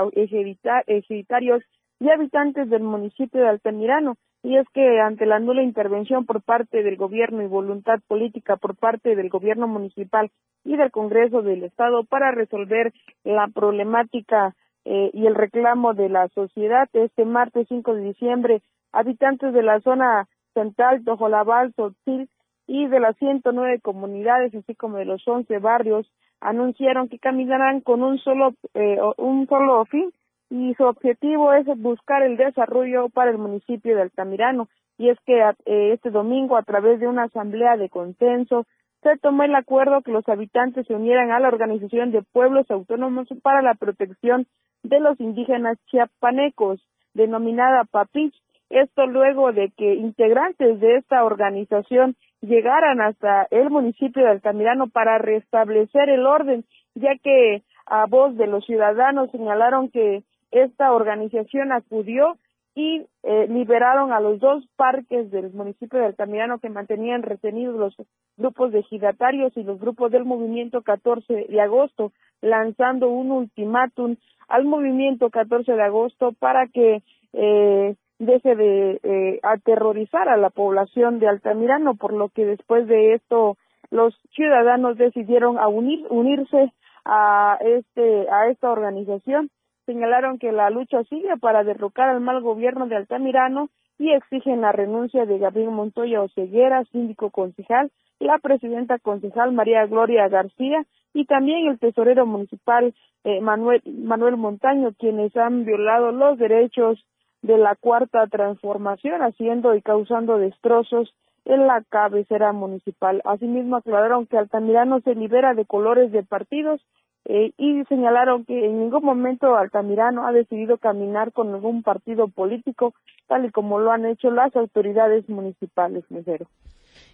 ejiditarios 0.88 1.62
y 2.00 2.10
habitantes 2.10 2.70
del 2.70 2.84
municipio 2.84 3.41
de 3.41 3.50
Altamirano 3.50 4.16
y 4.46 4.58
es 4.58 4.70
que 4.76 5.02
ante 5.02 5.26
la 5.26 5.39
nula 5.39 5.64
intervención 5.64 6.28
por 6.28 6.39
parte 6.43 6.84
del 6.84 6.98
gobierno 6.98 7.41
y 7.41 7.48
voluntad 7.48 8.00
política 8.08 8.58
por 8.58 8.76
parte 8.76 9.16
del 9.16 9.30
gobierno 9.30 9.68
municipal 9.68 10.30
y 10.64 10.78
del 10.78 10.91
Congreso 10.91 11.41
del 11.41 11.64
Estado 11.64 12.04
para 12.04 12.30
resolver 12.30 12.93
la 13.24 13.48
problemática 13.48 14.54
eh, 14.86 15.10
y 15.14 15.26
el 15.26 15.34
reclamo 15.34 15.96
de 15.96 16.10
la 16.10 16.28
sociedad, 16.28 16.88
este 16.93 17.26
martes 17.26 17.66
5 17.70 17.96
de 17.96 18.02
diciembre, 18.04 18.62
habitantes 18.91 19.52
de 19.52 19.64
la 19.64 19.80
zona 19.80 20.28
central, 20.54 21.04
Tojolabal, 21.04 21.74
Sotil 21.74 22.30
y 22.68 22.86
de 22.86 23.00
las 23.00 23.18
109 23.18 23.80
comunidades, 23.82 24.54
así 24.54 24.76
como 24.76 24.98
de 24.98 25.06
los 25.06 25.28
11 25.28 25.58
barrios, 25.58 26.08
anunciaron 26.39 27.10
que 27.10 27.18
caminarán 27.18 27.82
con 27.82 28.04
un 28.04 28.20
solo, 28.20 28.54
eh, 28.76 29.00
un 29.18 29.48
solo 29.48 29.86
fin, 29.86 30.12
y 30.50 30.74
su 30.76 30.84
objetivo 30.84 31.54
es 31.54 31.66
buscar 31.78 32.24
el 32.24 32.38
desarrollo 32.38 33.10
para 33.10 33.32
el 33.32 33.38
municipio 33.38 33.96
de 33.96 34.04
Altamirano. 34.04 34.68
Y 34.98 35.10
es 35.10 35.18
que 35.26 35.41
eh, 35.41 35.93
este 35.93 36.10
domingo, 36.10 36.58
a 36.58 36.64
través 36.64 37.00
de 37.00 37.08
una 37.08 37.24
asamblea 37.24 37.78
de 37.78 37.89
consenso, 37.89 38.66
se 39.02 39.18
tomó 39.18 39.43
el 39.43 39.54
acuerdo 39.54 40.02
que 40.02 40.12
los 40.12 40.28
habitantes 40.30 40.88
se 40.88 40.96
unieran 40.96 41.32
a 41.32 41.39
la 41.39 41.50
Organización 41.50 42.12
de 42.12 42.24
Pueblos 42.24 42.70
Autónomos 42.72 43.28
para 43.43 43.62
la 43.62 43.76
Protección 43.76 44.48
de 44.84 45.00
los 45.00 45.20
Indígenas 45.20 45.78
Chiapanecos, 45.88 46.80
denominada 47.14 47.84
PAPICH. 47.84 48.34
Esto 48.70 49.06
luego 49.06 49.52
de 49.52 49.72
que 49.78 49.93
integrantes 49.93 50.80
de 50.80 50.98
esta 50.98 51.24
organización 51.24 52.16
llegaran 52.41 53.00
hasta 53.00 53.48
el 53.52 53.70
municipio 53.70 54.24
de 54.24 54.32
Altamirano 54.32 54.88
para 54.88 55.18
restablecer 55.18 56.10
el 56.10 56.26
orden, 56.26 56.66
ya 56.96 57.16
que 57.22 57.64
a 57.86 58.06
voz 58.08 58.36
de 58.38 58.48
los 58.48 58.66
ciudadanos 58.66 59.30
señalaron 59.32 59.89
que 59.89 60.24
esta 60.52 60.91
organización 60.91 61.72
acudió 61.72 62.38
y 62.76 63.06
eh, 63.24 63.48
liberaron 63.48 64.12
a 64.12 64.20
los 64.20 64.39
dos 64.39 64.68
parques 64.76 65.32
del 65.32 65.54
municipio 65.54 65.98
de 65.98 66.08
Altamirano 66.08 66.60
que 66.60 66.70
mantenían 66.70 67.24
retenidos 67.24 67.76
los 67.76 67.96
grupos 68.36 68.74
de 68.74 68.84
giratarios 68.84 69.56
y 69.56 69.64
los 69.64 69.80
grupos 69.80 70.12
del 70.12 70.26
movimiento 70.26 70.82
14 70.82 71.48
de 71.50 71.62
agosto, 71.62 72.12
lanzando 72.41 73.08
un 73.08 73.32
ultimátum 73.32 74.18
al 74.50 74.66
movimiento 74.66 75.30
14 75.30 75.72
de 75.72 75.84
agosto 75.84 76.34
para 76.38 76.68
que 76.68 77.02
eh, 77.32 77.96
deje 78.20 78.56
de 78.56 79.00
eh, 79.04 79.39
aterrorizar 79.41 80.28
a 80.28 80.38
la 80.38 80.50
población 80.50 81.20
de 81.20 81.30
Altamirano, 81.30 81.96
por 81.96 82.12
lo 82.12 82.28
que 82.28 82.46
después 82.46 82.88
de 82.88 83.14
esto 83.14 83.58
los 83.89 84.14
ciudadanos 84.34 84.98
decidieron 84.98 85.58
a 85.60 85.70
unir, 85.70 86.06
unirse 86.10 86.74
a 87.06 87.58
este 87.62 88.28
a 88.30 88.50
esta 88.50 88.72
organización 88.72 89.50
señalaron 89.86 90.39
que 90.39 90.51
la 90.51 90.69
lucha 90.69 91.03
sigue 91.05 91.38
para 91.39 91.63
derrocar 91.63 92.09
al 92.09 92.21
mal 92.21 92.41
gobierno 92.41 92.88
de 92.88 92.95
Altamirano 92.95 93.69
y 93.97 94.11
exigen 94.11 94.61
la 94.61 94.71
renuncia 94.71 95.25
de 95.25 95.38
Gabriel 95.38 95.71
Montoya 95.71 96.21
Oceguera, 96.21 96.83
síndico 96.91 97.29
concejal, 97.29 97.91
la 98.19 98.38
presidenta 98.39 98.99
concejal 98.99 99.51
María 99.51 99.86
Gloria 99.86 100.27
García 100.27 100.86
y 101.13 101.25
también 101.25 101.67
el 101.67 101.79
tesorero 101.79 102.25
municipal 102.25 102.93
eh, 103.23 103.41
Manuel, 103.41 103.81
Manuel 103.86 104.38
Montaño, 104.38 104.93
quienes 104.97 105.36
han 105.36 105.65
violado 105.65 106.11
los 106.11 106.38
derechos 106.38 107.03
de 107.41 107.57
la 107.57 107.75
cuarta 107.75 108.27
transformación, 108.27 109.21
haciendo 109.21 109.75
y 109.75 109.81
causando 109.81 110.38
destrozos 110.38 111.13
en 111.45 111.67
la 111.67 111.83
cabecera 111.89 112.51
municipal. 112.53 113.21
Asimismo, 113.23 113.77
aclararon 113.77 114.25
que 114.25 114.38
Altamirano 114.38 114.99
se 115.01 115.15
libera 115.15 115.53
de 115.53 115.65
colores 115.65 116.11
de 116.11 116.23
partidos 116.23 116.81
eh, 117.26 117.53
y 117.57 117.84
señalaron 117.86 118.45
que 118.45 118.65
en 118.65 118.80
ningún 118.80 119.03
momento 119.03 119.55
Altamirano 119.55 120.28
ha 120.28 120.32
decidido 120.32 120.78
caminar 120.78 121.32
con 121.32 121.53
algún 121.53 121.82
partido 121.82 122.28
político, 122.28 122.93
tal 123.28 123.45
y 123.45 123.51
como 123.51 123.80
lo 123.80 123.91
han 123.91 124.05
hecho 124.05 124.30
las 124.30 124.55
autoridades 124.55 125.28
municipales, 125.28 126.03
Mesero. 126.09 126.45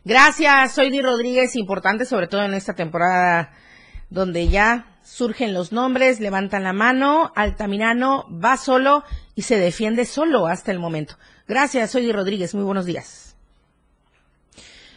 Gracias, 0.03 0.73
soy 0.73 0.89
Di 0.89 1.01
Rodríguez, 1.01 1.55
importante 1.55 2.03
sobre 2.05 2.27
todo 2.27 2.43
en 2.43 2.53
esta 2.53 2.75
temporada 2.75 3.51
donde 4.09 4.49
ya 4.49 4.85
surgen 5.01 5.53
los 5.53 5.71
nombres, 5.71 6.19
levantan 6.19 6.63
la 6.63 6.73
mano, 6.73 7.31
Altamirano 7.33 8.25
va 8.29 8.57
solo 8.57 9.03
y 9.35 9.43
se 9.43 9.57
defiende 9.57 10.03
solo 10.03 10.47
hasta 10.47 10.71
el 10.73 10.79
momento. 10.79 11.15
Gracias, 11.47 11.91
soy 11.91 12.03
Di 12.03 12.11
Rodríguez, 12.11 12.53
muy 12.53 12.65
buenos 12.65 12.85
días. 12.85 13.37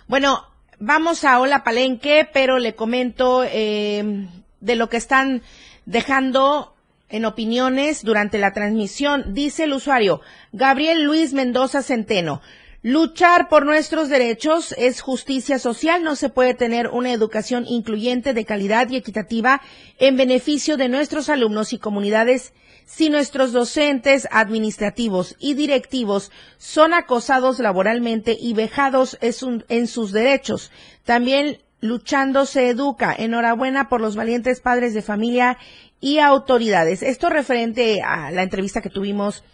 Bueno, 0.09 0.41
vamos 0.81 1.25
a 1.25 1.39
Hola 1.39 1.63
Palenque, 1.63 2.29
pero 2.33 2.59
le 2.59 2.75
comento 2.75 3.45
eh, 3.45 4.27
de 4.65 4.77
lo 4.77 4.89
que 4.89 4.97
están 4.97 5.43
dejando 5.87 6.75
en 7.09 7.27
opiniones 7.27 8.03
durante 8.03 8.39
la 8.39 8.53
transmisión. 8.53 9.35
Dice 9.35 9.65
el 9.65 9.75
usuario 9.75 10.21
Gabriel 10.53 11.05
Luis 11.05 11.33
Mendoza 11.33 11.83
Centeno. 11.83 12.41
Luchar 12.83 13.49
por 13.49 13.65
nuestros 13.65 14.09
derechos 14.09 14.75
es 14.77 15.01
justicia 15.01 15.59
social. 15.59 16.03
No 16.03 16.17
se 16.17 16.29
puede 16.29 16.53
tener 16.53 16.89
una 16.89 17.13
educación 17.13 17.65
incluyente 17.67 18.35
de 18.35 18.45
calidad 18.45 18.91
y 18.91 18.97
equitativa 18.97 19.63
en 19.99 20.17
beneficio 20.17 20.77
de 20.77 20.89
nuestros 20.89 21.29
alumnos 21.29 21.73
y 21.73 21.79
comunidades 21.79 22.53
si 22.85 23.09
nuestros 23.09 23.53
docentes 23.53 24.29
administrativos 24.31 25.37
y 25.39 25.55
directivos 25.55 26.31
son 26.59 26.93
acosados 26.93 27.59
laboralmente 27.59 28.37
y 28.39 28.53
vejados 28.53 29.17
en 29.21 29.87
sus 29.87 30.13
derechos. 30.13 30.71
También 31.05 31.63
luchando 31.85 32.47
se 32.47 32.71
educa. 32.71 33.15
Enhorabuena 33.17 33.91
por 33.91 34.01
los 34.01 34.17
valientes 34.17 34.61
padres 34.61 34.95
de 34.95 35.03
familia 35.03 35.59
y 36.01 36.19
autoridades. 36.19 37.03
Esto 37.03 37.29
referente 37.29 38.01
a 38.03 38.31
la 38.31 38.43
entrevista 38.43 38.81
que 38.81 38.89
tuvimos 38.89 39.45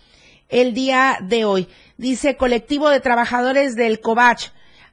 el 0.49 0.73
día 0.73 1.19
de 1.21 1.45
hoy. 1.45 1.69
Dice 1.97 2.37
colectivo 2.37 2.89
de 2.89 3.01
trabajadores 3.01 3.75
del 3.75 4.01
COVACH. 4.01 4.53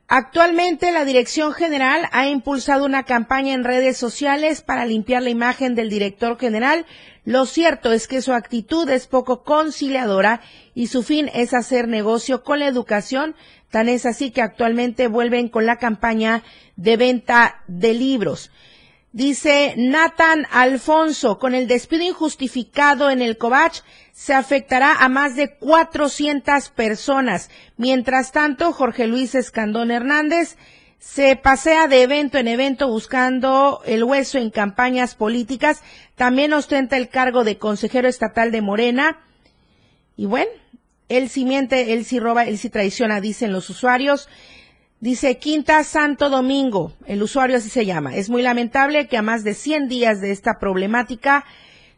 Actualmente 0.10 0.92
la 0.92 1.04
Dirección 1.06 1.52
General 1.54 2.08
ha 2.12 2.28
impulsado 2.28 2.86
una 2.86 3.04
campaña 3.04 3.54
en 3.54 3.66
redes 3.66 3.98
sociales 3.98 4.62
para 4.62 4.86
limpiar 4.86 5.22
la 5.22 5.30
imagen 5.30 5.76
del 5.76 5.90
director 5.90 6.40
general. 6.40 6.86
Lo 7.26 7.46
cierto 7.46 7.92
es 7.92 8.08
que 8.08 8.22
su 8.22 8.32
actitud 8.34 8.90
es 8.90 9.06
poco 9.06 9.44
conciliadora 9.44 10.40
y 10.74 10.88
su 10.88 11.04
fin 11.04 11.30
es 11.34 11.54
hacer 11.54 11.88
negocio 11.90 12.42
con 12.42 12.60
la 12.60 12.68
educación. 12.68 13.36
Tan 13.70 13.90
es 13.90 14.06
así 14.06 14.32
que 14.32 14.42
actualmente 14.42 15.08
vuelven 15.08 15.50
con 15.50 15.66
la 15.66 15.78
campaña 15.78 16.44
de 16.76 16.98
venta 16.98 17.64
de 17.68 17.94
libros. 17.94 18.52
Dice 19.12 19.74
Nathan 19.78 20.46
Alfonso, 20.52 21.40
con 21.40 21.56
el 21.56 21.68
despido 21.68 22.04
injustificado 22.04 23.10
en 23.10 23.22
el 23.22 23.38
Covach, 23.38 23.82
se 24.12 24.34
afectará 24.34 24.94
a 24.94 25.10
más 25.10 25.36
de 25.36 25.56
400 25.56 26.70
personas. 26.70 27.50
Mientras 27.78 28.32
tanto, 28.32 28.74
Jorge 28.74 29.08
Luis 29.08 29.34
Escandón 29.34 29.92
Hernández 29.92 30.58
se 31.00 31.36
pasea 31.36 31.88
de 31.88 32.04
evento 32.04 32.38
en 32.38 32.48
evento 32.48 32.90
buscando 32.90 33.82
el 33.86 34.04
hueso 34.04 34.38
en 34.38 34.50
campañas 34.50 35.16
políticas. 35.16 35.84
También 36.16 36.54
ostenta 36.54 36.98
el 36.98 37.10
cargo 37.10 37.44
de 37.44 37.58
consejero 37.58 38.08
estatal 38.08 38.52
de 38.52 38.62
Morena. 38.62 39.20
Y 40.16 40.26
bueno, 40.26 40.52
él 41.10 41.30
sí 41.30 41.46
miente, 41.46 41.94
él 41.94 42.06
sí 42.06 42.20
roba, 42.20 42.44
él 42.44 42.58
sí 42.58 42.70
traiciona, 42.70 43.22
dicen 43.22 43.52
los 43.52 43.70
usuarios. 43.70 44.28
Dice 45.00 45.38
Quinta 45.38 45.84
Santo 45.84 46.30
Domingo, 46.30 46.94
el 47.06 47.22
usuario 47.22 47.58
así 47.58 47.70
se 47.70 47.86
llama. 47.86 48.16
Es 48.16 48.30
muy 48.30 48.42
lamentable 48.42 49.08
que 49.08 49.18
a 49.18 49.22
más 49.22 49.44
de 49.44 49.54
100 49.54 49.88
días 49.88 50.22
de 50.22 50.32
esta 50.32 50.58
problemática 50.60 51.46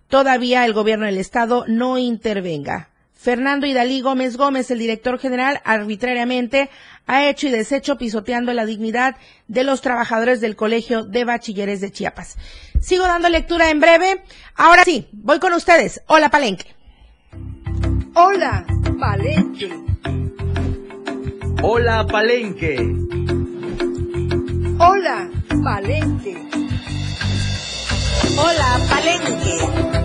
todavía 0.09 0.65
el 0.65 0.73
gobierno 0.73 1.05
del 1.05 1.17
estado 1.17 1.63
no 1.67 1.97
intervenga. 1.97 2.89
Fernando 3.13 3.67
Idalí 3.67 4.01
Gómez 4.01 4.37
Gómez, 4.37 4.71
el 4.71 4.79
director 4.79 5.19
general, 5.19 5.61
arbitrariamente 5.65 6.69
ha 7.05 7.27
hecho 7.27 7.47
y 7.47 7.51
deshecho 7.51 7.97
pisoteando 7.97 8.53
la 8.53 8.65
dignidad 8.65 9.17
de 9.47 9.63
los 9.63 9.81
trabajadores 9.81 10.39
del 10.41 10.55
Colegio 10.55 11.03
de 11.03 11.25
Bachilleres 11.25 11.81
de 11.81 11.91
Chiapas. 11.91 12.37
Sigo 12.81 13.03
dando 13.03 13.27
lectura 13.27 13.69
en 13.69 13.79
breve. 13.79 14.23
Ahora 14.55 14.83
sí, 14.83 15.07
voy 15.11 15.39
con 15.39 15.53
ustedes. 15.53 16.01
Hola, 16.07 16.29
Palenque. 16.29 16.78
Hola, 18.15 18.65
Palenque. 18.99 19.69
Hola 21.61 22.05
Palenque. 22.07 22.77
Hola 24.79 25.29
Palenque. 25.63 26.37
Hola 28.37 28.79
Palenque. 28.89 29.99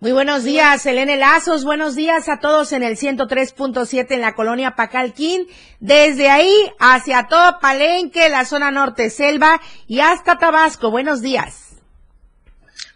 Muy 0.00 0.12
buenos 0.12 0.44
días, 0.44 0.84
Elena 0.86 1.16
Lazos. 1.16 1.64
Buenos 1.64 1.94
días 1.94 2.28
a 2.28 2.38
todos 2.40 2.72
en 2.72 2.82
el 2.82 2.96
103.7 2.96 4.06
en 4.10 4.20
la 4.20 4.34
colonia 4.34 4.76
Pacalquín. 4.76 5.46
Desde 5.80 6.30
ahí 6.30 6.54
hacia 6.78 7.28
todo 7.28 7.58
Palenque, 7.60 8.28
la 8.28 8.44
zona 8.44 8.70
norte 8.70 9.10
selva 9.10 9.60
y 9.86 10.00
hasta 10.00 10.38
Tabasco. 10.38 10.90
Buenos 10.90 11.20
días. 11.20 11.67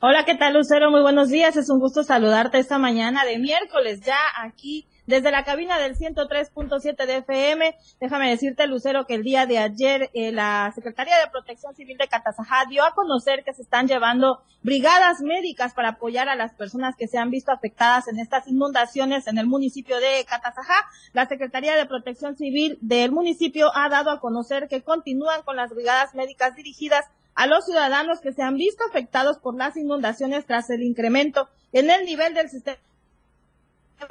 Hola, 0.04 0.24
¿qué 0.24 0.34
tal, 0.34 0.54
Lucero? 0.54 0.90
Muy 0.90 1.00
buenos 1.00 1.28
días. 1.28 1.56
Es 1.56 1.70
un 1.70 1.78
gusto 1.78 2.02
saludarte 2.02 2.58
esta 2.58 2.76
mañana 2.76 3.24
de 3.24 3.38
miércoles 3.38 4.00
ya 4.00 4.18
aquí 4.36 4.88
desde 5.06 5.30
la 5.30 5.44
cabina 5.44 5.78
del 5.78 5.96
103.7 5.96 7.06
de 7.06 7.16
FM, 7.18 7.76
déjame 8.00 8.30
decirte, 8.30 8.66
Lucero, 8.66 9.06
que 9.06 9.14
el 9.14 9.22
día 9.22 9.46
de 9.46 9.58
ayer 9.58 10.10
eh, 10.14 10.32
la 10.32 10.72
Secretaría 10.74 11.16
de 11.18 11.30
Protección 11.30 11.76
Civil 11.76 11.98
de 11.98 12.08
Catazajá 12.08 12.64
dio 12.68 12.84
a 12.84 12.94
conocer 12.94 13.44
que 13.44 13.52
se 13.52 13.62
están 13.62 13.86
llevando 13.86 14.42
brigadas 14.62 15.20
médicas 15.20 15.72
para 15.72 15.90
apoyar 15.90 16.28
a 16.28 16.34
las 16.34 16.52
personas 16.52 16.96
que 16.96 17.06
se 17.06 17.18
han 17.18 17.30
visto 17.30 17.52
afectadas 17.52 18.08
en 18.08 18.18
estas 18.18 18.48
inundaciones 18.48 19.28
en 19.28 19.38
el 19.38 19.46
municipio 19.46 20.00
de 20.00 20.24
Catazajá. 20.28 20.88
La 21.12 21.26
Secretaría 21.26 21.76
de 21.76 21.86
Protección 21.86 22.36
Civil 22.36 22.76
del 22.80 23.12
municipio 23.12 23.70
ha 23.72 23.88
dado 23.88 24.10
a 24.10 24.18
conocer 24.18 24.66
que 24.66 24.82
continúan 24.82 25.42
con 25.42 25.54
las 25.54 25.70
brigadas 25.70 26.12
médicas 26.16 26.56
dirigidas 26.56 27.06
a 27.34 27.46
los 27.46 27.64
ciudadanos 27.64 28.20
que 28.20 28.32
se 28.32 28.42
han 28.42 28.56
visto 28.56 28.84
afectados 28.84 29.38
por 29.38 29.56
las 29.56 29.76
inundaciones 29.76 30.46
tras 30.46 30.70
el 30.70 30.82
incremento 30.82 31.48
en 31.72 31.90
el 31.90 32.04
nivel 32.04 32.34
del 32.34 32.50
sistema 32.50 32.78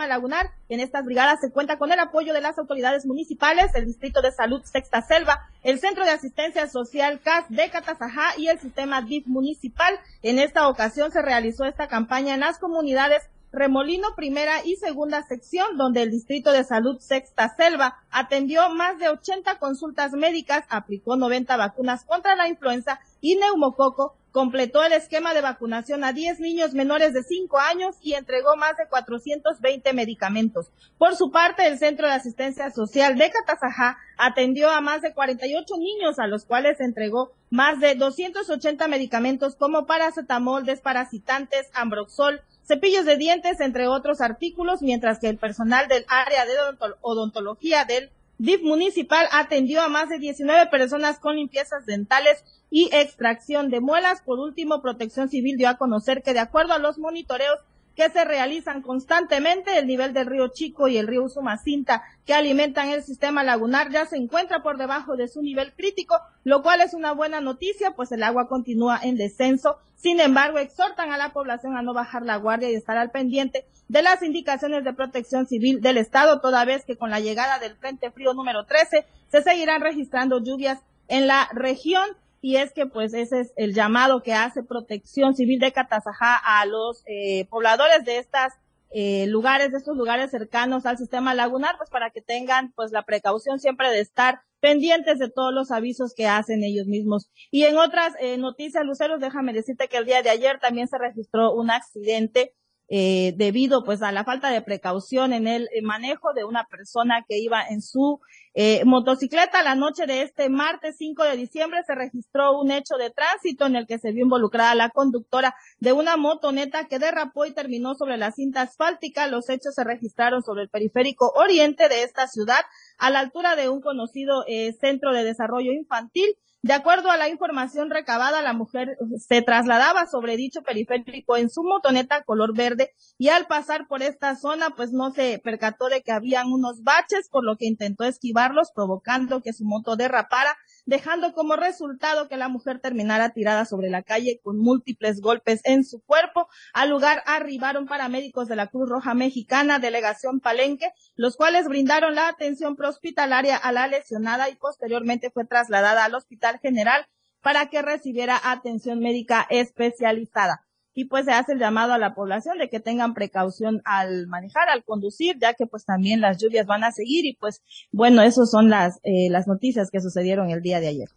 lagunar. 0.07 0.51
En 0.69 0.80
estas 0.80 1.05
brigadas 1.05 1.39
se 1.41 1.51
cuenta 1.51 1.78
con 1.78 1.91
el 1.91 1.99
apoyo 1.99 2.34
de 2.34 2.41
las 2.41 2.57
autoridades 2.57 3.05
municipales, 3.05 3.72
el 3.76 3.86
Distrito 3.86 4.22
de 4.22 4.32
Salud 4.32 4.61
Sexta 4.63 5.01
Selva, 5.01 5.49
el 5.63 5.80
Centro 5.80 6.05
de 6.05 6.11
Asistencia 6.11 6.67
Social 6.67 7.19
CAS 7.19 7.45
de 7.49 7.69
Catazajá 7.69 8.38
y 8.38 8.47
el 8.47 8.59
sistema 8.59 9.01
DIF 9.01 9.28
municipal. 9.28 9.99
En 10.24 10.39
esta 10.39 10.67
ocasión 10.67 11.11
se 11.11 11.22
realizó 11.22 11.65
esta 11.65 11.88
campaña 11.88 12.34
en 12.34 12.39
las 12.41 12.57
comunidades 12.57 13.24
Remolino 13.54 14.16
primera 14.16 14.64
y 14.64 14.78
segunda 14.78 15.24
sección, 15.24 15.76
donde 15.76 16.02
el 16.04 16.12
Distrito 16.12 16.54
de 16.54 16.64
Salud 16.64 16.99
Sexta 16.99 17.54
Selva 17.58 17.97
atendió 18.10 18.70
más 18.70 18.97
de 18.97 19.10
80 19.10 19.60
consultas 19.60 20.14
médicas, 20.14 20.64
aplicó 20.70 21.18
90 21.18 21.58
vacunas 21.58 22.06
contra 22.06 22.38
la 22.38 22.47
influenza 22.47 23.02
y 23.20 23.36
neumococo, 23.36 24.16
completó 24.32 24.82
el 24.84 24.93
esquema 24.93 25.34
de 25.34 25.41
vacunación 25.41 26.06
a 26.06 26.14
10 26.14 26.39
niños 26.39 26.74
menores 26.74 27.14
de 27.14 27.24
5 27.24 27.60
años 27.60 27.97
y 28.02 28.14
entregó 28.14 28.56
más 28.56 28.78
de 28.78 28.88
420 28.88 29.91
medicamentos. 29.91 30.72
Por 30.97 31.18
su 31.18 31.30
parte, 31.32 31.68
el 31.68 31.78
Centro 31.78 32.08
de 32.08 32.14
Asistencia 32.14 32.72
Social 32.72 33.18
de 33.18 33.32
Catazajá 33.32 33.97
atendió 34.18 34.70
a 34.70 34.80
más 34.80 35.02
de 35.02 35.14
48 35.14 35.76
niños 35.78 36.20
a 36.20 36.28
los 36.28 36.45
cuales 36.45 36.80
entregó 36.80 37.34
más 37.49 37.82
de 37.82 37.95
280 37.95 38.88
medicamentos 38.88 39.58
como 39.58 39.86
paracetamol, 39.86 40.64
desparasitantes, 40.64 41.70
ambroxol, 41.74 42.41
cepillos 42.72 43.03
de 43.03 43.17
dientes, 43.17 43.59
entre 43.59 43.88
otros 43.88 44.22
artículos, 44.22 44.82
mientras 44.82 45.19
que 45.19 45.28
el 45.28 45.38
personal 45.38 45.89
del 45.89 46.05
área 46.07 46.45
de 46.45 46.53
odontología 47.01 47.84
del 47.84 48.09
DIF 48.38 48.61
municipal 48.63 49.28
atendió 49.34 49.82
a 49.82 49.89
más 49.89 50.07
de 50.07 50.19
19 50.19 50.67
personas 50.67 51.19
con 51.19 51.36
limpiezas 51.36 51.86
dentales 51.86 52.45
y 52.69 52.89
extracción 52.93 53.69
de 53.69 53.82
muelas. 53.82 54.22
Por 54.22 54.39
último, 54.39 54.82
Protección 54.82 55.28
Civil 55.28 55.57
dio 55.57 55.67
a 55.67 55.78
conocer 55.78 56.24
que 56.24 56.34
de 56.34 56.39
acuerdo 56.39 56.72
a 56.72 56.80
los 56.80 56.97
monitoreos 56.97 57.59
que 57.96 58.10
se 58.10 58.24
realizan 58.26 58.82
constantemente, 58.82 59.78
el 59.78 59.88
nivel 59.88 60.14
del 60.14 60.28
río 60.28 60.48
Chico 60.50 60.88
y 60.88 60.98
el 60.98 61.08
río 61.08 61.24
Usumacinta 61.24 62.04
que 62.26 62.34
alimentan 62.34 62.89
el 62.89 63.04
sistema 63.04 63.44
lagunar 63.44 63.92
ya 63.92 64.06
se 64.06 64.18
encuentra 64.18 64.64
por 64.64 64.78
debajo 64.78 65.16
de 65.16 65.28
su 65.28 65.42
nivel 65.42 65.74
crítico, 65.74 66.16
lo 66.44 66.62
cual 66.62 66.82
es 66.82 66.94
una 66.94 67.12
buena 67.12 67.42
noticia, 67.42 67.92
pues 67.92 68.12
el 68.12 68.24
agua 68.24 68.48
continúa 68.48 69.00
en 69.02 69.18
descenso. 69.18 69.78
Sin 69.96 70.20
embargo, 70.20 70.58
exhortan 70.58 71.12
a 71.12 71.18
la 71.18 71.34
población 71.34 71.76
a 71.76 71.82
no 71.82 71.94
bajar 71.94 72.24
la 72.24 72.38
guardia 72.38 72.72
y 72.72 72.76
estar 72.76 72.98
al 72.98 73.12
pendiente 73.12 73.66
de 73.88 74.02
las 74.02 74.24
indicaciones 74.24 74.84
de 74.84 74.94
protección 74.94 75.48
civil 75.48 75.82
del 75.82 75.98
Estado, 75.98 76.39
toda 76.39 76.66
vez 76.66 76.86
que 76.86 76.98
con 76.98 77.10
la 77.10 77.20
llegada 77.20 77.60
del 77.60 77.76
Frente 77.76 78.10
Frío 78.10 78.34
número 78.34 78.66
13 78.66 79.06
se 79.30 79.44
seguirán 79.44 79.82
registrando 79.82 80.39
lluvias 80.39 80.80
en 81.08 81.28
la 81.28 81.50
región 81.54 82.06
y 82.42 82.58
es 82.58 82.74
que 82.74 82.88
pues 82.88 83.14
ese 83.14 83.42
es 83.42 83.54
el 83.56 83.74
llamado 83.74 84.24
que 84.24 84.34
hace 84.34 84.64
Protección 84.64 85.36
Civil 85.36 85.60
de 85.60 85.72
Catazajá 85.72 86.36
a 86.36 86.66
los 86.66 87.04
eh, 87.06 87.46
pobladores 87.50 88.04
de 88.04 88.18
estas 88.18 88.54
eh, 88.94 89.26
lugares, 89.28 89.72
de 89.72 89.78
estos 89.78 89.96
lugares 89.96 90.32
cercanos 90.32 90.86
al 90.86 90.98
sistema 90.98 91.34
lagunar, 91.34 91.78
pues 91.78 91.89
para 91.89 92.10
que 92.10 92.22
tengan 92.22 92.74
pues 92.74 92.92
la 92.92 93.04
precaución 93.04 93.60
siempre 93.60 93.89
de 93.89 94.02
estar 94.02 94.42
pendientes 94.60 95.18
de 95.18 95.30
todos 95.30 95.54
los 95.54 95.72
avisos 95.72 96.14
que 96.14 96.28
hacen 96.28 96.64
ellos 96.64 96.88
mismos. 96.88 97.30
Y 97.52 97.64
en 97.64 97.78
otras 97.78 98.14
eh, 98.20 98.38
noticias, 98.38 98.86
Luceros, 98.86 99.22
déjame 99.22 99.54
decirte 99.54 99.88
que 99.88 99.98
el 99.98 100.06
día 100.06 100.22
de 100.22 100.30
ayer 100.30 100.60
también 100.60 100.88
se 100.88 100.98
registró 100.98 101.54
un 101.54 101.72
accidente 101.72 102.54
eh, 102.94 103.34
debido 103.38 103.86
pues 103.86 104.02
a 104.02 104.12
la 104.12 104.26
falta 104.26 104.50
de 104.50 104.62
precaución 104.62 105.32
en 105.32 105.48
el 105.48 105.70
manejo 105.82 106.34
de 106.34 106.44
una 106.44 106.66
persona 106.66 107.24
que 107.26 107.39
iba 107.39 107.64
en 107.66 107.82
su 107.82 108.20
eh, 108.54 108.84
motocicleta. 108.84 109.64
La 109.64 109.76
noche 109.76 110.06
de 110.06 110.24
este 110.24 110.50
martes 110.50 110.98
5 110.98 111.24
de 111.24 111.38
diciembre 111.38 111.80
se 111.88 111.96
registró 111.96 112.60
un 112.60 112.70
hecho 112.70 112.96
de 112.96 113.10
tránsito 113.10 113.66
en 113.66 113.78
el 113.78 113.88
que 113.88 113.98
se 113.98 114.12
vio 114.12 114.26
involucrada 114.26 114.76
la 114.76 114.89
conductora 114.89 115.56
de 115.80 115.94
una 115.94 116.18
motoneta 116.18 116.89
que 116.89 117.00
derrapó 117.00 117.46
y 117.46 117.54
terminó 117.54 117.96
sobre 117.96 118.18
la 118.18 118.34
cinta 118.34 118.64
asfáltica. 118.64 119.28
Los 119.28 119.50
hechos 119.50 119.74
se 119.74 119.86
registraron 119.86 120.44
sobre 120.44 120.64
el 120.64 120.70
periférico 120.70 121.32
oriente 121.36 121.88
de 121.88 122.04
esta 122.04 122.28
ciudad 122.28 122.60
a 122.98 123.10
la 123.10 123.20
altura 123.20 123.56
de 123.56 123.70
un 123.70 123.80
conocido 123.80 124.44
eh, 124.48 124.74
centro 124.74 125.14
de 125.14 125.24
desarrollo 125.24 125.72
infantil. 125.72 126.36
De 126.64 126.74
acuerdo 126.74 127.09
a 127.09 127.18
la 127.18 127.28
información 127.28 127.89
recabada, 127.89 128.43
la 128.43 128.53
mujer 128.53 128.95
se 129.18 129.41
trasladaba 129.41 130.05
sobre 130.05 130.38
dicho 130.38 130.62
periférico 130.62 131.36
en 131.36 131.49
su 131.49 131.64
motoneta 131.64 132.22
color 132.22 132.55
verde 132.55 132.93
y 133.18 133.30
al 133.30 133.47
pasar 133.47 133.88
por 133.88 134.03
esta 134.03 134.36
zona, 134.36 134.70
pues 134.76 134.91
no 134.91 135.12
se 135.12 135.39
percató 135.43 135.88
de 135.88 136.03
que 136.03 136.12
habían 136.12 136.51
unos 136.51 136.84
baches, 136.84 137.30
por 137.30 137.43
lo 137.43 137.57
que 137.57 137.66
intentó 137.66 138.03
esquivarlos, 138.03 138.72
provocando 138.76 139.41
que 139.41 139.53
su 139.53 139.66
moto 139.66 139.95
derrapara 139.95 140.55
dejando 140.86 141.34
como 141.34 141.55
resultado 141.55 142.27
que 142.27 142.38
la 142.38 142.47
mujer 142.47 142.79
terminara 142.79 143.29
tirada 143.29 143.65
sobre 143.65 143.89
la 143.89 144.03
calle 144.03 144.39
con 144.43 144.57
múltiples 144.57 145.21
golpes 145.21 145.61
en 145.63 145.84
su 145.84 146.01
cuerpo. 146.01 146.47
Al 146.73 146.89
lugar 146.89 147.23
arribaron 147.25 147.86
paramédicos 147.86 148.47
de 148.47 148.55
la 148.55 148.67
Cruz 148.67 148.89
Roja 148.89 149.13
Mexicana, 149.13 149.79
delegación 149.79 150.39
Palenque, 150.39 150.91
los 151.15 151.36
cuales 151.36 151.67
brindaron 151.67 152.15
la 152.15 152.27
atención 152.27 152.75
prehospitalaria 152.75 153.57
a 153.57 153.71
la 153.71 153.88
lesionada 153.88 154.49
y 154.49 154.55
posteriormente 154.55 155.32
fue 155.32 155.45
trasladada 155.45 156.05
al 156.05 156.15
Hospital 156.15 156.59
General 156.59 157.07
para 157.41 157.67
que 157.67 157.82
recibiera 157.82 158.39
atención 158.43 158.99
médica 158.99 159.47
especializada 159.49 160.65
y 160.94 161.06
pues 161.06 161.26
se 161.26 161.32
hace 161.32 161.54
el 161.54 161.60
llamado 161.60 161.94
a 161.94 161.98
la 161.98 162.14
población 162.14 162.58
de 162.58 162.70
que 162.70 162.80
tengan 162.80 163.14
precaución 163.14 163.82
al 163.86 164.28
manejar, 164.28 164.70
al 164.70 164.84
conducir, 164.84 165.38
ya 165.39 165.54
que 165.54 165.66
pues 165.66 165.86
también 165.86 166.22
las 166.22 166.38
lluvias 166.42 166.66
van 166.66 166.84
a 166.84 166.92
seguir 166.92 167.26
y 167.26 167.36
pues 167.36 167.62
bueno, 167.92 168.22
esas 168.22 168.50
son 168.52 168.70
las, 168.70 169.00
eh, 169.04 169.30
las 169.30 169.48
noticias 169.48 169.89
que 169.92 170.02
sucedieron 170.02 170.50
el 170.50 170.62
día 170.62 170.80
de 170.80 170.88
ayer. 170.88 171.10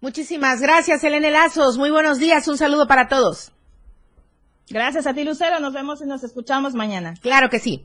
Muchísimas 0.00 0.60
gracias, 0.60 1.02
Elena 1.02 1.30
Lazos. 1.30 1.76
Muy 1.76 1.90
buenos 1.90 2.18
días. 2.18 2.46
Un 2.46 2.56
saludo 2.56 2.86
para 2.86 3.08
todos. 3.08 3.52
Gracias 4.70 5.06
a 5.06 5.14
ti, 5.14 5.24
Lucero. 5.24 5.58
Nos 5.58 5.72
vemos 5.72 6.00
y 6.02 6.06
nos 6.06 6.22
escuchamos 6.22 6.74
mañana. 6.74 7.14
Claro 7.20 7.48
que 7.48 7.58
sí. 7.58 7.84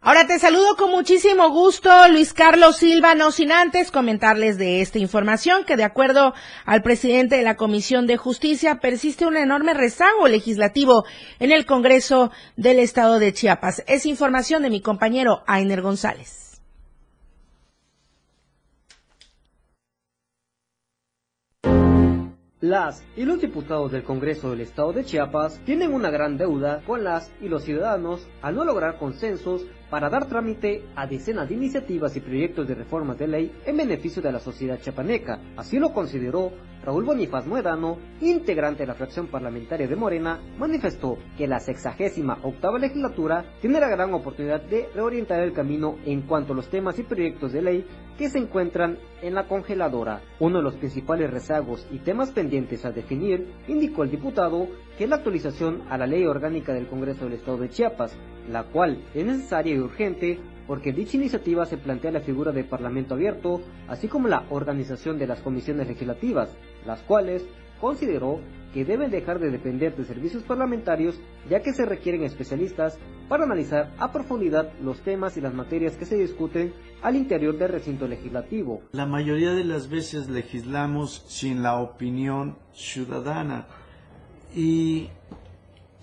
Ahora 0.00 0.28
te 0.28 0.38
saludo 0.38 0.76
con 0.76 0.92
muchísimo 0.92 1.50
gusto, 1.50 1.90
Luis 2.08 2.32
Carlos 2.32 2.76
Silva, 2.76 3.16
no 3.16 3.32
sin 3.32 3.50
antes 3.50 3.90
comentarles 3.90 4.56
de 4.56 4.80
esta 4.80 5.00
información 5.00 5.64
que 5.64 5.76
de 5.76 5.82
acuerdo 5.82 6.34
al 6.64 6.82
presidente 6.82 7.34
de 7.34 7.42
la 7.42 7.56
Comisión 7.56 8.06
de 8.06 8.16
Justicia 8.16 8.76
persiste 8.76 9.26
un 9.26 9.36
enorme 9.36 9.74
rezago 9.74 10.28
legislativo 10.28 11.04
en 11.40 11.50
el 11.50 11.66
Congreso 11.66 12.30
del 12.56 12.78
Estado 12.78 13.18
de 13.18 13.32
Chiapas. 13.32 13.82
Es 13.88 14.06
información 14.06 14.62
de 14.62 14.70
mi 14.70 14.80
compañero 14.80 15.42
Ainer 15.48 15.82
González. 15.82 16.62
Las 22.60 23.04
y 23.16 23.24
los 23.24 23.40
diputados 23.40 23.92
del 23.92 24.02
Congreso 24.02 24.50
del 24.50 24.60
Estado 24.62 24.92
de 24.92 25.04
Chiapas 25.04 25.60
tienen 25.64 25.92
una 25.92 26.10
gran 26.10 26.36
deuda 26.36 26.82
con 26.86 27.02
las 27.02 27.32
y 27.40 27.48
los 27.48 27.64
ciudadanos 27.64 28.28
al 28.42 28.56
no 28.56 28.64
lograr 28.64 28.98
consensos 28.98 29.64
para 29.90 30.10
dar 30.10 30.26
trámite 30.26 30.84
a 30.94 31.06
decenas 31.06 31.48
de 31.48 31.54
iniciativas 31.54 32.16
y 32.16 32.20
proyectos 32.20 32.66
de 32.68 32.74
reformas 32.74 33.18
de 33.18 33.28
ley 33.28 33.52
en 33.64 33.76
beneficio 33.76 34.22
de 34.22 34.32
la 34.32 34.40
sociedad 34.40 34.80
chiapaneca. 34.80 35.40
Así 35.56 35.78
lo 35.78 35.92
consideró 35.92 36.52
Raúl 36.82 37.04
Bonifaz 37.04 37.46
Muedano, 37.46 37.98
integrante 38.20 38.84
de 38.84 38.86
la 38.86 38.94
fracción 38.94 39.26
parlamentaria 39.26 39.86
de 39.86 39.96
Morena, 39.96 40.40
manifestó 40.58 41.18
que 41.36 41.46
la 41.46 41.60
sexagésima 41.60 42.38
octava 42.42 42.78
legislatura 42.78 43.44
tiene 43.60 43.80
la 43.80 43.88
gran 43.88 44.14
oportunidad 44.14 44.62
de 44.62 44.88
reorientar 44.94 45.40
el 45.40 45.52
camino 45.52 45.96
en 46.06 46.22
cuanto 46.22 46.52
a 46.52 46.56
los 46.56 46.68
temas 46.68 46.98
y 46.98 47.02
proyectos 47.02 47.52
de 47.52 47.62
ley 47.62 47.86
que 48.16 48.30
se 48.30 48.38
encuentran 48.38 48.98
en 49.22 49.34
la 49.34 49.46
congeladora. 49.46 50.22
Uno 50.40 50.58
de 50.58 50.64
los 50.64 50.76
principales 50.76 51.30
rezagos 51.30 51.86
y 51.90 51.98
temas 51.98 52.30
pendientes 52.30 52.84
a 52.84 52.90
definir, 52.90 53.52
indicó 53.66 54.02
el 54.02 54.10
diputado, 54.10 54.68
que 54.98 55.06
la 55.06 55.16
actualización 55.16 55.82
a 55.88 55.96
la 55.96 56.08
ley 56.08 56.26
orgánica 56.26 56.74
del 56.74 56.88
Congreso 56.88 57.24
del 57.24 57.34
Estado 57.34 57.58
de 57.58 57.70
Chiapas, 57.70 58.16
la 58.50 58.64
cual 58.64 58.98
es 59.14 59.24
necesaria 59.24 59.74
y 59.74 59.78
urgente 59.78 60.40
porque 60.66 60.92
dicha 60.92 61.16
iniciativa 61.16 61.64
se 61.66 61.78
plantea 61.78 62.10
la 62.10 62.20
figura 62.20 62.50
de 62.50 62.64
Parlamento 62.64 63.14
abierto, 63.14 63.62
así 63.86 64.08
como 64.08 64.26
la 64.26 64.44
organización 64.50 65.16
de 65.16 65.28
las 65.28 65.40
comisiones 65.40 65.86
legislativas, 65.86 66.54
las 66.84 67.00
cuales 67.02 67.46
consideró 67.80 68.40
que 68.74 68.84
deben 68.84 69.10
dejar 69.10 69.38
de 69.38 69.50
depender 69.50 69.96
de 69.96 70.04
servicios 70.04 70.42
parlamentarios 70.42 71.18
ya 71.48 71.60
que 71.62 71.72
se 71.72 71.86
requieren 71.86 72.24
especialistas 72.24 72.98
para 73.28 73.44
analizar 73.44 73.94
a 73.98 74.10
profundidad 74.12 74.72
los 74.82 75.00
temas 75.00 75.36
y 75.36 75.40
las 75.40 75.54
materias 75.54 75.96
que 75.96 76.06
se 76.06 76.18
discuten 76.18 76.74
al 77.02 77.14
interior 77.14 77.56
del 77.56 77.68
recinto 77.68 78.08
legislativo. 78.08 78.82
La 78.92 79.06
mayoría 79.06 79.52
de 79.52 79.64
las 79.64 79.88
veces 79.88 80.28
legislamos 80.28 81.24
sin 81.28 81.62
la 81.62 81.80
opinión 81.80 82.58
ciudadana 82.72 83.68
y 84.58 85.08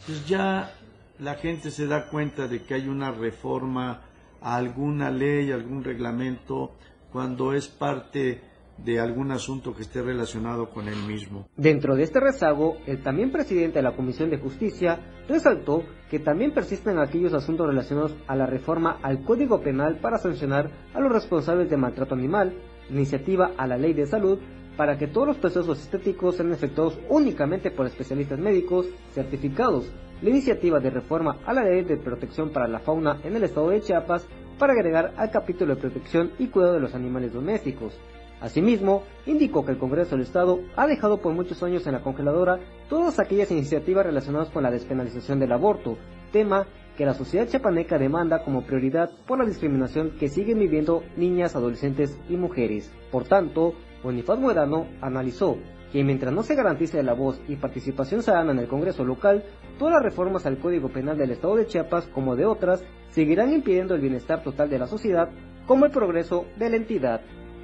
pues 0.06 0.26
ya 0.28 0.72
la 1.20 1.34
gente 1.34 1.72
se 1.72 1.88
da 1.88 2.08
cuenta 2.08 2.47
de 2.47 2.64
que 2.64 2.76
hay 2.76 2.88
una 2.88 3.12
reforma 3.12 4.03
alguna 4.41 5.12
ley, 5.12 5.51
algún 5.51 5.84
reglamento, 5.84 6.72
cuando 7.12 7.51
es 7.51 7.68
parte 7.68 8.39
de 8.78 8.99
algún 8.99 9.32
asunto 9.32 9.76
que 9.76 9.82
esté 9.82 10.01
relacionado 10.01 10.70
con 10.70 10.88
él 10.88 10.95
mismo. 11.06 11.49
Dentro 11.58 11.95
de 11.95 12.03
este 12.03 12.22
rezago, 12.22 12.78
el 12.86 13.03
también 13.03 13.32
presidente 13.32 13.80
de 13.80 13.84
la 13.84 13.95
Comisión 13.95 14.30
de 14.30 14.38
Justicia 14.38 14.99
resaltó 15.28 15.84
que 16.10 16.20
también 16.20 16.53
persisten 16.53 16.97
aquellos 16.97 17.34
asuntos 17.34 17.68
relacionados 17.68 18.16
a 18.26 18.38
la 18.38 18.45
reforma 18.45 18.99
al 19.01 19.24
Código 19.24 19.62
Penal 19.62 19.99
para 19.99 20.18
sancionar 20.18 20.72
a 20.93 21.01
los 21.01 21.12
responsables 21.12 21.70
de 21.70 21.76
maltrato 21.76 22.16
animal, 22.16 22.53
iniciativa 22.89 23.51
a 23.58 23.68
la 23.68 23.78
Ley 23.78 23.93
de 23.93 24.06
Salud 24.06 24.39
para 24.78 24.98
que 24.98 25.08
todos 25.08 25.28
los 25.28 25.38
procesos 25.38 25.80
estéticos 25.82 26.36
sean 26.36 26.52
efectuados 26.52 27.00
únicamente 27.10 27.72
por 27.72 27.86
especialistas 27.86 28.40
médicos 28.40 28.88
certificados, 29.12 29.92
la 30.22 30.30
iniciativa 30.30 30.80
de 30.80 30.90
reforma 30.90 31.38
a 31.46 31.54
la 31.54 31.64
ley 31.64 31.84
de 31.84 31.98
protección 31.98 32.50
para 32.50 32.68
la 32.68 32.80
fauna 32.80 33.20
en 33.24 33.36
el 33.36 33.44
estado 33.44 33.70
de 33.70 33.82
Chiapas 33.82 34.28
para 34.58 34.74
agregar 34.74 35.14
al 35.18 35.32
capítulo 35.32 35.76
de 35.76 35.82
protección 35.82 36.32
y 36.40 36.48
cuidado 36.48 36.74
de 36.74 36.80
los 36.80 36.96
animales 36.96 37.34
domésticos. 37.34 37.98
Asimismo, 38.42 39.04
indicó 39.26 39.66
que 39.66 39.72
el 39.72 39.78
Congreso 39.78 40.12
del 40.12 40.26
Estado 40.26 40.60
ha 40.76 40.88
dejado 40.88 41.18
por 41.18 41.34
muchos 41.34 41.64
años 41.64 41.88
en 41.88 41.94
la 41.94 42.02
congeladora 42.02 42.60
todas 42.90 43.20
aquellas 43.20 43.52
iniciativas 43.52 44.06
relacionadas 44.06 44.50
con 44.50 44.64
la 44.64 44.72
despenalización 44.72 45.40
del 45.40 45.54
aborto, 45.54 45.98
tema 46.32 46.68
que 46.98 47.06
la 47.06 47.14
sociedad 47.14 47.48
chiapaneca 47.48 47.98
demanda 47.98 48.44
como 48.44 48.66
prioridad 48.66 49.12
por 49.26 49.40
la 49.40 49.46
discriminación 49.46 50.12
que 50.20 50.30
siguen 50.30 50.60
viviendo 50.60 51.04
niñas, 51.18 51.56
adolescentes 51.56 52.18
y 52.30 52.38
mujeres. 52.38 52.92
Por 53.12 53.26
tanto, 53.26 53.74
Bonifaz 54.06 54.38
Muerano 54.38 54.86
analizó 55.01 55.58
que 55.91 56.03
mientras 56.03 56.32
no 56.32 56.43
se 56.43 56.53
garantice 56.53 57.01
la 57.01 57.14
voz 57.14 57.41
y 57.47 57.56
participación 57.56 58.22
ciudadana 58.22 58.51
en 58.51 58.60
el 58.60 58.68
Congreso 58.68 59.03
local, 59.03 59.43
todas 59.80 59.95
las 59.95 60.03
reformas 60.03 60.45
al 60.45 60.60
Código 60.60 60.89
Penal 60.89 61.18
del 61.18 61.32
Estado 61.32 61.56
de 61.56 61.66
Chiapas, 61.66 62.06
como 62.14 62.36
de 62.36 62.45
otras, 62.45 62.84
seguirán 63.10 63.51
impidiendo 63.51 63.95
el 63.95 64.01
bienestar 64.01 64.43
total 64.43 64.70
de 64.70 64.78
la 64.78 64.86
sociedad, 64.86 65.30
como 65.66 65.86
el 65.86 65.91
progreso 65.91 66.45
de 66.58 66.70
la 66.70 66.76
entidad. 66.76 67.22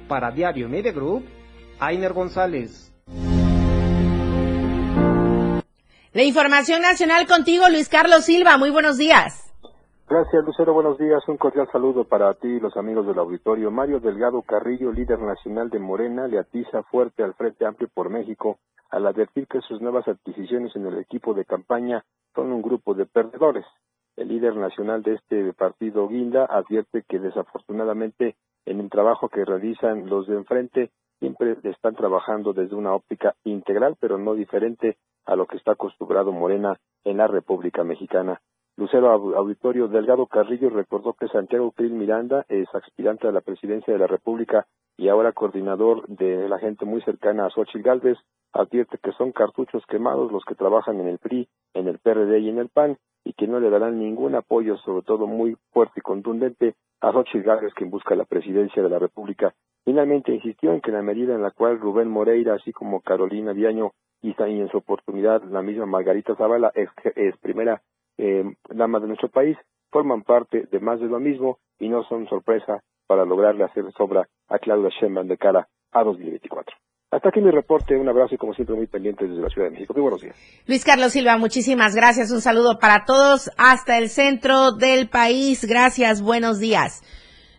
Para 0.08 0.32
Diario 0.32 0.68
Media 0.68 0.90
Group, 0.90 1.24
Ainer 1.78 2.12
González. 2.12 2.92
La 6.12 6.24
información 6.24 6.82
nacional 6.82 7.28
contigo, 7.28 7.68
Luis 7.68 7.88
Carlos 7.88 8.24
Silva. 8.24 8.58
Muy 8.58 8.70
buenos 8.70 8.98
días. 8.98 9.51
Gracias, 10.12 10.44
Lucero. 10.44 10.74
Buenos 10.74 10.98
días. 10.98 11.26
Un 11.26 11.38
cordial 11.38 11.70
saludo 11.72 12.04
para 12.04 12.34
ti 12.34 12.46
y 12.46 12.60
los 12.60 12.76
amigos 12.76 13.06
del 13.06 13.18
auditorio. 13.18 13.70
Mario 13.70 13.98
Delgado 13.98 14.42
Carrillo, 14.42 14.92
líder 14.92 15.18
nacional 15.18 15.70
de 15.70 15.78
Morena, 15.78 16.28
le 16.28 16.38
atiza 16.38 16.82
fuerte 16.82 17.22
al 17.22 17.32
Frente 17.32 17.64
Amplio 17.64 17.88
por 17.94 18.10
México 18.10 18.58
al 18.90 19.06
advertir 19.06 19.46
que 19.46 19.62
sus 19.62 19.80
nuevas 19.80 20.06
adquisiciones 20.06 20.76
en 20.76 20.84
el 20.84 20.98
equipo 20.98 21.32
de 21.32 21.46
campaña 21.46 22.04
son 22.34 22.52
un 22.52 22.60
grupo 22.60 22.92
de 22.92 23.06
perdedores. 23.06 23.64
El 24.14 24.28
líder 24.28 24.54
nacional 24.54 25.02
de 25.02 25.14
este 25.14 25.50
partido, 25.54 26.06
Guinda, 26.08 26.44
advierte 26.44 27.04
que 27.08 27.18
desafortunadamente 27.18 28.36
en 28.66 28.80
el 28.80 28.90
trabajo 28.90 29.30
que 29.30 29.46
realizan 29.46 30.10
los 30.10 30.26
de 30.26 30.36
enfrente 30.36 30.90
siempre 31.20 31.56
están 31.62 31.94
trabajando 31.94 32.52
desde 32.52 32.76
una 32.76 32.94
óptica 32.94 33.34
integral, 33.44 33.96
pero 33.98 34.18
no 34.18 34.34
diferente 34.34 34.98
a 35.24 35.36
lo 35.36 35.46
que 35.46 35.56
está 35.56 35.72
acostumbrado 35.72 36.32
Morena 36.32 36.76
en 37.02 37.16
la 37.16 37.28
República 37.28 37.82
Mexicana. 37.82 38.42
Lucero 38.76 39.10
Auditorio 39.10 39.86
Delgado 39.88 40.26
Carrillo 40.26 40.70
recordó 40.70 41.12
que 41.12 41.28
Santiago 41.28 41.72
Krill 41.72 41.92
Miranda 41.92 42.46
es 42.48 42.66
aspirante 42.74 43.28
a 43.28 43.32
la 43.32 43.42
presidencia 43.42 43.92
de 43.92 43.98
la 43.98 44.06
República 44.06 44.66
y 44.96 45.08
ahora 45.08 45.32
coordinador 45.32 46.06
de 46.08 46.48
la 46.48 46.58
gente 46.58 46.86
muy 46.86 47.02
cercana 47.02 47.46
a 47.46 47.50
Xochitl 47.50 47.82
Galvez, 47.82 48.18
advierte 48.52 48.98
que 48.98 49.12
son 49.12 49.32
cartuchos 49.32 49.84
quemados 49.86 50.32
los 50.32 50.44
que 50.44 50.54
trabajan 50.54 51.00
en 51.00 51.08
el 51.08 51.18
PRI, 51.18 51.48
en 51.74 51.86
el 51.86 51.98
PRD 51.98 52.38
y 52.38 52.48
en 52.48 52.58
el 52.58 52.70
PAN 52.70 52.96
y 53.24 53.34
que 53.34 53.46
no 53.46 53.60
le 53.60 53.68
darán 53.68 53.98
ningún 53.98 54.34
apoyo, 54.34 54.76
sobre 54.78 55.04
todo 55.04 55.26
muy 55.26 55.56
fuerte 55.72 56.00
y 56.00 56.02
contundente, 56.02 56.74
a 57.00 57.12
Xochitl 57.12 57.44
Galvez, 57.44 57.74
quien 57.74 57.90
busca 57.90 58.14
la 58.14 58.24
presidencia 58.24 58.82
de 58.82 58.88
la 58.88 58.98
República. 58.98 59.54
Finalmente 59.84 60.32
insistió 60.32 60.72
en 60.72 60.80
que 60.80 60.92
la 60.92 61.02
medida 61.02 61.34
en 61.34 61.42
la 61.42 61.50
cual 61.50 61.78
Rubén 61.78 62.08
Moreira, 62.08 62.54
así 62.54 62.72
como 62.72 63.00
Carolina 63.00 63.52
Diaño 63.52 63.92
y 64.22 64.34
en 64.38 64.68
su 64.68 64.78
oportunidad 64.78 65.42
la 65.42 65.62
misma 65.62 65.84
Margarita 65.84 66.36
Zavala, 66.36 66.70
es, 66.74 66.88
es 67.16 67.36
primera 67.38 67.82
eh, 68.18 68.44
damas 68.68 69.02
de 69.02 69.08
nuestro 69.08 69.28
país 69.28 69.56
forman 69.90 70.22
parte 70.22 70.66
de 70.70 70.80
más 70.80 71.00
de 71.00 71.06
lo 71.06 71.20
mismo 71.20 71.58
y 71.78 71.88
no 71.88 72.02
son 72.04 72.26
sorpresa 72.28 72.82
para 73.06 73.24
lograrle 73.24 73.64
hacer 73.64 73.84
sobra 73.96 74.26
a 74.48 74.58
Claudia 74.58 74.90
Sheinbaum 75.00 75.28
de 75.28 75.36
cara 75.36 75.68
a 75.92 76.04
2024. 76.04 76.74
Hasta 77.10 77.28
aquí 77.28 77.40
mi 77.42 77.50
reporte, 77.50 77.94
un 77.94 78.08
abrazo 78.08 78.34
y 78.34 78.38
como 78.38 78.54
siempre 78.54 78.74
muy 78.74 78.86
pendiente 78.86 79.26
desde 79.26 79.42
la 79.42 79.50
Ciudad 79.50 79.68
de 79.68 79.72
México. 79.74 79.92
Muy 79.92 80.00
buenos 80.00 80.22
días. 80.22 80.34
Luis 80.66 80.82
Carlos 80.82 81.12
Silva, 81.12 81.36
muchísimas 81.36 81.94
gracias. 81.94 82.30
Un 82.30 82.40
saludo 82.40 82.78
para 82.78 83.04
todos 83.04 83.50
hasta 83.58 83.98
el 83.98 84.08
centro 84.08 84.72
del 84.72 85.10
país. 85.10 85.66
Gracias, 85.66 86.22
buenos 86.22 86.58
días. 86.58 87.02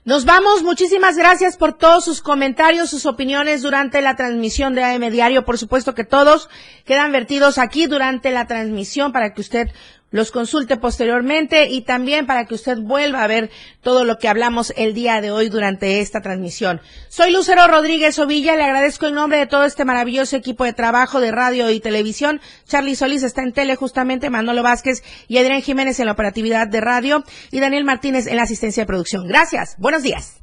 Nos 0.05 0.25
vamos, 0.25 0.63
muchísimas 0.63 1.17
gracias 1.17 1.55
por 1.55 1.77
todos 1.77 2.03
sus 2.03 2.21
comentarios, 2.21 2.89
sus 2.89 3.05
opiniones 3.05 3.61
durante 3.61 4.01
la 4.01 4.15
transmisión 4.15 4.73
de 4.73 4.83
AM 4.83 5.09
Diario. 5.11 5.45
Por 5.45 5.59
supuesto 5.59 5.93
que 5.93 6.03
todos 6.03 6.49
quedan 6.83 7.11
vertidos 7.11 7.59
aquí 7.59 7.85
durante 7.85 8.31
la 8.31 8.47
transmisión 8.47 9.13
para 9.13 9.33
que 9.33 9.41
usted 9.41 9.69
los 10.13 10.31
consulte 10.31 10.77
posteriormente 10.77 11.69
y 11.69 11.81
también 11.81 12.27
para 12.27 12.45
que 12.45 12.53
usted 12.53 12.77
vuelva 12.77 13.23
a 13.23 13.27
ver 13.27 13.49
todo 13.81 14.05
lo 14.05 14.19
que 14.19 14.29
hablamos 14.29 14.71
el 14.77 14.93
día 14.93 15.19
de 15.21 15.31
hoy 15.31 15.49
durante 15.49 15.99
esta 15.99 16.21
transmisión. 16.21 16.79
Soy 17.09 17.31
Lucero 17.31 17.67
Rodríguez 17.67 18.17
Ovilla, 18.19 18.55
le 18.55 18.63
agradezco 18.63 19.07
en 19.07 19.15
nombre 19.15 19.39
de 19.39 19.47
todo 19.47 19.65
este 19.65 19.85
maravilloso 19.85 20.37
equipo 20.37 20.63
de 20.65 20.73
trabajo 20.73 21.19
de 21.19 21.31
radio 21.31 21.71
y 21.71 21.79
televisión. 21.79 22.39
Charlie 22.67 22.95
Solís 22.95 23.23
está 23.23 23.41
en 23.41 23.53
tele 23.53 23.75
justamente, 23.75 24.29
Manolo 24.29 24.61
Vázquez 24.61 25.03
y 25.27 25.39
Adrián 25.39 25.63
Jiménez 25.63 25.99
en 25.99 26.05
la 26.05 26.11
operatividad 26.11 26.67
de 26.67 26.79
radio 26.79 27.23
y 27.49 27.59
Daniel 27.59 27.83
Martínez 27.83 28.27
en 28.27 28.37
la 28.37 28.43
asistencia 28.43 28.83
de 28.83 28.87
producción. 28.87 29.27
Gracias, 29.27 29.75
buenos 29.79 30.03
días 30.03 30.42